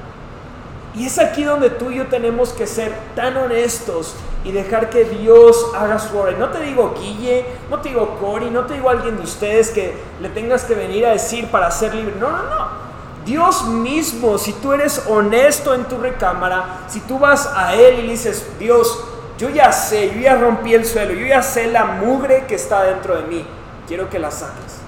Y 0.94 1.06
es 1.06 1.18
aquí 1.20 1.44
donde 1.44 1.70
tú 1.70 1.90
y 1.90 1.98
yo 1.98 2.06
tenemos 2.08 2.52
que 2.52 2.66
ser 2.66 2.92
tan 3.14 3.36
honestos 3.36 4.16
y 4.44 4.50
dejar 4.50 4.90
que 4.90 5.04
Dios 5.04 5.70
haga 5.76 5.98
su 6.00 6.18
obra. 6.18 6.32
No 6.32 6.48
te 6.48 6.60
digo 6.60 6.94
Guille, 6.98 7.46
no 7.70 7.78
te 7.78 7.90
digo 7.90 8.18
Cory, 8.20 8.50
no 8.50 8.64
te 8.64 8.74
digo 8.74 8.90
alguien 8.90 9.16
de 9.16 9.22
ustedes 9.22 9.70
que 9.70 9.96
le 10.20 10.28
tengas 10.30 10.64
que 10.64 10.74
venir 10.74 11.06
a 11.06 11.10
decir 11.10 11.46
para 11.46 11.70
ser 11.70 11.94
libre. 11.94 12.16
No, 12.18 12.30
no, 12.30 12.42
no. 12.42 12.90
Dios 13.24 13.66
mismo, 13.66 14.38
si 14.38 14.52
tú 14.54 14.72
eres 14.72 15.04
honesto 15.08 15.74
en 15.74 15.84
tu 15.84 15.98
recámara, 15.98 16.80
si 16.88 17.00
tú 17.00 17.18
vas 17.18 17.46
a 17.54 17.74
Él 17.74 18.00
y 18.00 18.02
le 18.02 18.12
dices, 18.12 18.44
Dios, 18.58 19.04
yo 19.40 19.48
ya 19.48 19.72
sé, 19.72 20.12
yo 20.14 20.20
ya 20.20 20.36
rompí 20.36 20.74
el 20.74 20.84
suelo, 20.84 21.14
yo 21.14 21.26
ya 21.26 21.42
sé 21.42 21.68
la 21.68 21.86
mugre 21.86 22.44
que 22.46 22.56
está 22.56 22.82
dentro 22.82 23.16
de 23.16 23.22
mí, 23.22 23.46
quiero 23.88 24.10
que 24.10 24.18
la 24.18 24.30
saques. 24.30 24.80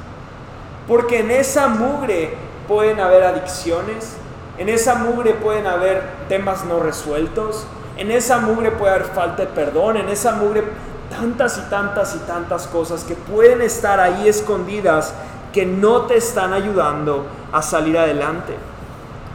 Porque 0.87 1.21
en 1.21 1.31
esa 1.31 1.69
mugre 1.69 2.35
pueden 2.69 3.01
haber 3.01 3.25
adicciones, 3.25 4.17
en 4.59 4.69
esa 4.69 4.97
mugre 4.97 5.33
pueden 5.33 5.67
haber 5.67 6.03
temas 6.29 6.67
no 6.67 6.81
resueltos, 6.81 7.67
en 7.97 8.11
esa 8.11 8.41
mugre 8.41 8.71
puede 8.73 8.95
haber 8.95 9.07
falta 9.07 9.43
de 9.43 9.49
perdón, 9.49 9.97
en 9.97 10.11
esa 10.11 10.33
mugre 10.33 10.65
tantas 11.09 11.57
y 11.57 11.62
tantas 11.71 12.15
y 12.15 12.19
tantas 12.19 12.67
cosas 12.67 13.05
que 13.05 13.15
pueden 13.15 13.62
estar 13.62 14.01
ahí 14.01 14.29
escondidas 14.29 15.15
que 15.55 15.65
no 15.65 16.03
te 16.03 16.19
están 16.19 16.53
ayudando 16.53 17.25
a 17.53 17.62
salir 17.62 17.97
adelante. 17.97 18.55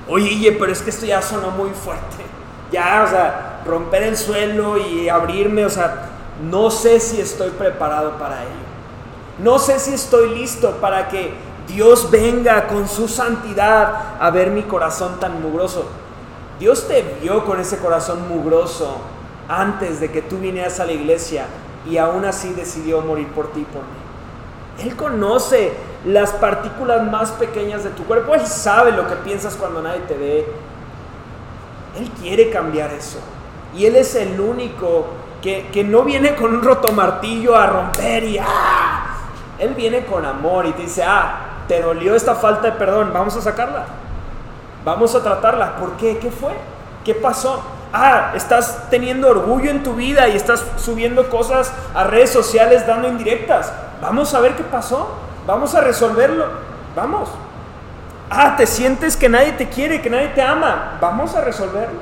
Oye, 0.07 0.55
pero 0.59 0.71
es 0.71 0.81
que 0.83 0.91
esto 0.91 1.07
ya 1.07 1.23
sonó 1.23 1.49
muy 1.49 1.71
fuerte. 1.71 2.23
Ya, 2.71 3.03
o 3.03 3.09
sea, 3.09 3.56
romper 3.67 4.03
el 4.03 4.17
suelo 4.17 4.77
y 4.77 5.09
abrirme, 5.09 5.65
o 5.65 5.69
sea, 5.69 6.09
no 6.49 6.71
sé 6.71 6.99
si 6.99 7.19
estoy 7.19 7.49
preparado 7.51 8.17
para 8.17 8.41
ello. 8.41 8.67
No 9.39 9.59
sé 9.59 9.79
si 9.79 9.93
estoy 9.93 10.35
listo 10.35 10.71
para 10.81 11.09
que 11.09 11.31
Dios 11.67 12.09
venga 12.09 12.67
con 12.67 12.87
su 12.87 13.07
santidad 13.07 14.15
a 14.19 14.31
ver 14.31 14.51
mi 14.51 14.63
corazón 14.63 15.19
tan 15.19 15.41
mugroso. 15.41 15.85
Dios 16.59 16.87
te 16.87 17.17
vio 17.21 17.45
con 17.45 17.59
ese 17.59 17.77
corazón 17.77 18.27
mugroso 18.27 18.97
antes 19.47 19.99
de 19.99 20.11
que 20.11 20.21
tú 20.21 20.37
vinieras 20.37 20.79
a 20.79 20.85
la 20.85 20.93
iglesia 20.93 21.45
y 21.87 21.97
aún 21.97 22.25
así 22.25 22.53
decidió 22.53 23.01
morir 23.01 23.27
por 23.27 23.51
ti 23.51 23.61
y 23.61 23.65
por 23.65 23.81
mí. 23.81 24.83
Él 24.83 24.95
conoce 24.95 25.73
las 26.05 26.31
partículas 26.31 27.09
más 27.09 27.31
pequeñas 27.31 27.83
de 27.83 27.89
tu 27.91 28.03
cuerpo. 28.03 28.33
Él 28.35 28.45
sabe 28.45 28.91
lo 28.91 29.07
que 29.07 29.15
piensas 29.15 29.55
cuando 29.55 29.81
nadie 29.81 30.01
te 30.01 30.15
ve. 30.15 30.47
Él 31.97 32.09
quiere 32.21 32.49
cambiar 32.49 32.91
eso. 32.93 33.19
Y 33.75 33.85
Él 33.85 33.95
es 33.95 34.15
el 34.15 34.39
único 34.39 35.07
que, 35.41 35.67
que 35.71 35.83
no 35.83 36.03
viene 36.03 36.35
con 36.35 36.53
un 36.53 36.63
rotomartillo 36.63 37.55
a 37.55 37.67
romper 37.67 38.23
y 38.23 38.37
¡ah! 38.39 39.07
Él 39.59 39.73
viene 39.73 40.05
con 40.05 40.25
amor 40.25 40.65
y 40.65 40.73
te 40.73 40.83
dice, 40.83 41.03
ah, 41.03 41.63
te 41.67 41.81
dolió 41.81 42.15
esta 42.15 42.35
falta 42.35 42.67
de 42.67 42.71
perdón, 42.73 43.11
vamos 43.13 43.35
a 43.35 43.41
sacarla. 43.41 43.85
Vamos 44.85 45.15
a 45.15 45.23
tratarla. 45.23 45.75
¿Por 45.75 45.97
qué? 45.97 46.17
¿Qué 46.17 46.31
fue? 46.31 46.53
¿Qué 47.03 47.13
pasó? 47.15 47.61
Ah, 47.91 48.31
estás 48.35 48.89
teniendo 48.89 49.29
orgullo 49.29 49.69
en 49.69 49.83
tu 49.83 49.93
vida 49.95 50.27
y 50.27 50.35
estás 50.35 50.63
subiendo 50.77 51.29
cosas 51.29 51.73
a 51.93 52.03
redes 52.03 52.31
sociales 52.31 52.85
dando 52.85 53.07
indirectas. 53.07 53.73
Vamos 54.01 54.33
a 54.33 54.39
ver 54.39 54.55
qué 54.55 54.63
pasó. 54.63 55.09
Vamos 55.45 55.73
a 55.75 55.81
resolverlo. 55.81 56.45
Vamos. 56.95 57.29
Ah, 58.29 58.55
te 58.57 58.67
sientes 58.67 59.17
que 59.17 59.29
nadie 59.29 59.53
te 59.53 59.69
quiere, 59.69 60.01
que 60.01 60.09
nadie 60.09 60.29
te 60.29 60.41
ama. 60.41 60.97
Vamos 61.01 61.35
a 61.35 61.41
resolverlo. 61.41 61.99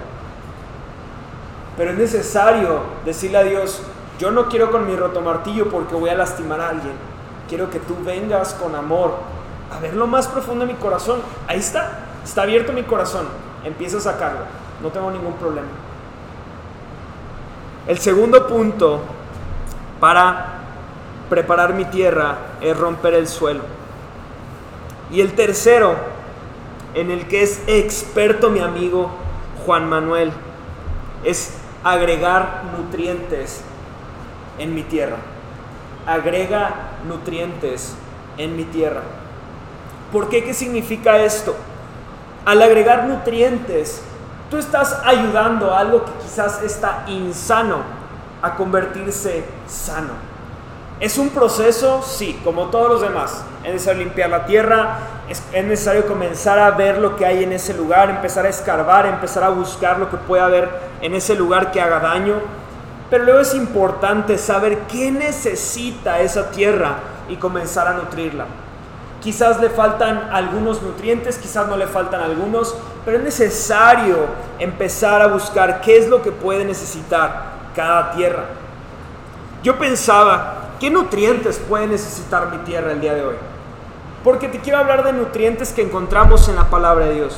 Pero 1.77 1.91
es 1.91 1.97
necesario 1.97 2.79
decirle 3.03 3.38
a 3.38 3.43
Dios, 3.43 3.81
yo 4.17 4.31
no 4.31 4.47
quiero 4.47 4.71
con 4.71 4.88
mi 4.88 4.95
rotomartillo 4.95 5.69
porque 5.69 5.95
voy 5.95 6.09
a 6.09 6.15
lastimar 6.15 6.61
a 6.61 6.69
alguien. 6.69 6.93
Quiero 7.49 7.69
que 7.69 7.79
tú 7.79 7.95
vengas 8.03 8.53
con 8.53 8.75
amor 8.75 9.15
a 9.71 9.79
ver 9.79 9.95
lo 9.95 10.07
más 10.07 10.27
profundo 10.27 10.65
de 10.65 10.73
mi 10.73 10.79
corazón. 10.79 11.19
Ahí 11.47 11.59
está. 11.59 11.99
Está 12.23 12.43
abierto 12.43 12.71
mi 12.71 12.83
corazón. 12.83 13.27
Empieza 13.63 13.97
a 13.97 14.01
sacarlo. 14.01 14.39
No 14.81 14.89
tengo 14.89 15.11
ningún 15.11 15.33
problema. 15.33 15.67
El 17.88 17.99
segundo 17.99 18.47
punto 18.47 19.01
para 19.99 20.61
preparar 21.29 21.73
mi 21.73 21.85
tierra 21.85 22.38
es 22.61 22.77
romper 22.77 23.13
el 23.13 23.27
suelo. 23.27 23.61
Y 25.11 25.21
el 25.21 25.33
tercero, 25.33 25.95
en 26.93 27.11
el 27.11 27.27
que 27.27 27.43
es 27.43 27.61
experto 27.67 28.50
mi 28.50 28.60
amigo 28.60 29.12
Juan 29.65 29.87
Manuel, 29.87 30.31
es 31.23 31.54
agregar 31.86 32.63
nutrientes 32.75 33.62
en 34.58 34.73
mi 34.73 34.81
tierra. 34.81 35.17
Agrega 36.08 36.71
nutrientes 37.08 37.96
en 38.38 38.58
mi 38.58 38.63
tierra. 38.63 39.02
¿Por 40.12 40.27
qué? 40.27 40.44
¿Qué 40.44 40.54
significa 40.54 41.19
esto? 41.19 41.56
Al 42.44 42.62
agregar 42.63 43.06
nutrientes, 43.06 44.02
tú 44.50 44.58
estás 44.58 45.00
ayudando 45.06 45.71
a 45.71 45.79
algo 45.79 46.04
que 46.06 46.12
quizás 46.23 46.63
está 46.63 47.06
insano 47.08 47.77
a 48.42 48.56
convertirse 48.56 49.46
sano. 49.67 50.13
¿Es 51.00 51.19
un 51.19 51.29
proceso? 51.29 52.02
Sí, 52.02 52.40
como 52.44 52.65
todos 52.67 52.90
los 52.90 53.02
demás. 53.02 53.44
Es 53.63 53.86
limpiar 53.96 54.31
la 54.31 54.46
tierra, 54.46 54.98
es, 55.30 55.42
necesario 55.52 56.08
comenzar 56.08 56.60
a 56.60 56.71
ver 56.71 56.98
lo 56.98 57.15
que 57.15 57.26
hay 57.26 57.44
en 57.44 57.54
ese 57.54 57.73
lugar, 57.73 58.10
empezar 58.10 58.46
a 58.46 58.50
escarbar, 58.50 59.06
empezar 59.06 59.44
a 59.44 59.50
buscar 59.50 60.00
lo 60.00 60.10
que 60.10 60.17
pueda 60.17 60.46
haber 60.46 60.69
en 61.02 61.13
ese 61.13 61.36
lugar 61.36 61.71
que 61.71 61.82
haga 61.82 62.00
daño. 62.00 62.36
Pero 63.10 63.23
luego 63.23 63.40
es 63.40 63.54
importante 63.54 64.38
saber 64.38 64.80
qué 64.92 65.12
necesita 65.12 66.19
esa 66.19 66.52
tierra 66.52 66.96
y 67.30 67.36
comenzar 67.36 67.88
a 67.88 67.94
nutrirla. 67.94 68.46
Quizás 69.21 69.60
le 69.60 69.69
faltan 69.69 70.30
algunos 70.32 70.82
nutrientes, 70.82 71.38
quizás 71.38 71.67
no 71.67 71.78
le 71.78 71.88
faltan 71.88 72.21
algunos, 72.21 72.76
pero 73.04 73.17
es 73.17 73.23
necesario 73.23 74.17
empezar 74.60 75.21
a 75.21 75.28
buscar 75.28 75.82
qué 75.82 75.98
es 75.98 76.08
lo 76.08 76.21
que 76.21 76.32
puede 76.32 76.65
necesitar 76.65 77.54
cada 77.76 78.12
tierra. 78.12 78.46
Yo 79.63 79.80
pensaba, 79.80 80.65
¿Qué 80.80 80.90
nutrientes 80.90 81.58
puede 81.58 81.88
necesitar 81.88 82.52
mi 82.52 82.58
tierra 82.60 82.92
el 82.92 83.00
día 83.00 83.13
de 83.13 83.23
hoy? 83.23 83.36
Porque 84.26 84.50
te 84.50 84.60
quiero 84.60 84.80
hablar 84.80 85.06
de 85.06 85.13
nutrientes 85.13 85.71
que 85.71 85.84
encontramos 85.84 86.50
en 86.50 86.58
la 86.58 86.69
palabra 86.69 87.06
de 87.06 87.13
Dios. 87.13 87.38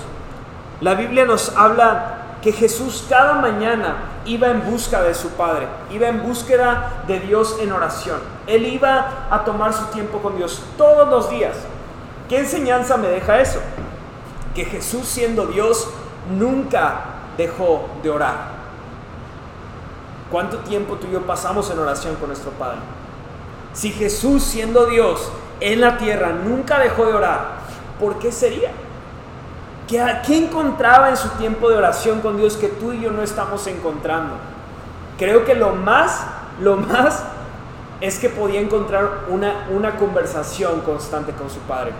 La 0.82 0.96
Biblia 0.96 1.26
nos 1.26 1.56
habla 1.56 2.38
que 2.42 2.52
Jesús 2.52 3.06
cada 3.08 3.34
mañana 3.34 3.98
iba 4.26 4.48
en 4.48 4.66
busca 4.66 5.04
de 5.04 5.14
su 5.14 5.30
Padre, 5.30 5.68
iba 5.92 6.08
en 6.08 6.24
búsqueda 6.24 7.04
de 7.06 7.20
Dios 7.20 7.58
en 7.60 7.72
oración. 7.72 8.20
Él 8.48 8.66
iba 8.66 9.28
a 9.30 9.44
tomar 9.46 9.72
su 9.72 9.86
tiempo 9.86 10.18
con 10.18 10.36
Dios 10.38 10.64
todos 10.76 11.08
los 11.08 11.30
días. 11.30 11.56
¿Qué 12.28 12.40
enseñanza 12.40 12.98
me 12.98 13.10
deja 13.10 13.40
eso? 13.40 13.60
que 14.58 14.66
Jesús 14.66 15.08
siendo 15.08 15.46
Dios 15.46 15.88
nunca 16.36 17.02
dejó 17.38 17.88
de 18.02 18.10
orar. 18.10 18.58
¿Cuánto 20.32 20.58
tiempo 20.62 20.96
tú 20.96 21.06
y 21.06 21.12
yo 21.12 21.22
pasamos 21.22 21.70
en 21.70 21.78
oración 21.78 22.16
con 22.16 22.30
nuestro 22.30 22.50
Padre? 22.52 22.80
Si 23.74 23.92
Jesús 23.92 24.42
siendo 24.42 24.88
Dios 24.88 25.32
en 25.60 25.82
la 25.82 25.98
tierra 25.98 26.30
nunca 26.30 26.80
dejó 26.80 27.06
de 27.06 27.14
orar, 27.14 27.58
¿por 28.00 28.20
qué 28.20 28.32
sería? 28.32 28.72
¿Qué, 29.88 30.04
¿Qué, 30.26 30.38
encontraba 30.38 31.10
en 31.10 31.18
su 31.18 31.30
tiempo 31.30 31.70
de 31.70 31.78
oración 31.78 32.22
con 32.22 32.38
Dios 32.38 32.58
que 32.58 32.68
tú 32.68 32.92
y 32.94 33.02
yo 33.02 33.12
no 33.12 33.22
estamos 33.22 33.66
encontrando? 33.68 34.36
Creo 35.18 35.46
que 35.46 35.56
lo 35.56 35.72
más, 35.72 36.26
lo 36.60 36.76
más 36.76 37.24
es 38.02 38.20
que 38.20 38.30
podía 38.30 38.60
encontrar 38.60 39.26
una, 39.30 39.68
una 39.72 39.96
conversación 39.96 40.82
constante 40.82 41.32
con 41.32 41.50
su 41.50 41.60
Padre. 41.62 41.92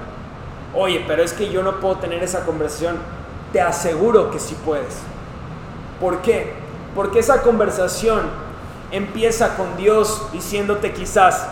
Oye, 0.76 1.04
pero 1.08 1.24
es 1.24 1.34
que 1.34 1.50
yo 1.50 1.64
no 1.64 1.80
puedo 1.80 1.96
tener 1.96 2.24
esa 2.24 2.46
conversación. 2.46 2.98
Te 3.52 3.62
aseguro 3.62 4.30
que 4.30 4.40
sí 4.40 4.56
puedes. 4.66 5.00
¿Por 6.00 6.22
qué? 6.22 6.54
Porque 6.94 7.20
esa 7.20 7.42
conversación 7.42 8.22
empieza 8.92 9.56
con 9.56 9.76
Dios 9.78 10.28
diciéndote 10.32 10.94
quizás, 10.94 11.48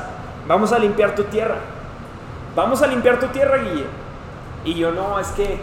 vamos 0.47 0.71
a 0.71 0.79
limpiar 0.79 1.15
tu 1.15 1.23
tierra. 1.23 1.55
Vamos 2.55 2.81
a 2.81 2.87
limpiar 2.87 3.19
tu 3.19 3.27
tierra, 3.27 3.57
Guille. 3.57 3.85
Y 4.63 4.73
yo 4.75 4.91
no, 4.91 5.19
es 5.19 5.27
que 5.29 5.59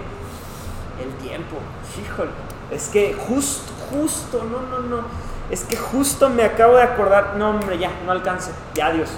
el 1.01 1.13
tiempo, 1.27 1.57
híjole, 1.99 2.31
es 2.71 2.89
que 2.89 3.15
justo, 3.15 3.73
justo, 3.91 4.45
no, 4.45 4.61
no, 4.71 4.87
no. 4.87 5.03
Es 5.51 5.65
que 5.65 5.77
justo 5.77 6.29
me 6.31 6.45
acabo 6.45 6.77
de 6.77 6.83
acordar, 6.83 7.35
no 7.37 7.51
hombre, 7.51 7.79
ya, 7.79 7.91
no 8.07 8.13
alcance, 8.13 8.53
ya 8.75 8.93
Dios. 8.93 9.11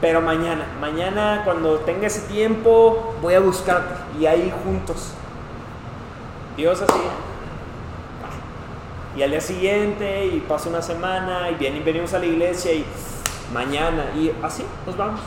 Pero 0.00 0.20
mañana, 0.20 0.64
mañana 0.80 1.42
cuando 1.44 1.78
tenga 1.80 2.06
ese 2.06 2.20
tiempo, 2.22 3.14
voy 3.20 3.34
a 3.34 3.40
buscarte 3.40 3.94
y 4.18 4.26
ahí 4.26 4.52
juntos. 4.64 5.12
Dios 6.56 6.82
así. 6.82 7.00
Y 9.16 9.22
al 9.22 9.30
día 9.30 9.40
siguiente, 9.40 10.26
y 10.26 10.40
pasa 10.40 10.68
una 10.68 10.82
semana, 10.82 11.50
y 11.50 11.54
bien, 11.54 11.82
venimos 11.84 12.14
a 12.14 12.18
la 12.18 12.26
iglesia, 12.26 12.72
y 12.72 12.84
mañana, 13.52 14.12
y 14.14 14.32
así 14.42 14.64
nos 14.86 14.96
vamos. 14.96 15.20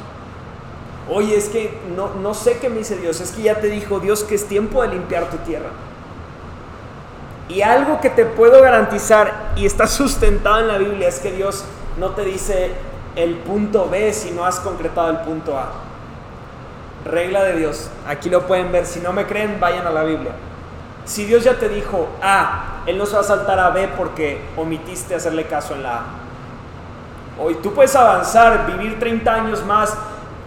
Oye, 1.14 1.36
es 1.36 1.49
que 1.49 1.78
no, 1.93 2.14
no 2.22 2.34
sé 2.34 2.57
qué 2.59 2.70
me 2.70 2.78
dice 2.78 2.95
Dios, 2.95 3.20
es 3.20 3.32
que 3.32 3.41
ya 3.41 3.55
te 3.55 3.68
dijo 3.68 3.99
Dios 3.99 4.24
que 4.24 4.36
es 4.36 4.47
tiempo 4.47 4.82
de 4.82 4.88
limpiar 4.88 5.30
tu 5.30 5.36
tierra. 5.39 5.70
Y 7.49 7.62
algo 7.64 7.99
que 7.99 8.09
te 8.09 8.24
puedo 8.24 8.62
garantizar 8.62 9.51
y 9.57 9.66
está 9.66 9.88
sustentado 9.88 10.62
en 10.62 10.70
la 10.70 10.78
Biblia 10.78 11.09
es 11.09 11.20
que 11.20 11.34
Dios 11.34 11.66
no 11.99 12.12
te 12.12 12.24
dice 12.24 12.72
el 13.18 13.36
punto 13.36 13.89
B 13.89 14.14
si 14.14 14.32
no 14.32 14.45
has 14.45 14.62
concretado 14.62 15.09
el 15.09 15.18
punto 15.18 15.57
A. 15.57 15.74
Regla 17.03 17.43
de 17.43 17.57
Dios. 17.57 17.89
Aquí 18.07 18.30
lo 18.30 18.47
pueden 18.47 18.72
ver. 18.72 18.86
Si 18.86 19.01
no 19.01 19.12
me 19.12 19.26
creen, 19.26 19.59
vayan 19.59 19.86
a 19.86 19.89
la 19.89 20.03
Biblia. 20.03 20.32
Si 21.03 21.26
Dios 21.26 21.43
ya 21.43 21.55
te 21.55 21.68
dijo 21.68 22.07
A, 22.22 22.84
Él 22.86 22.97
no 22.97 23.05
se 23.05 23.16
va 23.16 23.20
a 23.20 23.24
saltar 23.24 23.59
a 23.59 23.72
B 23.72 23.89
porque 23.97 24.39
omitiste 24.55 25.16
hacerle 25.16 25.45
caso 25.45 25.74
en 25.74 25.84
la 25.84 25.95
A. 25.97 26.03
Hoy 27.38 27.55
tú 27.55 27.74
puedes 27.74 27.93
avanzar, 27.97 28.66
vivir 28.68 28.97
30 28.97 29.34
años 29.34 29.66
más, 29.66 29.97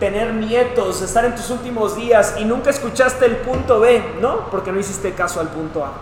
tener 0.01 0.35
nietos, 0.35 1.03
estar 1.03 1.25
en 1.25 1.35
tus 1.35 1.51
últimos 1.51 1.97
días 1.97 2.35
y 2.39 2.45
nunca 2.45 2.71
escuchaste 2.71 3.27
el 3.27 3.37
punto 3.37 3.81
B, 3.81 4.03
¿no? 4.21 4.51
Porque 4.51 4.73
no 4.73 4.81
hiciste 4.81 5.13
caso 5.13 5.41
al 5.41 5.49
punto 5.49 5.85
A. 5.85 5.93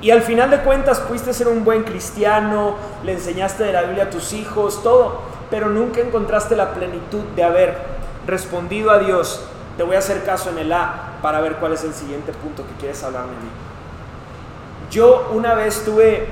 Y 0.00 0.10
al 0.10 0.22
final 0.22 0.50
de 0.50 0.58
cuentas 0.60 1.00
pudiste 1.00 1.32
ser 1.32 1.48
un 1.48 1.64
buen 1.64 1.84
cristiano, 1.84 2.74
le 3.02 3.12
enseñaste 3.12 3.64
de 3.64 3.72
la 3.72 3.82
Biblia 3.82 4.04
a 4.04 4.10
tus 4.10 4.32
hijos, 4.32 4.82
todo, 4.82 5.20
pero 5.50 5.68
nunca 5.68 6.00
encontraste 6.00 6.54
la 6.54 6.74
plenitud 6.74 7.22
de 7.34 7.42
haber 7.42 7.78
respondido 8.26 8.90
a 8.90 8.98
Dios, 8.98 9.42
te 9.76 9.82
voy 9.82 9.96
a 9.96 10.00
hacer 10.00 10.24
caso 10.24 10.50
en 10.50 10.58
el 10.58 10.72
A 10.72 11.18
para 11.22 11.40
ver 11.40 11.56
cuál 11.56 11.72
es 11.72 11.84
el 11.84 11.94
siguiente 11.94 12.32
punto 12.32 12.62
que 12.66 12.74
quieres 12.78 13.02
hablarme 13.02 13.32
de. 13.32 14.90
Yo 14.90 15.30
una 15.32 15.54
vez 15.54 15.84
tuve 15.84 16.28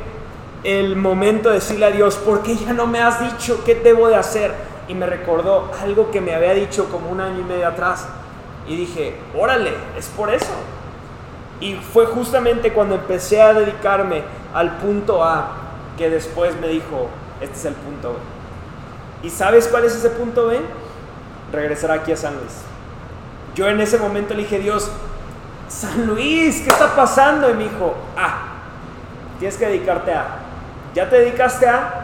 el 0.63 0.97
momento 0.97 1.49
de 1.51 1.57
decirle 1.57 1.87
a 1.87 1.91
Dios, 1.91 2.17
¿por 2.17 2.43
qué 2.43 2.57
ya 2.57 2.73
no 2.73 2.87
me 2.87 3.01
has 3.01 3.21
dicho 3.21 3.63
qué 3.65 3.75
debo 3.75 4.09
de 4.09 4.17
hacer? 4.17 4.53
Y 4.89 4.95
me 4.95 5.07
recordó 5.07 5.71
algo 5.81 6.11
que 6.11 6.21
me 6.21 6.35
había 6.35 6.55
dicho 6.55 6.89
como 6.91 7.11
un 7.11 7.21
año 7.21 7.41
y 7.41 7.45
medio 7.45 7.69
atrás. 7.69 8.07
Y 8.67 8.77
dije, 8.77 9.17
órale, 9.37 9.73
es 9.99 10.07
por 10.09 10.33
eso. 10.33 10.53
Y 11.61 11.75
fue 11.75 12.07
justamente 12.07 12.73
cuando 12.73 12.97
empecé 12.97 13.41
a 13.41 13.55
dedicarme 13.55 14.23
al 14.53 14.77
punto 14.79 15.25
A 15.25 15.49
que 15.97 16.11
después 16.11 16.59
me 16.61 16.69
dijo, 16.69 17.09
este 17.41 17.57
es 17.57 17.65
el 17.67 17.75
punto 17.75 18.11
B. 18.11 19.27
¿Y 19.27 19.31
sabes 19.31 19.69
cuál 19.69 19.85
es 19.85 19.95
ese 19.95 20.11
punto 20.11 20.49
B? 20.49 20.61
Regresar 21.53 21.91
aquí 21.93 22.13
a 22.13 22.17
San 22.17 22.35
Luis. 22.37 22.63
Yo 23.55 23.69
en 23.69 23.81
ese 23.81 23.99
momento 23.99 24.35
le 24.35 24.43
dije, 24.43 24.59
Dios, 24.59 24.91
San 25.69 26.07
Luis, 26.07 26.61
¿qué 26.61 26.69
está 26.69 26.95
pasando? 26.95 27.49
Y 27.49 27.55
me 27.55 27.65
dijo, 27.65 27.95
A, 28.17 28.55
tienes 29.39 29.57
que 29.57 29.67
dedicarte 29.67 30.13
a. 30.13 30.27
¿Ya 30.95 31.09
te 31.09 31.19
dedicaste 31.19 31.67
a? 31.67 32.04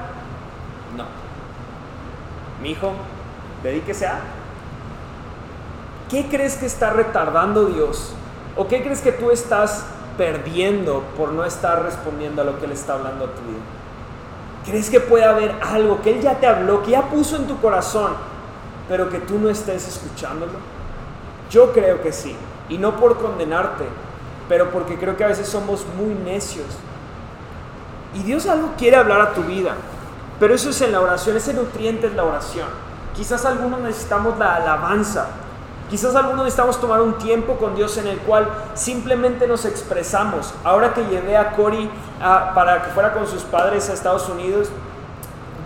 Mi 2.63 2.71
hijo, 2.71 2.93
dedíquese 3.63 4.07
a. 4.07 4.21
¿Qué 6.11 6.27
crees 6.29 6.57
que 6.57 6.67
está 6.67 6.91
retardando 6.91 7.67
Dios 7.67 8.15
¿O 8.57 8.67
qué 8.67 8.83
crees 8.83 9.01
que 9.01 9.13
tú 9.13 9.31
estás 9.31 9.85
perdiendo 10.19 11.03
por 11.17 11.33
no 11.33 11.45
estar 11.45 11.83
respondiendo 11.83 12.43
a 12.43 12.45
lo 12.45 12.59
que 12.59 12.67
Él 12.67 12.73
está 12.73 12.95
hablando 12.95 13.25
a 13.25 13.29
tu 13.29 13.41
vida? 13.43 13.61
¿Crees 14.67 14.91
que 14.91 15.01
puede 15.01 15.25
haber 15.25 15.55
algo 15.63 16.03
que 16.03 16.11
Él 16.11 16.21
ya 16.21 16.39
te 16.39 16.47
habló, 16.47 16.83
que 16.83 16.91
ya 16.91 17.09
puso 17.09 17.37
en 17.37 17.47
tu 17.47 17.61
corazón, 17.61 18.13
pero 18.89 19.09
que 19.09 19.19
tú 19.19 19.39
no 19.39 19.49
estés 19.49 19.89
escuchándolo? 19.89 20.53
Yo 21.51 21.73
creo 21.73 22.03
que 22.03 22.13
sí. 22.13 22.37
Y 22.69 22.79
no 22.79 22.97
por 22.97 23.19
condenarte, 23.19 23.85
pero 24.49 24.71
porque 24.71 24.99
creo 24.99 25.17
que 25.17 25.25
a 25.25 25.29
veces 25.29 25.49
somos 25.49 25.87
muy 25.97 26.15
necios. 26.15 26.67
Y 28.15 28.23
Dios 28.25 28.47
algo 28.47 28.73
quiere 28.77 28.97
hablar 28.97 29.21
a 29.21 29.33
tu 29.33 29.43
vida. 29.43 29.75
Pero 30.41 30.55
eso 30.55 30.71
es 30.71 30.81
en 30.81 30.91
la 30.93 31.01
oración, 31.01 31.37
ese 31.37 31.55
nutriente 31.55 32.09
es 32.09 32.15
la 32.15 32.25
oración. 32.25 32.67
Quizás 33.15 33.45
algunos 33.45 33.81
necesitamos 33.81 34.37
la 34.39 34.57
alabanza, 34.57 35.29
Quizás 35.91 36.15
algunos 36.15 36.45
necesitamos 36.45 36.81
tomar 36.81 37.01
un 37.01 37.19
tiempo 37.19 37.57
con 37.57 37.75
Dios 37.75 37.99
en 37.99 38.07
el 38.07 38.19
cual 38.19 38.47
simplemente 38.75 39.49
nos 39.49 39.65
expresamos. 39.65 40.55
Ahora 40.63 40.95
que 40.95 41.03
llevé 41.03 41.37
a 41.37 41.51
Cory 41.51 41.91
para 42.55 42.85
que 42.85 42.91
fuera 42.91 43.13
con 43.13 43.27
sus 43.27 43.43
padres 43.43 43.91
a 43.91 43.95
Estados 43.95 44.29
Unidos, 44.29 44.71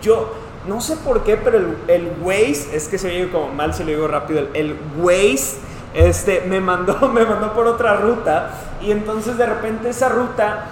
yo 0.01 0.33
no 0.67 0.81
sé 0.81 0.97
por 0.97 1.23
qué, 1.23 1.37
pero 1.37 1.57
el, 1.59 1.77
el 1.87 2.11
Waze, 2.21 2.75
es 2.75 2.87
que 2.87 2.97
se 2.97 3.07
oye 3.09 3.29
como 3.29 3.49
mal 3.49 3.75
si 3.75 3.83
lo 3.83 3.89
digo 3.89 4.07
rápido, 4.07 4.39
el, 4.39 4.49
el 4.55 4.79
Waze 4.97 5.57
este, 5.93 6.41
me, 6.41 6.59
mandó, 6.59 7.07
me 7.13 7.23
mandó 7.23 7.53
por 7.53 7.67
otra 7.67 7.97
ruta 7.97 8.49
y 8.81 8.89
entonces 8.89 9.37
de 9.37 9.45
repente 9.45 9.89
esa 9.89 10.09
ruta, 10.09 10.65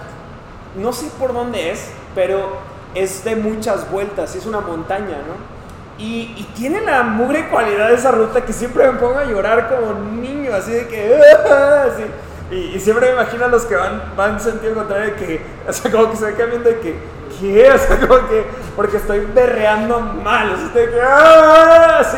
no 0.76 0.91
sé 0.93 1.12
por 1.20 1.32
dónde 1.32 1.70
es, 1.70 1.91
pero 2.16 2.58
es 2.96 3.24
de 3.24 3.36
muchas 3.36 3.89
vueltas, 3.91 4.36
es 4.36 4.46
una 4.46 4.60
montaña, 4.60 5.18
¿no? 5.18 5.54
Y, 5.98 6.48
tiene 6.56 6.82
la 6.82 7.04
mugre 7.04 7.50
cualidad 7.50 7.89
de 7.89 7.96
esa 7.96 8.12
ruta 8.12 8.41
que 8.41 8.54
siempre 8.54 8.91
me 8.91 8.98
pongo 9.00 9.20
a 9.20 9.26
llorar 9.26 9.70
como 9.70 9.94
niño, 10.22 10.54
así 10.54 10.72
de 10.72 10.88
que... 10.88 11.20
Y, 12.52 12.80
siempre 12.80 13.08
me 13.08 13.14
imagino 13.14 13.46
a 13.46 13.48
los 13.48 13.64
que 13.64 13.76
van, 13.76 14.14
van 14.16 14.34
en 14.34 14.39
sentido 14.39 14.76
contrario 14.76 15.14
de 15.14 15.16
que, 15.16 15.41
o 15.68 15.74
sea, 15.74 15.91
como 15.91 16.12
que 16.12 16.18
se 16.18 16.26
van 16.26 16.36
cambiando 16.36 16.70
de 16.70 16.80
que, 16.80 16.96
¿qué? 17.39 17.72
O 17.74 17.78
sea, 17.78 18.00
como 18.00 18.28
que, 18.28 18.46
porque 18.76 18.98
estoy 18.98 19.26
berreando 19.34 20.00
mal, 20.00 20.54
o 20.54 20.58
sea, 20.58 20.68
de 20.68 20.89
que, 20.89 21.02
¡ah! 21.02 21.98
Así. 22.00 22.18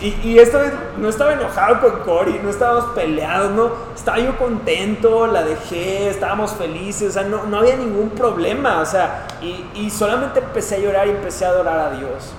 Y, 0.00 0.14
y 0.22 0.38
esta 0.38 0.58
vez 0.58 0.72
no 0.96 1.08
estaba 1.08 1.32
enojado 1.32 1.80
con 1.80 2.00
Cory, 2.00 2.40
no 2.42 2.50
estábamos 2.50 2.84
peleados, 2.94 3.50
no, 3.50 3.70
estaba 3.94 4.18
yo 4.18 4.38
contento, 4.38 5.26
la 5.26 5.42
dejé, 5.42 6.08
estábamos 6.08 6.52
felices, 6.52 7.10
o 7.10 7.12
sea, 7.12 7.24
no, 7.24 7.44
no 7.46 7.58
había 7.58 7.76
ningún 7.76 8.10
problema, 8.10 8.80
o 8.80 8.86
sea, 8.86 9.26
y, 9.42 9.64
y 9.74 9.90
solamente 9.90 10.38
empecé 10.38 10.76
a 10.76 10.78
llorar 10.78 11.08
y 11.08 11.10
empecé 11.10 11.46
a 11.46 11.48
adorar 11.48 11.78
a 11.80 11.90
Dios. 11.90 12.32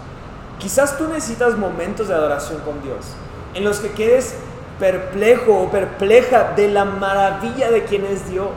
Quizás 0.58 0.98
tú 0.98 1.08
necesitas 1.08 1.58
momentos 1.58 2.08
de 2.08 2.14
adoración 2.14 2.60
con 2.62 2.82
Dios, 2.82 3.08
en 3.54 3.66
los 3.66 3.80
que 3.80 3.92
quedes 3.92 4.36
perplejo 4.80 5.54
o 5.54 5.70
perpleja 5.70 6.54
de 6.56 6.70
la 6.70 6.86
maravilla 6.86 7.70
de 7.70 7.84
quien 7.84 8.06
es 8.06 8.30
Dios. 8.30 8.50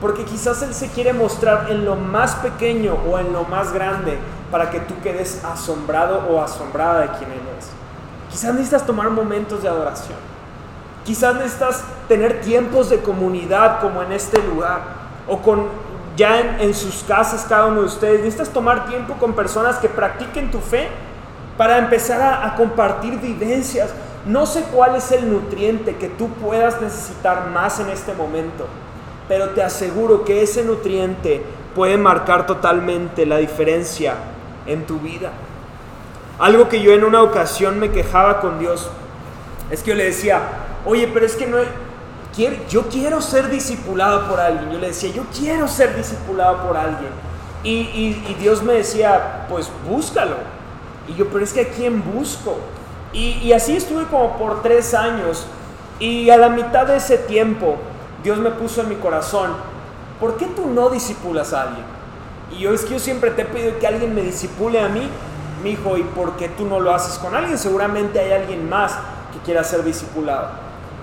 Porque 0.00 0.24
quizás 0.24 0.62
Él 0.62 0.74
se 0.74 0.88
quiere 0.88 1.12
mostrar 1.12 1.70
en 1.70 1.84
lo 1.84 1.96
más 1.96 2.34
pequeño 2.36 2.96
o 3.08 3.18
en 3.18 3.32
lo 3.32 3.44
más 3.44 3.72
grande 3.72 4.18
para 4.50 4.70
que 4.70 4.80
tú 4.80 4.94
quedes 5.02 5.42
asombrado 5.44 6.26
o 6.28 6.42
asombrada 6.42 7.00
de 7.00 7.08
quien 7.18 7.32
Él 7.32 7.40
es. 7.58 7.83
Quizás 8.34 8.52
necesitas 8.52 8.84
tomar 8.84 9.10
momentos 9.10 9.62
de 9.62 9.68
adoración. 9.68 10.18
Quizás 11.04 11.36
necesitas 11.36 11.84
tener 12.08 12.40
tiempos 12.40 12.90
de 12.90 12.98
comunidad 12.98 13.78
como 13.80 14.02
en 14.02 14.10
este 14.10 14.42
lugar 14.42 14.80
o 15.28 15.38
con 15.38 15.68
ya 16.16 16.58
en, 16.58 16.74
sus 16.74 17.04
casas 17.04 17.46
cada 17.48 17.66
uno 17.66 17.82
de 17.82 17.86
ustedes. 17.86 18.24
Necesitas 18.24 18.48
tomar 18.48 18.86
tiempo 18.86 19.14
con 19.20 19.34
personas 19.34 19.76
que 19.76 19.88
practiquen 19.88 20.50
tu 20.50 20.58
fe 20.58 20.88
para 21.56 21.78
empezar 21.78 22.42
a, 22.42 22.56
compartir 22.56 23.20
vivencias. 23.20 23.90
No 24.26 24.46
sé 24.46 24.64
cuál 24.74 24.96
es 24.96 25.12
el 25.12 25.30
nutriente 25.30 25.94
que 25.94 26.08
tú 26.08 26.26
puedas 26.30 26.80
necesitar 26.80 27.50
más 27.50 27.78
en 27.78 27.88
este 27.90 28.14
momento, 28.14 28.66
pero 29.28 29.50
te 29.50 29.62
aseguro 29.62 30.24
que 30.24 30.42
ese 30.42 30.64
nutriente 30.64 31.40
puede 31.76 31.96
marcar 31.96 32.46
totalmente 32.46 33.26
la 33.26 33.36
diferencia 33.36 34.14
en 34.66 34.84
tu 34.84 34.98
vida. 34.98 35.30
Algo 36.38 36.68
que 36.68 36.82
yo 36.82 36.92
en 36.92 37.04
una 37.04 37.22
ocasión 37.22 37.78
me 37.78 37.90
quejaba 37.90 38.40
con 38.40 38.58
Dios 38.58 38.88
es 39.70 39.82
que 39.82 39.90
yo 39.90 39.96
le 39.96 40.04
decía, 40.04 40.40
oye, 40.84 41.08
pero 41.12 41.24
es 41.24 41.36
que 41.36 41.46
no, 41.46 41.58
yo 42.68 42.88
quiero 42.88 43.20
ser 43.20 43.48
discipulado 43.48 44.28
por 44.28 44.40
alguien. 44.40 44.72
Yo 44.72 44.78
le 44.78 44.88
decía, 44.88 45.10
yo 45.12 45.24
quiero 45.36 45.68
ser 45.68 45.96
discipulado 45.96 46.66
por 46.66 46.76
alguien. 46.76 47.10
Y, 47.62 48.12
Dios 48.38 48.62
me 48.62 48.74
decía, 48.74 49.46
pues 49.48 49.70
búscalo. 49.88 50.36
Y 51.08 51.14
yo, 51.14 51.28
pero 51.28 51.44
es 51.44 51.52
que 51.52 51.62
a 51.62 51.68
quién 51.68 52.02
busco. 52.14 52.58
Y, 53.12 53.38
y 53.38 53.52
así 53.52 53.76
estuve 53.76 54.04
como 54.04 54.36
por 54.36 54.62
tres 54.62 54.92
años. 54.94 55.46
Y 55.98 56.28
a 56.30 56.36
la 56.36 56.48
mitad 56.48 56.86
de 56.86 56.96
ese 56.96 57.16
tiempo, 57.16 57.76
Dios 58.22 58.38
me 58.38 58.50
puso 58.50 58.80
en 58.80 58.88
mi 58.88 58.96
corazón, 58.96 59.52
¿por 60.18 60.36
qué 60.36 60.46
tú 60.46 60.66
no 60.66 60.90
disipulas 60.90 61.52
a 61.52 61.62
alguien? 61.62 61.84
Y 62.50 62.62
yo 62.62 62.74
es 62.74 62.82
que 62.82 62.94
yo 62.94 62.98
siempre 62.98 63.30
te 63.30 63.42
he 63.42 63.44
pedido 63.44 63.78
que 63.78 63.86
alguien 63.86 64.14
me 64.14 64.22
disipule 64.22 64.80
a 64.80 64.88
mí, 64.88 65.08
mi 65.64 65.70
hijo, 65.70 65.96
¿y 65.96 66.02
por 66.02 66.36
qué 66.36 66.48
tú 66.50 66.66
no 66.66 66.78
lo 66.78 66.94
haces 66.94 67.18
con 67.18 67.34
alguien? 67.34 67.58
Seguramente 67.58 68.20
hay 68.20 68.32
alguien 68.32 68.68
más 68.68 68.92
que 69.32 69.40
quiera 69.44 69.64
ser 69.64 69.82
discipulado. 69.82 70.48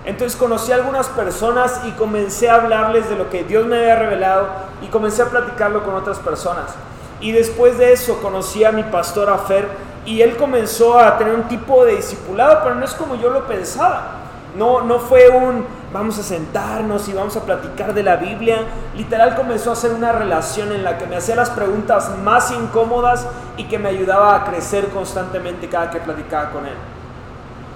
Entonces 0.05 0.37
conocí 0.37 0.71
a 0.71 0.75
algunas 0.75 1.07
personas 1.09 1.81
y 1.85 1.91
comencé 1.91 2.49
a 2.49 2.55
hablarles 2.55 3.09
de 3.09 3.15
lo 3.15 3.29
que 3.29 3.43
Dios 3.43 3.65
me 3.65 3.77
había 3.77 3.95
revelado 3.95 4.47
y 4.81 4.87
comencé 4.87 5.23
a 5.23 5.25
platicarlo 5.25 5.83
con 5.83 5.95
otras 5.95 6.19
personas. 6.19 6.73
Y 7.19 7.31
después 7.31 7.77
de 7.77 7.91
eso 7.91 8.21
conocí 8.21 8.63
a 8.63 8.71
mi 8.71 8.83
pastor 8.83 9.29
Afer 9.29 9.67
y 10.05 10.21
él 10.21 10.37
comenzó 10.37 10.97
a 10.97 11.17
tener 11.17 11.35
un 11.35 11.43
tipo 11.43 11.83
de 11.85 11.97
discipulado, 11.97 12.61
pero 12.63 12.75
no 12.75 12.85
es 12.85 12.93
como 12.93 13.15
yo 13.15 13.29
lo 13.29 13.45
pensaba. 13.45 14.17
No, 14.55 14.81
no 14.81 14.99
fue 14.99 15.29
un 15.29 15.65
vamos 15.93 16.17
a 16.19 16.23
sentarnos 16.23 17.07
y 17.09 17.13
vamos 17.13 17.35
a 17.35 17.41
platicar 17.41 17.93
de 17.93 18.03
la 18.03 18.15
Biblia. 18.15 18.65
Literal 18.95 19.35
comenzó 19.35 19.71
a 19.71 19.75
ser 19.75 19.93
una 19.93 20.11
relación 20.11 20.71
en 20.71 20.83
la 20.83 20.97
que 20.97 21.05
me 21.05 21.17
hacía 21.17 21.35
las 21.35 21.49
preguntas 21.49 22.11
más 22.23 22.51
incómodas 22.51 23.27
y 23.57 23.65
que 23.65 23.77
me 23.77 23.89
ayudaba 23.89 24.35
a 24.35 24.45
crecer 24.45 24.87
constantemente 24.87 25.67
cada 25.67 25.89
que 25.89 25.99
platicaba 25.99 26.51
con 26.51 26.65
él. 26.65 26.75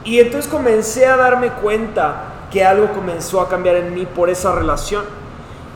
Y 0.04 0.20
entonces 0.20 0.50
comencé 0.50 1.06
a 1.08 1.18
darme 1.18 1.50
cuenta 1.50 2.16
que 2.52 2.64
algo 2.64 2.94
comenzó 2.94 3.42
a 3.42 3.50
cambiar 3.50 3.76
en 3.76 3.94
mí 3.94 4.06
por 4.06 4.30
esa 4.30 4.54
relación. 4.54 5.04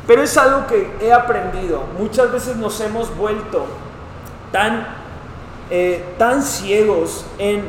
Pero 0.08 0.24
es 0.24 0.38
algo 0.38 0.66
que 0.68 0.92
he 1.02 1.12
aprendido. 1.12 1.84
Muchas 2.00 2.32
veces 2.32 2.56
nos 2.56 2.80
hemos 2.80 3.16
vuelto 3.18 3.66
tan, 4.52 4.88
eh, 5.70 6.04
tan 6.18 6.42
ciegos 6.42 7.26
en, 7.38 7.64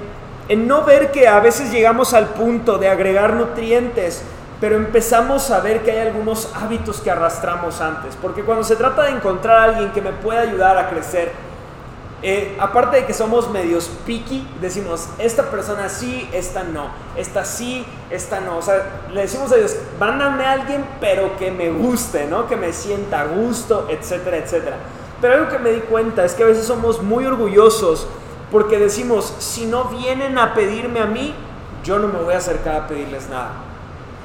en 0.49 0.67
no 0.67 0.85
ver 0.85 1.11
que 1.13 1.29
a 1.29 1.41
veces 1.41 1.71
llegamos 1.71 2.15
al 2.15 2.27
punto 2.29 2.79
de 2.79 2.89
agregar 2.89 3.35
nutrientes, 3.35 4.23
pero 4.61 4.77
empezamos 4.77 5.51
a 5.51 5.61
ver 5.61 5.83
que 5.83 5.91
hay 5.91 6.07
algunos 6.07 6.53
hábitos 6.55 7.01
que 7.01 7.11
arrastramos 7.11 7.81
antes. 7.81 8.15
Porque 8.21 8.43
cuando 8.43 8.63
se 8.63 8.77
trata 8.77 9.05
de 9.05 9.13
encontrar 9.13 9.57
a 9.59 9.65
alguien 9.65 9.91
que 9.93 10.03
me 10.03 10.13
pueda 10.13 10.43
ayudar 10.43 10.77
a 10.77 10.91
crecer, 10.91 11.33
eh, 12.23 12.55
aparte 12.61 12.99
de 12.99 13.07
que 13.07 13.15
somos 13.15 13.51
medios 13.51 13.91
picky, 14.05 14.47
decimos, 14.61 15.09
esta 15.19 15.51
persona 15.51 15.89
sí, 15.89 16.29
esta 16.35 16.63
no, 16.63 16.91
esta 17.17 17.47
sí, 17.47 17.87
esta 18.11 18.41
no. 18.41 18.59
O 18.59 18.63
sea, 18.63 18.85
le 19.11 19.23
decimos 19.23 19.51
a 19.53 19.57
Dios, 19.57 19.77
mándame 19.99 20.45
a 20.45 20.53
alguien, 20.53 20.85
pero 21.01 21.39
que 21.39 21.51
me 21.51 21.71
guste, 21.71 22.27
¿no? 22.27 22.47
Que 22.47 22.57
me 22.57 22.75
sienta 22.75 23.23
a 23.23 23.25
gusto, 23.25 23.87
etcétera, 23.89 24.37
etcétera. 24.37 24.77
Pero 25.23 25.35
algo 25.35 25.49
que 25.49 25.59
me 25.59 25.71
di 25.71 25.81
cuenta 25.81 26.23
es 26.23 26.35
que 26.35 26.43
a 26.43 26.47
veces 26.47 26.67
somos 26.67 27.03
muy 27.03 27.25
orgullosos 27.25 28.07
porque 28.51 28.79
decimos, 28.79 29.35
si 29.39 29.65
no 29.65 29.85
vienen 29.85 30.37
a 30.37 30.53
pedirme 30.53 31.01
a 31.01 31.07
mí, 31.07 31.35
yo 31.83 31.99
no 31.99 32.09
me 32.09 32.19
voy 32.19 32.35
a 32.35 32.39
acercar 32.39 32.77
a 32.77 32.87
pedirles 32.87 33.31
nada. 33.31 33.70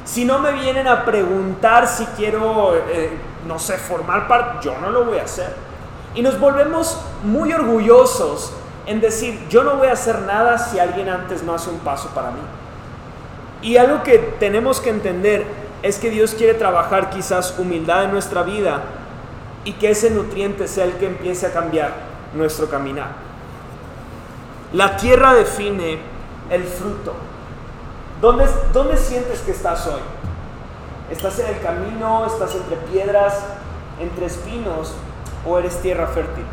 Si 0.05 0.23
no 0.23 0.37
me 0.39 0.51
vienen 0.51 0.87
a 0.87 1.03
preguntar 1.03 1.87
si 1.87 2.05
quiero, 2.15 2.75
eh, 2.75 3.09
no 3.47 3.57
sé, 3.57 3.77
formar 3.77 4.27
parte, 4.27 4.67
yo 4.67 4.77
no 4.79 4.91
lo 4.91 5.05
voy 5.05 5.17
a 5.17 5.23
hacer. 5.23 5.53
Y 6.13 6.21
nos 6.21 6.39
volvemos 6.39 7.01
muy 7.23 7.51
orgullosos 7.51 8.53
en 8.85 9.01
decir, 9.01 9.47
yo 9.49 9.63
no 9.63 9.77
voy 9.77 9.87
a 9.87 9.93
hacer 9.93 10.21
nada 10.21 10.59
si 10.59 10.79
alguien 10.79 11.09
antes 11.09 11.41
no 11.41 11.55
hace 11.55 11.71
un 11.71 11.79
paso 11.79 12.09
para 12.09 12.29
mí. 12.29 12.39
Y 13.63 13.77
algo 13.77 14.03
que 14.03 14.19
tenemos 14.39 14.79
que 14.79 14.91
entender 14.91 15.43
es 15.81 15.97
que 15.97 16.11
Dios 16.11 16.35
quiere 16.35 16.53
trabajar 16.53 17.09
quizás 17.09 17.55
humildad 17.57 18.03
en 18.03 18.11
nuestra 18.11 18.43
vida 18.43 18.83
y 19.63 19.73
que 19.73 19.89
ese 19.89 20.11
nutriente 20.11 20.67
sea 20.67 20.85
el 20.85 20.93
que 20.93 21.07
empiece 21.07 21.47
a 21.47 21.51
cambiar 21.51 21.91
nuestro 22.35 22.69
caminar. 22.69 23.07
La 24.71 24.97
tierra 24.97 25.33
define 25.33 25.97
el 26.51 26.63
fruto. 26.63 27.15
¿Dónde, 28.21 28.47
¿Dónde 28.73 28.97
sientes 28.97 29.41
que 29.41 29.51
estás 29.51 29.85
hoy? 29.87 30.01
¿Estás 31.11 31.39
en 31.39 31.47
el 31.47 31.61
camino? 31.61 32.25
¿Estás 32.25 32.55
entre 32.55 32.77
piedras? 32.77 33.43
¿Entre 33.99 34.25
espinos? 34.25 34.93
o 35.45 35.59
eres 35.59 35.81
tierra 35.81 36.07
fértil. 36.07 36.43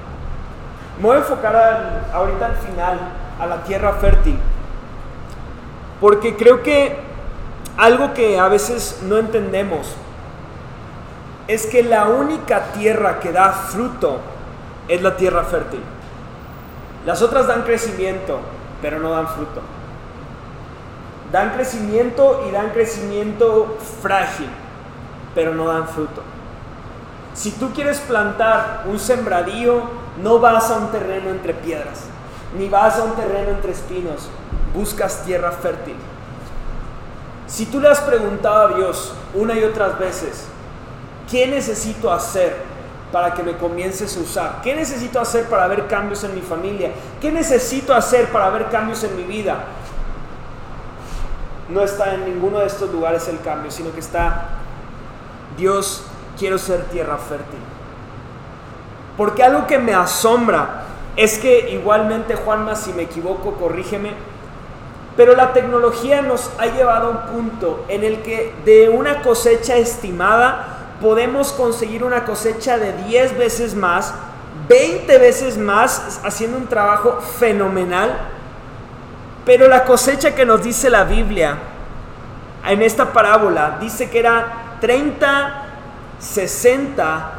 Me 0.98 1.04
voy 1.04 1.16
a 1.16 1.20
enfocar 1.20 2.04
ahorita 2.12 2.46
al 2.46 2.56
final 2.56 2.98
a 3.40 3.46
la 3.46 3.64
tierra 3.64 3.94
fértil, 3.94 4.38
porque 6.00 6.36
creo 6.36 6.62
que 6.62 6.96
algo 7.76 8.12
que 8.12 8.38
a 8.38 8.48
veces 8.48 9.00
no 9.04 9.16
entendemos 9.16 9.94
es 11.48 11.66
que 11.66 11.82
la 11.82 12.08
única 12.08 12.72
tierra 12.72 13.18
que 13.18 13.32
da 13.32 13.50
fruto 13.52 14.18
es 14.88 15.02
la 15.02 15.16
tierra 15.16 15.44
fértil. 15.44 15.82
Las 17.06 17.20
otras 17.22 17.46
dan 17.46 17.62
crecimiento, 17.62 18.38
pero 18.80 19.00
no 19.00 19.10
dan 19.10 19.26
fruto. 19.28 19.60
Dan 21.32 21.54
crecimiento 21.54 22.44
y 22.46 22.52
dan 22.52 22.70
crecimiento 22.70 23.78
frágil, 24.02 24.48
pero 25.34 25.54
no 25.54 25.66
dan 25.66 25.88
fruto. 25.88 26.22
Si 27.34 27.52
tú 27.52 27.72
quieres 27.72 27.98
plantar 28.00 28.84
un 28.86 28.98
sembradío, 28.98 29.80
no 30.22 30.38
vas 30.38 30.70
a 30.70 30.76
un 30.76 30.88
terreno 30.92 31.30
entre 31.30 31.54
piedras, 31.54 32.04
ni 32.58 32.68
vas 32.68 32.98
a 32.98 33.04
un 33.04 33.12
terreno 33.12 33.50
entre 33.50 33.72
espinos, 33.72 34.28
buscas 34.74 35.24
tierra 35.24 35.50
fértil. 35.52 35.96
Si 37.46 37.66
tú 37.66 37.80
le 37.80 37.88
has 37.88 38.00
preguntado 38.00 38.68
a 38.68 38.76
Dios 38.76 39.14
una 39.34 39.54
y 39.54 39.64
otras 39.64 39.98
veces, 39.98 40.46
¿qué 41.30 41.46
necesito 41.46 42.12
hacer 42.12 42.56
para 43.10 43.32
que 43.32 43.42
me 43.42 43.56
comiences 43.56 44.16
a 44.16 44.20
usar? 44.20 44.60
¿Qué 44.62 44.74
necesito 44.74 45.18
hacer 45.20 45.46
para 45.46 45.66
ver 45.66 45.86
cambios 45.86 46.24
en 46.24 46.34
mi 46.34 46.42
familia? 46.42 46.90
¿Qué 47.20 47.32
necesito 47.32 47.94
hacer 47.94 48.28
para 48.28 48.50
ver 48.50 48.68
cambios 48.70 49.02
en 49.04 49.16
mi 49.16 49.22
vida? 49.22 49.64
No 51.68 51.82
está 51.82 52.14
en 52.14 52.24
ninguno 52.24 52.58
de 52.58 52.66
estos 52.66 52.90
lugares 52.90 53.28
el 53.28 53.40
cambio, 53.40 53.70
sino 53.70 53.92
que 53.92 54.00
está 54.00 54.48
Dios 55.56 56.04
quiero 56.38 56.58
ser 56.58 56.84
tierra 56.84 57.18
fértil. 57.18 57.60
Porque 59.16 59.42
algo 59.42 59.66
que 59.66 59.78
me 59.78 59.94
asombra 59.94 60.84
es 61.16 61.38
que 61.38 61.70
igualmente, 61.70 62.34
Juanma, 62.34 62.74
si 62.74 62.92
me 62.92 63.02
equivoco, 63.02 63.52
corrígeme, 63.52 64.12
pero 65.16 65.36
la 65.36 65.52
tecnología 65.52 66.22
nos 66.22 66.50
ha 66.58 66.66
llevado 66.66 67.08
a 67.08 67.10
un 67.10 67.18
punto 67.32 67.84
en 67.88 68.02
el 68.02 68.22
que 68.22 68.54
de 68.64 68.88
una 68.88 69.20
cosecha 69.22 69.76
estimada 69.76 70.96
podemos 71.02 71.52
conseguir 71.52 72.02
una 72.02 72.24
cosecha 72.24 72.78
de 72.78 72.92
10 73.08 73.36
veces 73.36 73.74
más, 73.74 74.14
20 74.68 75.18
veces 75.18 75.58
más, 75.58 76.20
haciendo 76.24 76.56
un 76.56 76.66
trabajo 76.66 77.20
fenomenal. 77.38 78.16
Pero 79.44 79.68
la 79.68 79.84
cosecha 79.84 80.34
que 80.34 80.46
nos 80.46 80.62
dice 80.62 80.88
la 80.88 81.04
Biblia 81.04 81.58
en 82.68 82.82
esta 82.82 83.12
parábola 83.12 83.78
dice 83.80 84.08
que 84.08 84.20
era 84.20 84.76
30 84.80 85.62
60 86.22 87.32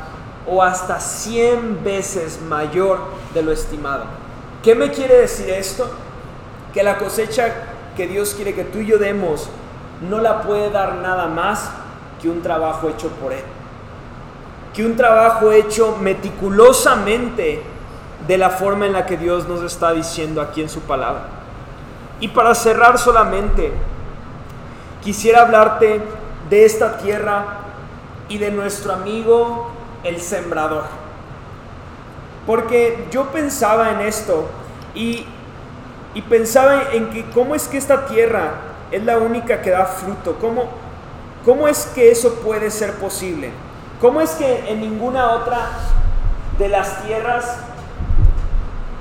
o 0.45 0.61
hasta 0.61 0.99
100 0.99 1.83
veces 1.83 2.41
mayor 2.41 2.99
de 3.33 3.41
lo 3.41 3.51
estimado. 3.51 4.03
¿Qué 4.61 4.75
me 4.75 4.91
quiere 4.91 5.17
decir 5.17 5.49
esto? 5.49 5.89
Que 6.73 6.83
la 6.83 6.97
cosecha 6.97 7.53
que 7.95 8.07
Dios 8.07 8.33
quiere 8.35 8.53
que 8.53 8.65
tú 8.65 8.79
y 8.79 8.87
yo 8.87 8.97
demos 8.97 9.49
no 10.09 10.19
la 10.19 10.41
puede 10.41 10.69
dar 10.69 10.95
nada 10.95 11.27
más 11.27 11.71
que 12.21 12.29
un 12.29 12.41
trabajo 12.41 12.89
hecho 12.89 13.07
por 13.09 13.31
Él. 13.31 13.43
Que 14.73 14.85
un 14.85 14.97
trabajo 14.97 15.51
hecho 15.51 15.97
meticulosamente 16.01 17.61
de 18.27 18.37
la 18.37 18.49
forma 18.49 18.85
en 18.85 18.93
la 18.93 19.05
que 19.05 19.17
Dios 19.17 19.47
nos 19.47 19.61
está 19.63 19.93
diciendo 19.93 20.41
aquí 20.41 20.61
en 20.61 20.69
su 20.69 20.81
palabra. 20.81 21.42
Y 22.23 22.29
para 22.29 22.55
cerrar 22.55 22.97
solamente, 22.97 23.73
quisiera 25.03 25.41
hablarte 25.41 25.99
de 26.49 26.63
esta 26.63 26.97
tierra 26.97 27.57
y 28.29 28.37
de 28.37 28.49
nuestro 28.49 28.93
amigo 28.93 29.71
el 30.05 30.21
sembrador. 30.21 30.85
Porque 32.47 33.09
yo 33.11 33.25
pensaba 33.25 33.91
en 33.91 33.99
esto 33.99 34.47
y, 34.95 35.25
y 36.13 36.21
pensaba 36.21 36.83
en 36.93 37.09
que 37.09 37.29
cómo 37.31 37.55
es 37.55 37.67
que 37.67 37.77
esta 37.77 38.05
tierra 38.05 38.51
es 38.89 39.03
la 39.03 39.17
única 39.17 39.61
que 39.61 39.71
da 39.71 39.85
fruto, 39.85 40.37
cómo, 40.39 40.69
cómo 41.43 41.67
es 41.67 41.87
que 41.93 42.09
eso 42.09 42.35
puede 42.35 42.71
ser 42.71 42.93
posible, 42.99 43.51
cómo 43.99 44.21
es 44.21 44.29
que 44.29 44.71
en 44.71 44.79
ninguna 44.79 45.29
otra 45.31 45.71
de 46.57 46.69
las 46.69 47.03
tierras 47.03 47.57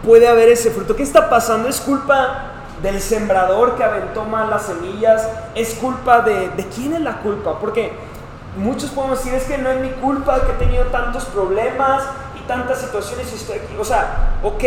puede 0.04 0.26
haber 0.26 0.48
ese 0.48 0.72
fruto. 0.72 0.96
¿Qué 0.96 1.04
está 1.04 1.30
pasando? 1.30 1.68
¿Es 1.68 1.80
culpa 1.80 2.48
del 2.82 3.00
sembrador 3.00 3.76
que 3.76 3.84
aventó 3.84 4.24
mal 4.24 4.50
las 4.50 4.66
semillas? 4.66 5.28
¿Es 5.54 5.74
culpa 5.74 6.20
de, 6.20 6.50
de 6.50 6.66
quién 6.66 6.94
es 6.94 7.00
la 7.00 7.18
culpa? 7.18 7.58
Porque 7.58 7.92
muchos 8.56 8.90
podemos 8.90 9.18
decir, 9.18 9.34
es 9.34 9.44
que 9.44 9.58
no 9.58 9.70
es 9.70 9.80
mi 9.80 9.90
culpa 9.90 10.40
que 10.44 10.52
he 10.52 10.66
tenido 10.66 10.84
tantos 10.86 11.24
problemas 11.26 12.02
y 12.38 12.46
tantas 12.46 12.80
situaciones 12.80 13.32
y 13.32 13.36
estoy 13.36 13.58
aquí. 13.58 13.74
O 13.78 13.84
sea, 13.84 14.36
ok. 14.42 14.64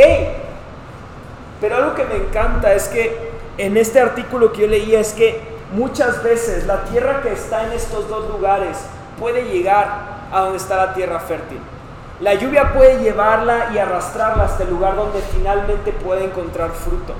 Pero 1.61 1.75
algo 1.77 1.95
que 1.95 2.05
me 2.05 2.15
encanta 2.15 2.73
es 2.73 2.87
que 2.87 3.31
en 3.57 3.77
este 3.77 3.99
artículo 3.99 4.51
que 4.51 4.61
yo 4.61 4.67
leía 4.67 4.99
es 4.99 5.13
que 5.13 5.55
muchas 5.73 6.23
veces 6.23 6.65
la 6.65 6.83
tierra 6.83 7.21
que 7.21 7.31
está 7.31 7.65
en 7.65 7.71
estos 7.73 8.09
dos 8.09 8.29
lugares 8.29 8.77
puede 9.19 9.45
llegar 9.45 10.15
a 10.31 10.41
donde 10.41 10.57
está 10.57 10.75
la 10.77 10.93
tierra 10.93 11.19
fértil. 11.19 11.59
La 12.19 12.33
lluvia 12.33 12.73
puede 12.73 12.99
llevarla 12.99 13.71
y 13.73 13.77
arrastrarla 13.77 14.45
hasta 14.45 14.63
el 14.63 14.69
lugar 14.69 14.95
donde 14.95 15.19
finalmente 15.33 15.91
puede 15.91 16.25
encontrar 16.25 16.71
fruto. 16.71 17.13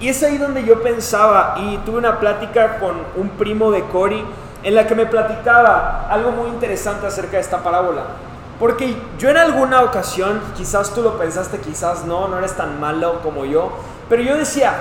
Y 0.00 0.08
es 0.08 0.22
ahí 0.22 0.38
donde 0.38 0.64
yo 0.64 0.82
pensaba 0.82 1.56
y 1.58 1.76
tuve 1.78 1.98
una 1.98 2.18
plática 2.18 2.78
con 2.78 2.96
un 3.16 3.28
primo 3.30 3.70
de 3.70 3.84
Cory 3.84 4.24
en 4.62 4.74
la 4.74 4.86
que 4.86 4.94
me 4.94 5.04
platicaba 5.04 6.06
algo 6.10 6.32
muy 6.32 6.48
interesante 6.48 7.06
acerca 7.06 7.32
de 7.32 7.40
esta 7.40 7.58
parábola. 7.58 8.04
Porque 8.58 8.96
yo 9.18 9.28
en 9.28 9.36
alguna 9.36 9.82
ocasión, 9.82 10.40
quizás 10.56 10.94
tú 10.94 11.02
lo 11.02 11.18
pensaste, 11.18 11.58
quizás 11.58 12.04
no, 12.04 12.28
no 12.28 12.38
eres 12.38 12.56
tan 12.56 12.80
malo 12.80 13.20
como 13.22 13.44
yo, 13.44 13.72
pero 14.08 14.22
yo 14.22 14.36
decía, 14.36 14.72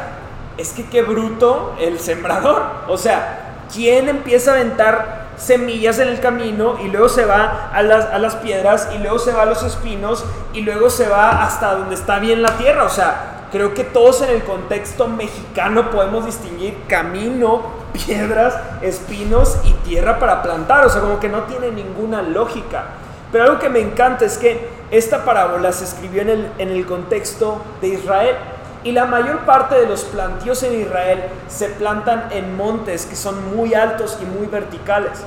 es 0.58 0.72
que 0.72 0.90
qué 0.90 1.02
bruto 1.02 1.76
el 1.80 2.00
sembrador. 2.00 2.64
O 2.88 2.98
sea, 2.98 3.66
¿quién 3.74 4.08
empieza 4.08 4.52
a 4.52 4.54
aventar 4.56 5.30
semillas 5.38 6.00
en 6.00 6.10
el 6.10 6.20
camino 6.20 6.78
y 6.82 6.90
luego 6.90 7.08
se 7.08 7.26
va 7.26 7.70
a 7.74 7.82
las, 7.84 8.06
a 8.06 8.20
las 8.20 8.36
piedras 8.36 8.90
y 8.94 8.98
luego 9.00 9.20
se 9.20 9.34
va 9.34 9.44
a 9.44 9.46
los 9.46 9.64
espinos 9.64 10.26
y 10.54 10.62
luego 10.62 10.90
se 10.90 11.08
va 11.08 11.44
hasta 11.44 11.76
donde 11.76 11.96
está 11.96 12.20
bien 12.20 12.42
la 12.42 12.58
tierra? 12.58 12.84
O 12.84 12.90
sea, 12.90 13.39
creo 13.52 13.74
que 13.74 13.84
todos 13.84 14.22
en 14.22 14.30
el 14.30 14.44
contexto 14.44 15.08
mexicano 15.08 15.92
podemos 15.92 16.26
distinguir 16.26 16.76
camino, 16.88 17.62
piedras, 17.94 18.56
espinos 18.82 19.58
y 19.64 19.74
tierra 19.88 20.20
para 20.20 20.42
plantar. 20.42 20.86
O 20.86 20.90
sea, 20.90 21.02
como 21.02 21.20
que 21.20 21.30
no 21.30 21.44
tiene 21.44 21.72
ninguna 21.72 22.22
lógica. 22.22 22.86
Pero 23.32 23.46
algo 23.46 23.60
que 23.60 23.70
me 23.70 23.80
encanta 23.80 24.26
es 24.26 24.38
que 24.38 24.70
esta 24.92 25.24
parábola 25.24 25.72
se 25.72 25.86
escribió 25.86 26.22
en 26.22 26.30
el, 26.30 26.52
en 26.58 26.70
el 26.70 26.86
contexto 26.86 27.62
de 27.82 27.90
Israel. 27.90 28.36
Y 28.84 28.94
la 28.94 29.06
mayor 29.06 29.40
parte 29.40 29.76
de 29.76 29.86
los 29.88 30.06
plantíos 30.06 30.64
en 30.64 30.82
Israel 30.82 31.24
se 31.50 31.68
plantan 31.68 32.30
en 32.32 32.56
montes 32.56 33.06
que 33.06 33.16
son 33.16 33.56
muy 33.56 33.74
altos 33.74 34.18
y 34.22 34.26
muy 34.26 34.48
verticales. 34.48 35.20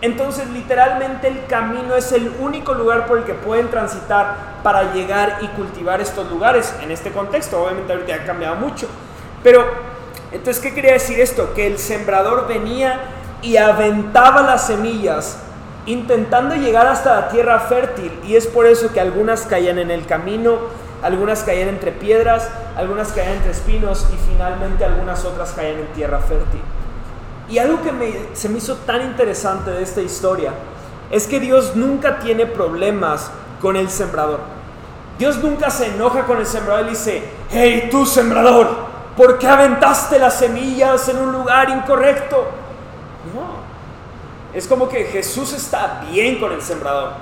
Entonces 0.00 0.48
literalmente 0.50 1.26
el 1.26 1.46
camino 1.46 1.96
es 1.96 2.12
el 2.12 2.32
único 2.38 2.74
lugar 2.74 3.06
por 3.06 3.18
el 3.18 3.24
que 3.24 3.34
pueden 3.34 3.68
transitar 3.68 4.58
para 4.62 4.92
llegar 4.92 5.38
y 5.40 5.48
cultivar 5.48 6.00
estos 6.00 6.30
lugares. 6.30 6.74
En 6.82 6.90
este 6.90 7.10
contexto, 7.10 7.62
obviamente 7.62 7.92
ahorita 7.92 8.14
ha 8.14 8.24
cambiado 8.24 8.56
mucho. 8.56 8.86
Pero, 9.42 9.64
entonces, 10.30 10.62
¿qué 10.62 10.74
quería 10.74 10.92
decir 10.92 11.18
esto? 11.20 11.52
Que 11.54 11.66
el 11.66 11.78
sembrador 11.78 12.46
venía 12.46 13.00
y 13.42 13.56
aventaba 13.56 14.42
las 14.42 14.66
semillas 14.66 15.38
intentando 15.86 16.54
llegar 16.54 16.86
hasta 16.86 17.14
la 17.14 17.28
tierra 17.28 17.58
fértil 17.60 18.12
y 18.26 18.36
es 18.36 18.46
por 18.46 18.66
eso 18.66 18.92
que 18.92 19.00
algunas 19.00 19.46
caían 19.46 19.78
en 19.78 19.90
el 19.90 20.04
camino, 20.04 20.58
algunas 21.02 21.42
caían 21.44 21.68
entre 21.68 21.92
piedras, 21.92 22.50
algunas 22.76 23.08
caían 23.12 23.34
entre 23.34 23.52
espinos 23.52 24.06
y 24.12 24.30
finalmente 24.30 24.84
algunas 24.84 25.24
otras 25.24 25.52
caían 25.52 25.78
en 25.78 25.86
tierra 25.88 26.18
fértil. 26.18 26.60
Y 27.48 27.58
algo 27.58 27.82
que 27.82 28.30
se 28.34 28.48
me 28.48 28.58
hizo 28.58 28.76
tan 28.76 29.02
interesante 29.02 29.70
de 29.70 29.82
esta 29.82 30.02
historia 30.02 30.52
es 31.10 31.26
que 31.26 31.40
Dios 31.40 31.76
nunca 31.76 32.18
tiene 32.18 32.46
problemas 32.46 33.30
con 33.60 33.76
el 33.76 33.88
sembrador. 33.88 34.40
Dios 35.18 35.38
nunca 35.38 35.70
se 35.70 35.86
enoja 35.86 36.24
con 36.24 36.38
el 36.38 36.46
sembrador 36.46 36.86
y 36.86 36.90
dice, 36.90 37.22
hey 37.50 37.88
tú 37.90 38.06
sembrador, 38.06 38.68
¿por 39.16 39.38
qué 39.38 39.48
aventaste 39.48 40.18
las 40.18 40.38
semillas 40.38 41.08
en 41.08 41.18
un 41.18 41.32
lugar 41.32 41.70
incorrecto? 41.70 42.46
Es 44.54 44.66
como 44.66 44.88
que 44.88 45.04
Jesús 45.04 45.52
está 45.52 46.02
bien 46.10 46.40
con 46.40 46.52
el 46.52 46.62
sembrador. 46.62 47.12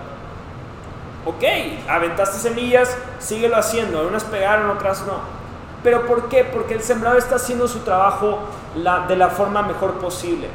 Ok, 1.25 1.43
aventaste 1.89 2.39
semillas, 2.39 2.97
síguelo 3.19 3.57
haciendo. 3.57 4.07
Unas 4.07 4.25
pegaron, 4.25 4.71
otras 4.71 5.05
no. 5.07 5.15
¿Pero 5.83 6.07
por 6.07 6.29
qué? 6.29 6.45
Porque 6.45 6.75
el 6.75 6.83
sembrador 6.83 7.19
está 7.19 7.37
haciendo 7.37 7.69
su 7.69 7.81
trabajo 7.81 8.41
de 8.75 9.17
la 9.17 9.29
forma 9.29 9.63
mejor 9.63 9.95
posible. 9.95 10.49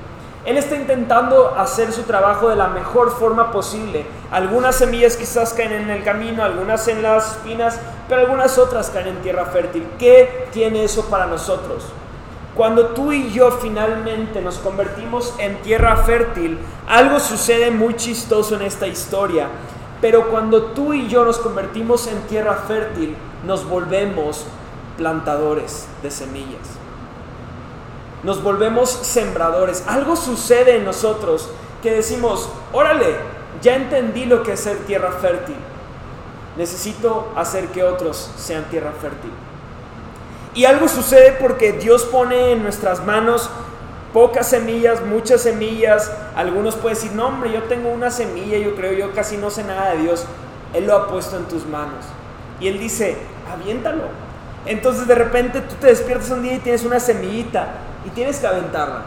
Él 0.43 0.57
está 0.57 0.76
intentando 0.76 1.53
hacer 1.55 1.91
su 1.91 2.03
trabajo 2.03 2.49
de 2.49 2.55
la 2.55 2.67
mejor 2.67 3.11
forma 3.11 3.51
posible. 3.51 4.05
Algunas 4.32 4.76
semillas 4.76 5.15
quizás 5.15 5.53
caen 5.53 5.72
en 5.72 5.89
el 5.91 6.03
camino, 6.03 6.43
algunas 6.43 6.88
en 6.88 7.03
las 7.03 7.34
espinas, 7.34 7.80
pero 8.09 8.22
algunas 8.22 8.57
otras 8.57 8.89
caen 8.89 9.09
en 9.09 9.22
tierra 9.22 9.45
fértil. 9.45 9.86
¿Qué 9.99 10.47
tiene 10.51 10.84
eso 10.84 11.05
para 11.05 11.28
nosotros? 11.28 11.86
Cuando 12.55 12.88
tú 12.88 13.11
y 13.11 13.32
yo 13.32 13.51
finalmente 13.51 14.41
nos 14.41 14.57
convertimos 14.57 15.36
en 15.38 15.61
tierra 15.61 15.95
fértil, 15.97 16.57
algo 16.88 17.19
sucede 17.19 17.69
muy 17.69 17.95
chistoso 17.95 18.55
en 18.55 18.63
esta 18.63 18.88
historia. 18.88 19.47
Pero 20.01 20.30
cuando 20.30 20.63
tú 20.72 20.93
y 20.93 21.07
yo 21.07 21.24
nos 21.24 21.38
convertimos 21.38 22.07
en 22.07 22.19
tierra 22.24 22.55
fértil, 22.67 23.15
nos 23.45 23.63
volvemos 23.69 24.47
plantadores 24.98 25.88
de 26.04 26.12
semillas. 26.12 26.68
Nos 28.24 28.44
volvemos 28.44 28.89
sembradores. 28.89 29.84
Algo 29.88 30.16
sucede 30.16 30.76
en 30.76 30.86
nosotros 30.86 31.50
que 31.82 31.92
decimos, 31.92 32.50
órale, 32.72 33.16
ya 33.62 33.76
entendí 33.76 34.26
lo 34.26 34.44
que 34.44 34.54
es 34.54 34.60
ser 34.60 34.78
tierra 34.86 35.12
fértil. 35.14 35.56
Necesito 36.58 37.32
hacer 37.36 37.68
que 37.68 37.84
otros 37.84 38.32
sean 38.38 38.66
tierra 38.66 38.92
fértil. 39.00 39.32
Y 40.54 40.66
algo 40.66 40.88
sucede 40.88 41.38
porque 41.39 41.72
Dios 41.74 42.04
pone 42.04 42.52
en 42.52 42.64
nuestras 42.64 43.04
manos 43.06 43.50
pocas 44.14 44.50
semillas, 44.50 45.04
muchas 45.06 45.42
semillas. 45.42 46.12
Algunos 46.36 46.76
pueden 46.76 46.98
decir, 46.98 47.14
no 47.14 47.28
hombre, 47.28 47.52
yo 47.52 47.64
tengo 47.64 47.89
una 47.89 48.12
semilla, 48.12 48.58
yo 48.58 48.76
creo, 48.76 48.94
yo 48.94 49.14
casi 49.14 49.38
no 49.38 49.50
sé 49.50 49.64
nada 49.64 49.92
de 49.92 50.04
Dios. 50.04 50.26
Él 50.74 50.88
lo 50.88 50.96
ha 50.96 51.08
puesto 51.08 51.38
en 51.38 51.46
tus 51.46 51.66
manos. 51.66 52.06
Y 52.60 52.68
Él 52.68 52.80
dice, 52.80 53.18
aviéntalo. 53.52 54.04
Entonces 54.66 55.07
de 55.07 55.16
repente 55.16 55.62
tú 55.62 55.76
te 55.76 55.88
despiertas 55.88 56.30
un 56.30 56.43
día 56.43 56.53
y 56.53 56.59
tienes 56.59 56.84
una 56.84 56.99
semillita 56.99 57.68
y 58.05 58.09
tienes 58.09 58.39
que 58.39 58.47
aventarla. 58.47 59.03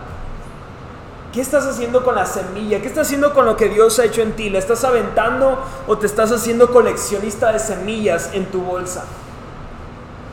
¿Qué 1.32 1.40
estás 1.40 1.66
haciendo 1.66 2.04
con 2.04 2.14
la 2.14 2.26
semilla? 2.26 2.80
¿Qué 2.80 2.86
estás 2.86 3.08
haciendo 3.08 3.34
con 3.34 3.44
lo 3.44 3.56
que 3.56 3.68
Dios 3.68 3.98
ha 3.98 4.04
hecho 4.04 4.22
en 4.22 4.32
ti? 4.32 4.50
¿La 4.50 4.60
estás 4.60 4.84
aventando 4.84 5.58
o 5.86 5.98
te 5.98 6.06
estás 6.06 6.30
haciendo 6.30 6.70
coleccionista 6.70 7.52
de 7.52 7.58
semillas 7.58 8.30
en 8.32 8.46
tu 8.46 8.62
bolsa? 8.62 9.04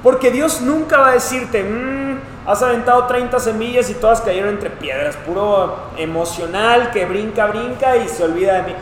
Porque 0.03 0.29
Dios 0.29 0.61
nunca 0.61 0.99
va 0.99 1.09
a 1.09 1.13
decirte, 1.13 1.63
mmm, 1.63 2.19
has 2.47 2.61
aventado 2.61 3.05
30 3.05 3.39
semillas 3.39 3.89
y 3.89 3.95
todas 3.95 4.21
cayeron 4.21 4.49
entre 4.49 4.69
piedras, 4.69 5.15
puro 5.17 5.75
emocional 5.97 6.91
que 6.91 7.05
brinca, 7.05 7.47
brinca 7.47 7.97
y 7.97 8.07
se 8.07 8.23
olvida 8.23 8.53
de 8.57 8.63
mí. 8.63 8.75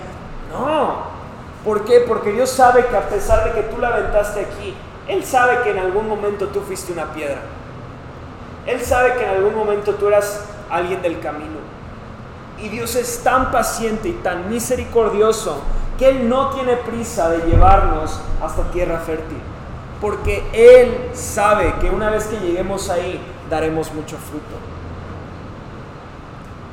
No. 0.51 1.09
¿Por 1.63 1.85
qué? 1.85 2.03
Porque 2.05 2.31
Dios 2.31 2.49
sabe 2.49 2.85
que 2.85 2.95
a 2.95 3.07
pesar 3.07 3.45
de 3.45 3.51
que 3.51 3.67
tú 3.67 3.79
la 3.79 3.89
aventaste 3.89 4.41
aquí, 4.41 4.75
Él 5.09 5.25
sabe 5.25 5.63
que 5.63 5.71
en 5.71 5.79
algún 5.79 6.07
momento 6.07 6.47
tú 6.47 6.61
fuiste 6.61 6.93
una 6.93 7.13
piedra. 7.13 7.41
Él 8.65 8.79
sabe 8.79 9.15
que 9.15 9.23
en 9.23 9.29
algún 9.29 9.55
momento 9.55 9.95
tú 9.95 10.07
eras 10.07 10.45
alguien 10.69 11.01
del 11.01 11.19
camino. 11.19 11.59
Y 12.61 12.69
Dios 12.69 12.95
es 12.95 13.21
tan 13.23 13.51
paciente 13.51 14.07
y 14.07 14.13
tan 14.13 14.49
misericordioso 14.49 15.61
que 15.97 16.07
Él 16.07 16.29
no 16.29 16.51
tiene 16.51 16.77
prisa 16.77 17.29
de 17.29 17.39
llevarnos 17.49 18.21
hasta 18.41 18.63
tierra 18.71 18.99
fértil 18.99 19.39
porque 20.01 20.43
Él 20.53 21.09
sabe 21.13 21.73
que 21.81 21.89
una 21.89 22.09
vez 22.09 22.25
que 22.25 22.39
lleguemos 22.39 22.89
ahí 22.89 23.19
daremos 23.49 23.93
mucho 23.93 24.17
fruto. 24.17 24.55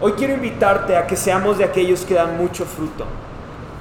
Hoy 0.01 0.13
quiero 0.13 0.35
invitarte 0.35 0.97
a 0.97 1.07
que 1.07 1.17
seamos 1.17 1.59
de 1.59 1.65
aquellos 1.65 2.05
que 2.05 2.15
dan 2.15 2.37
mucho 2.37 2.65
fruto. 2.65 3.07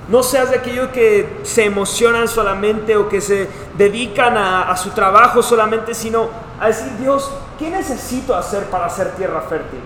No 0.07 0.21
seas 0.21 0.51
de 0.51 0.57
aquellos 0.57 0.89
que 0.89 1.39
se 1.43 1.65
emocionan 1.65 2.27
solamente 2.27 2.95
o 2.95 3.09
que 3.09 3.21
se 3.21 3.49
dedican 3.75 4.37
a, 4.37 4.75
su 4.77 4.91
trabajo 4.91 5.41
solamente, 5.41 5.95
sino 5.95 6.29
a 6.59 6.67
decir, 6.67 6.91
Dios, 6.99 7.31
¿qué 7.57 7.71
necesito 7.71 8.35
hacer 8.35 8.65
para 8.65 8.87
ser 8.89 9.15
tierra 9.15 9.41
fértil? 9.41 9.79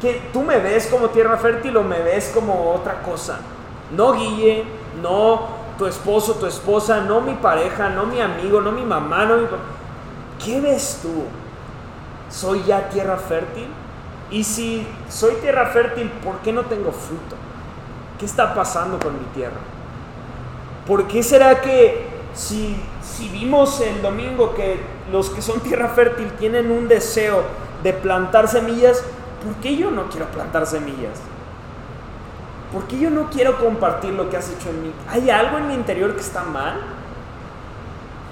¿Que 0.00 0.22
tú 0.32 0.42
me 0.42 0.58
ves 0.58 0.86
como 0.86 1.10
tierra 1.10 1.36
fértil 1.36 1.76
o 1.76 1.82
me 1.82 2.00
ves 2.00 2.30
como 2.32 2.72
otra 2.72 3.02
cosa? 3.02 3.40
No 3.94 4.14
guíe, 4.14 4.64
no 5.02 5.58
tu 5.76 5.86
esposo, 5.86 6.34
tu 6.34 6.46
esposa, 6.46 7.02
no 7.02 7.20
mi 7.20 7.34
pareja, 7.34 7.90
no 7.90 8.06
mi 8.06 8.20
amigo, 8.20 8.62
no 8.62 8.72
mi 8.72 8.82
mamá, 8.82 9.26
no 9.26 9.36
mi 9.36 9.46
¿Qué 10.42 10.60
ves 10.60 11.00
tú? 11.02 11.24
¿Soy 12.30 12.62
ya 12.64 12.88
tierra 12.88 13.16
fértil? 13.16 13.68
Y 14.30 14.42
si 14.44 14.86
soy 15.08 15.34
tierra 15.36 15.66
fértil, 15.66 16.10
¿por 16.24 16.38
qué 16.38 16.52
no 16.52 16.62
tengo 16.62 16.92
fruto? 16.92 17.36
¿Qué 18.18 18.26
está 18.26 18.54
pasando 18.54 18.98
con 18.98 19.14
mi 19.14 19.24
tierra? 19.34 19.60
¿Por 20.86 21.06
qué 21.06 21.22
será 21.22 21.60
que 21.60 22.06
si, 22.34 22.76
si 23.02 23.28
vimos 23.28 23.80
el 23.80 24.02
domingo 24.02 24.54
que 24.54 24.80
los 25.12 25.30
que 25.30 25.42
son 25.42 25.60
tierra 25.60 25.88
fértil 25.88 26.32
tienen 26.32 26.70
un 26.70 26.88
deseo 26.88 27.42
de 27.82 27.92
plantar 27.92 28.48
semillas, 28.48 29.04
¿por 29.44 29.54
qué 29.56 29.76
yo 29.76 29.90
no 29.90 30.08
quiero 30.08 30.26
plantar 30.26 30.66
semillas? 30.66 31.20
¿por 32.72 32.84
qué 32.84 32.98
yo 32.98 33.10
no 33.10 33.30
quiero 33.30 33.58
compartir 33.58 34.12
lo 34.12 34.28
que 34.28 34.36
has 34.36 34.50
hecho 34.50 34.70
en 34.70 34.82
mí? 34.82 34.92
¿Hay 35.08 35.30
algo 35.30 35.58
en 35.58 35.68
mi 35.68 35.74
interior 35.74 36.14
que 36.14 36.20
está 36.20 36.42
mal? 36.42 36.80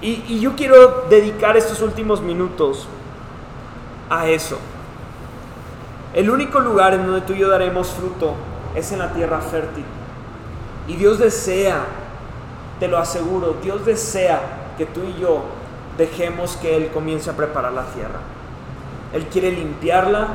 Y, 0.01 0.39
yo 0.39 0.55
quiero 0.55 1.05
dedicar 1.09 1.57
estos 1.57 1.81
últimos 1.81 2.21
minutos 2.21 2.87
a 4.09 4.27
eso. 4.27 4.59
El 6.13 6.29
único 6.29 6.59
lugar 6.59 6.93
en 6.93 7.05
donde 7.05 7.21
tú 7.21 7.33
y 7.33 7.39
yo 7.39 7.49
daremos 7.49 7.89
fruto 7.89 8.35
es 8.75 8.91
en 8.91 8.99
la 8.99 9.13
tierra 9.13 9.39
fértil. 9.39 9.85
Y 10.87 10.95
Dios 10.95 11.19
desea, 11.19 11.85
te 12.79 12.87
lo 12.87 12.97
aseguro, 12.97 13.57
Dios 13.61 13.85
desea 13.85 14.39
que 14.77 14.85
tú 14.85 15.01
y 15.03 15.19
yo 15.19 15.43
dejemos 15.97 16.55
que 16.57 16.77
Él 16.77 16.89
comience 16.91 17.29
a 17.29 17.33
preparar 17.33 17.73
la 17.73 17.85
tierra. 17.85 18.19
Él 19.13 19.25
quiere 19.27 19.51
limpiarla, 19.51 20.27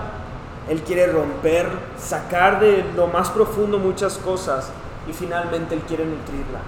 Él 0.68 0.82
quiere 0.82 1.06
romper, 1.06 1.68
sacar 1.98 2.60
de 2.60 2.84
lo 2.96 3.06
más 3.06 3.30
profundo 3.30 3.78
muchas 3.78 4.18
cosas 4.18 4.70
y 5.08 5.12
finalmente 5.12 5.74
Él 5.74 5.82
quiere 5.82 6.04
nutrirla. 6.04 6.60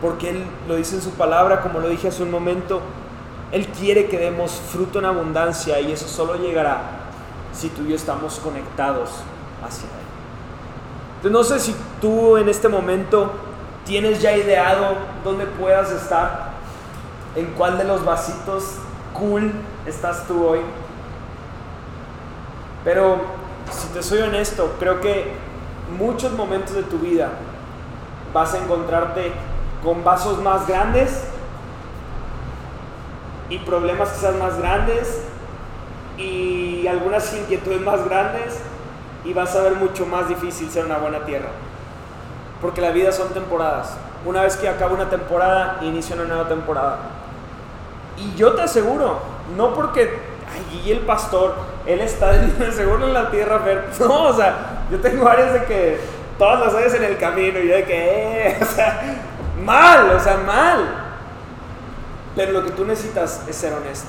Porque 0.00 0.30
Él 0.30 0.44
lo 0.66 0.76
dice 0.76 0.96
en 0.96 1.02
su 1.02 1.10
palabra, 1.10 1.60
como 1.60 1.80
lo 1.80 1.88
dije 1.88 2.08
hace 2.08 2.22
un 2.22 2.30
momento, 2.30 2.80
Él 3.52 3.66
quiere 3.68 4.08
que 4.08 4.18
demos 4.18 4.52
fruto 4.52 4.98
en 4.98 5.04
abundancia 5.04 5.80
y 5.80 5.92
eso 5.92 6.08
solo 6.08 6.36
llegará 6.36 6.80
si 7.52 7.68
tú 7.68 7.82
y 7.84 7.90
yo 7.90 7.96
estamos 7.96 8.38
conectados 8.38 9.10
hacia 9.66 9.86
Él. 9.86 9.97
Entonces 11.22 11.32
no 11.32 11.42
sé 11.42 11.58
si 11.58 11.74
tú 12.00 12.36
en 12.36 12.48
este 12.48 12.68
momento 12.68 13.32
tienes 13.84 14.22
ya 14.22 14.36
ideado 14.36 14.94
dónde 15.24 15.46
puedas 15.46 15.90
estar, 15.90 16.52
en 17.34 17.46
cuál 17.56 17.76
de 17.76 17.84
los 17.84 18.04
vasitos 18.04 18.74
cool 19.12 19.50
estás 19.84 20.28
tú 20.28 20.46
hoy. 20.46 20.60
Pero 22.84 23.16
si 23.72 23.88
te 23.88 24.00
soy 24.00 24.20
honesto, 24.20 24.76
creo 24.78 25.00
que 25.00 25.32
muchos 25.98 26.32
momentos 26.34 26.76
de 26.76 26.84
tu 26.84 26.98
vida 26.98 27.30
vas 28.32 28.54
a 28.54 28.58
encontrarte 28.58 29.32
con 29.82 30.04
vasos 30.04 30.40
más 30.40 30.68
grandes 30.68 31.24
y 33.50 33.58
problemas 33.58 34.10
quizás 34.10 34.36
más 34.36 34.56
grandes 34.58 35.22
y 36.16 36.86
algunas 36.86 37.34
inquietudes 37.34 37.80
más 37.80 38.04
grandes 38.08 38.60
y 39.28 39.34
vas 39.34 39.54
a 39.54 39.62
ver 39.62 39.74
mucho 39.74 40.06
más 40.06 40.26
difícil 40.26 40.70
ser 40.70 40.86
una 40.86 40.96
buena 40.96 41.20
tierra. 41.26 41.50
Porque 42.62 42.80
la 42.80 42.90
vida 42.90 43.12
son 43.12 43.28
temporadas. 43.28 43.94
Una 44.24 44.42
vez 44.42 44.56
que 44.56 44.68
acaba 44.68 44.94
una 44.94 45.10
temporada, 45.10 45.78
inicia 45.82 46.16
una 46.16 46.24
nueva 46.24 46.48
temporada. 46.48 46.96
Y 48.16 48.34
yo 48.36 48.54
te 48.54 48.62
aseguro, 48.62 49.20
no 49.54 49.74
porque 49.74 50.38
y 50.82 50.90
el 50.90 51.00
pastor, 51.00 51.54
él 51.86 52.00
está 52.00 52.32
seguro 52.72 53.06
en 53.06 53.12
la 53.12 53.30
tierra 53.30 53.60
No, 54.00 54.22
o 54.24 54.32
sea, 54.32 54.84
yo 54.90 54.98
tengo 54.98 55.28
áreas 55.28 55.52
de 55.52 55.64
que 55.64 56.00
todas 56.38 56.60
las 56.60 56.74
áreas 56.74 56.94
en 56.94 57.04
el 57.04 57.18
camino 57.18 57.58
y 57.58 57.68
yo 57.68 57.74
de 57.74 57.84
que, 57.84 58.48
eh, 58.48 58.58
o 58.62 58.64
sea, 58.64 59.00
mal, 59.62 60.10
o 60.10 60.20
sea, 60.20 60.38
mal. 60.38 61.04
Pero 62.34 62.52
lo 62.52 62.64
que 62.64 62.70
tú 62.70 62.86
necesitas 62.86 63.42
es 63.46 63.56
ser 63.56 63.74
honesto. 63.74 64.08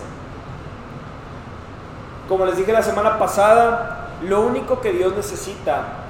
Como 2.30 2.46
les 2.46 2.56
dije 2.56 2.72
la 2.72 2.84
semana 2.84 3.20
pasada, 3.20 3.99
lo 4.24 4.42
único 4.42 4.82
que 4.82 4.92
Dios 4.92 5.16
necesita 5.16 6.06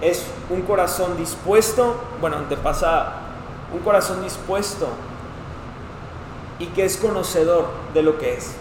es 0.00 0.24
un 0.50 0.62
corazón 0.62 1.16
dispuesto, 1.16 1.96
bueno, 2.20 2.38
te 2.48 2.56
pasa 2.56 3.12
un 3.72 3.80
corazón 3.80 4.22
dispuesto 4.22 4.88
y 6.58 6.66
que 6.66 6.84
es 6.84 6.96
conocedor 6.96 7.66
de 7.94 8.02
lo 8.02 8.18
que 8.18 8.34
es. 8.34 8.52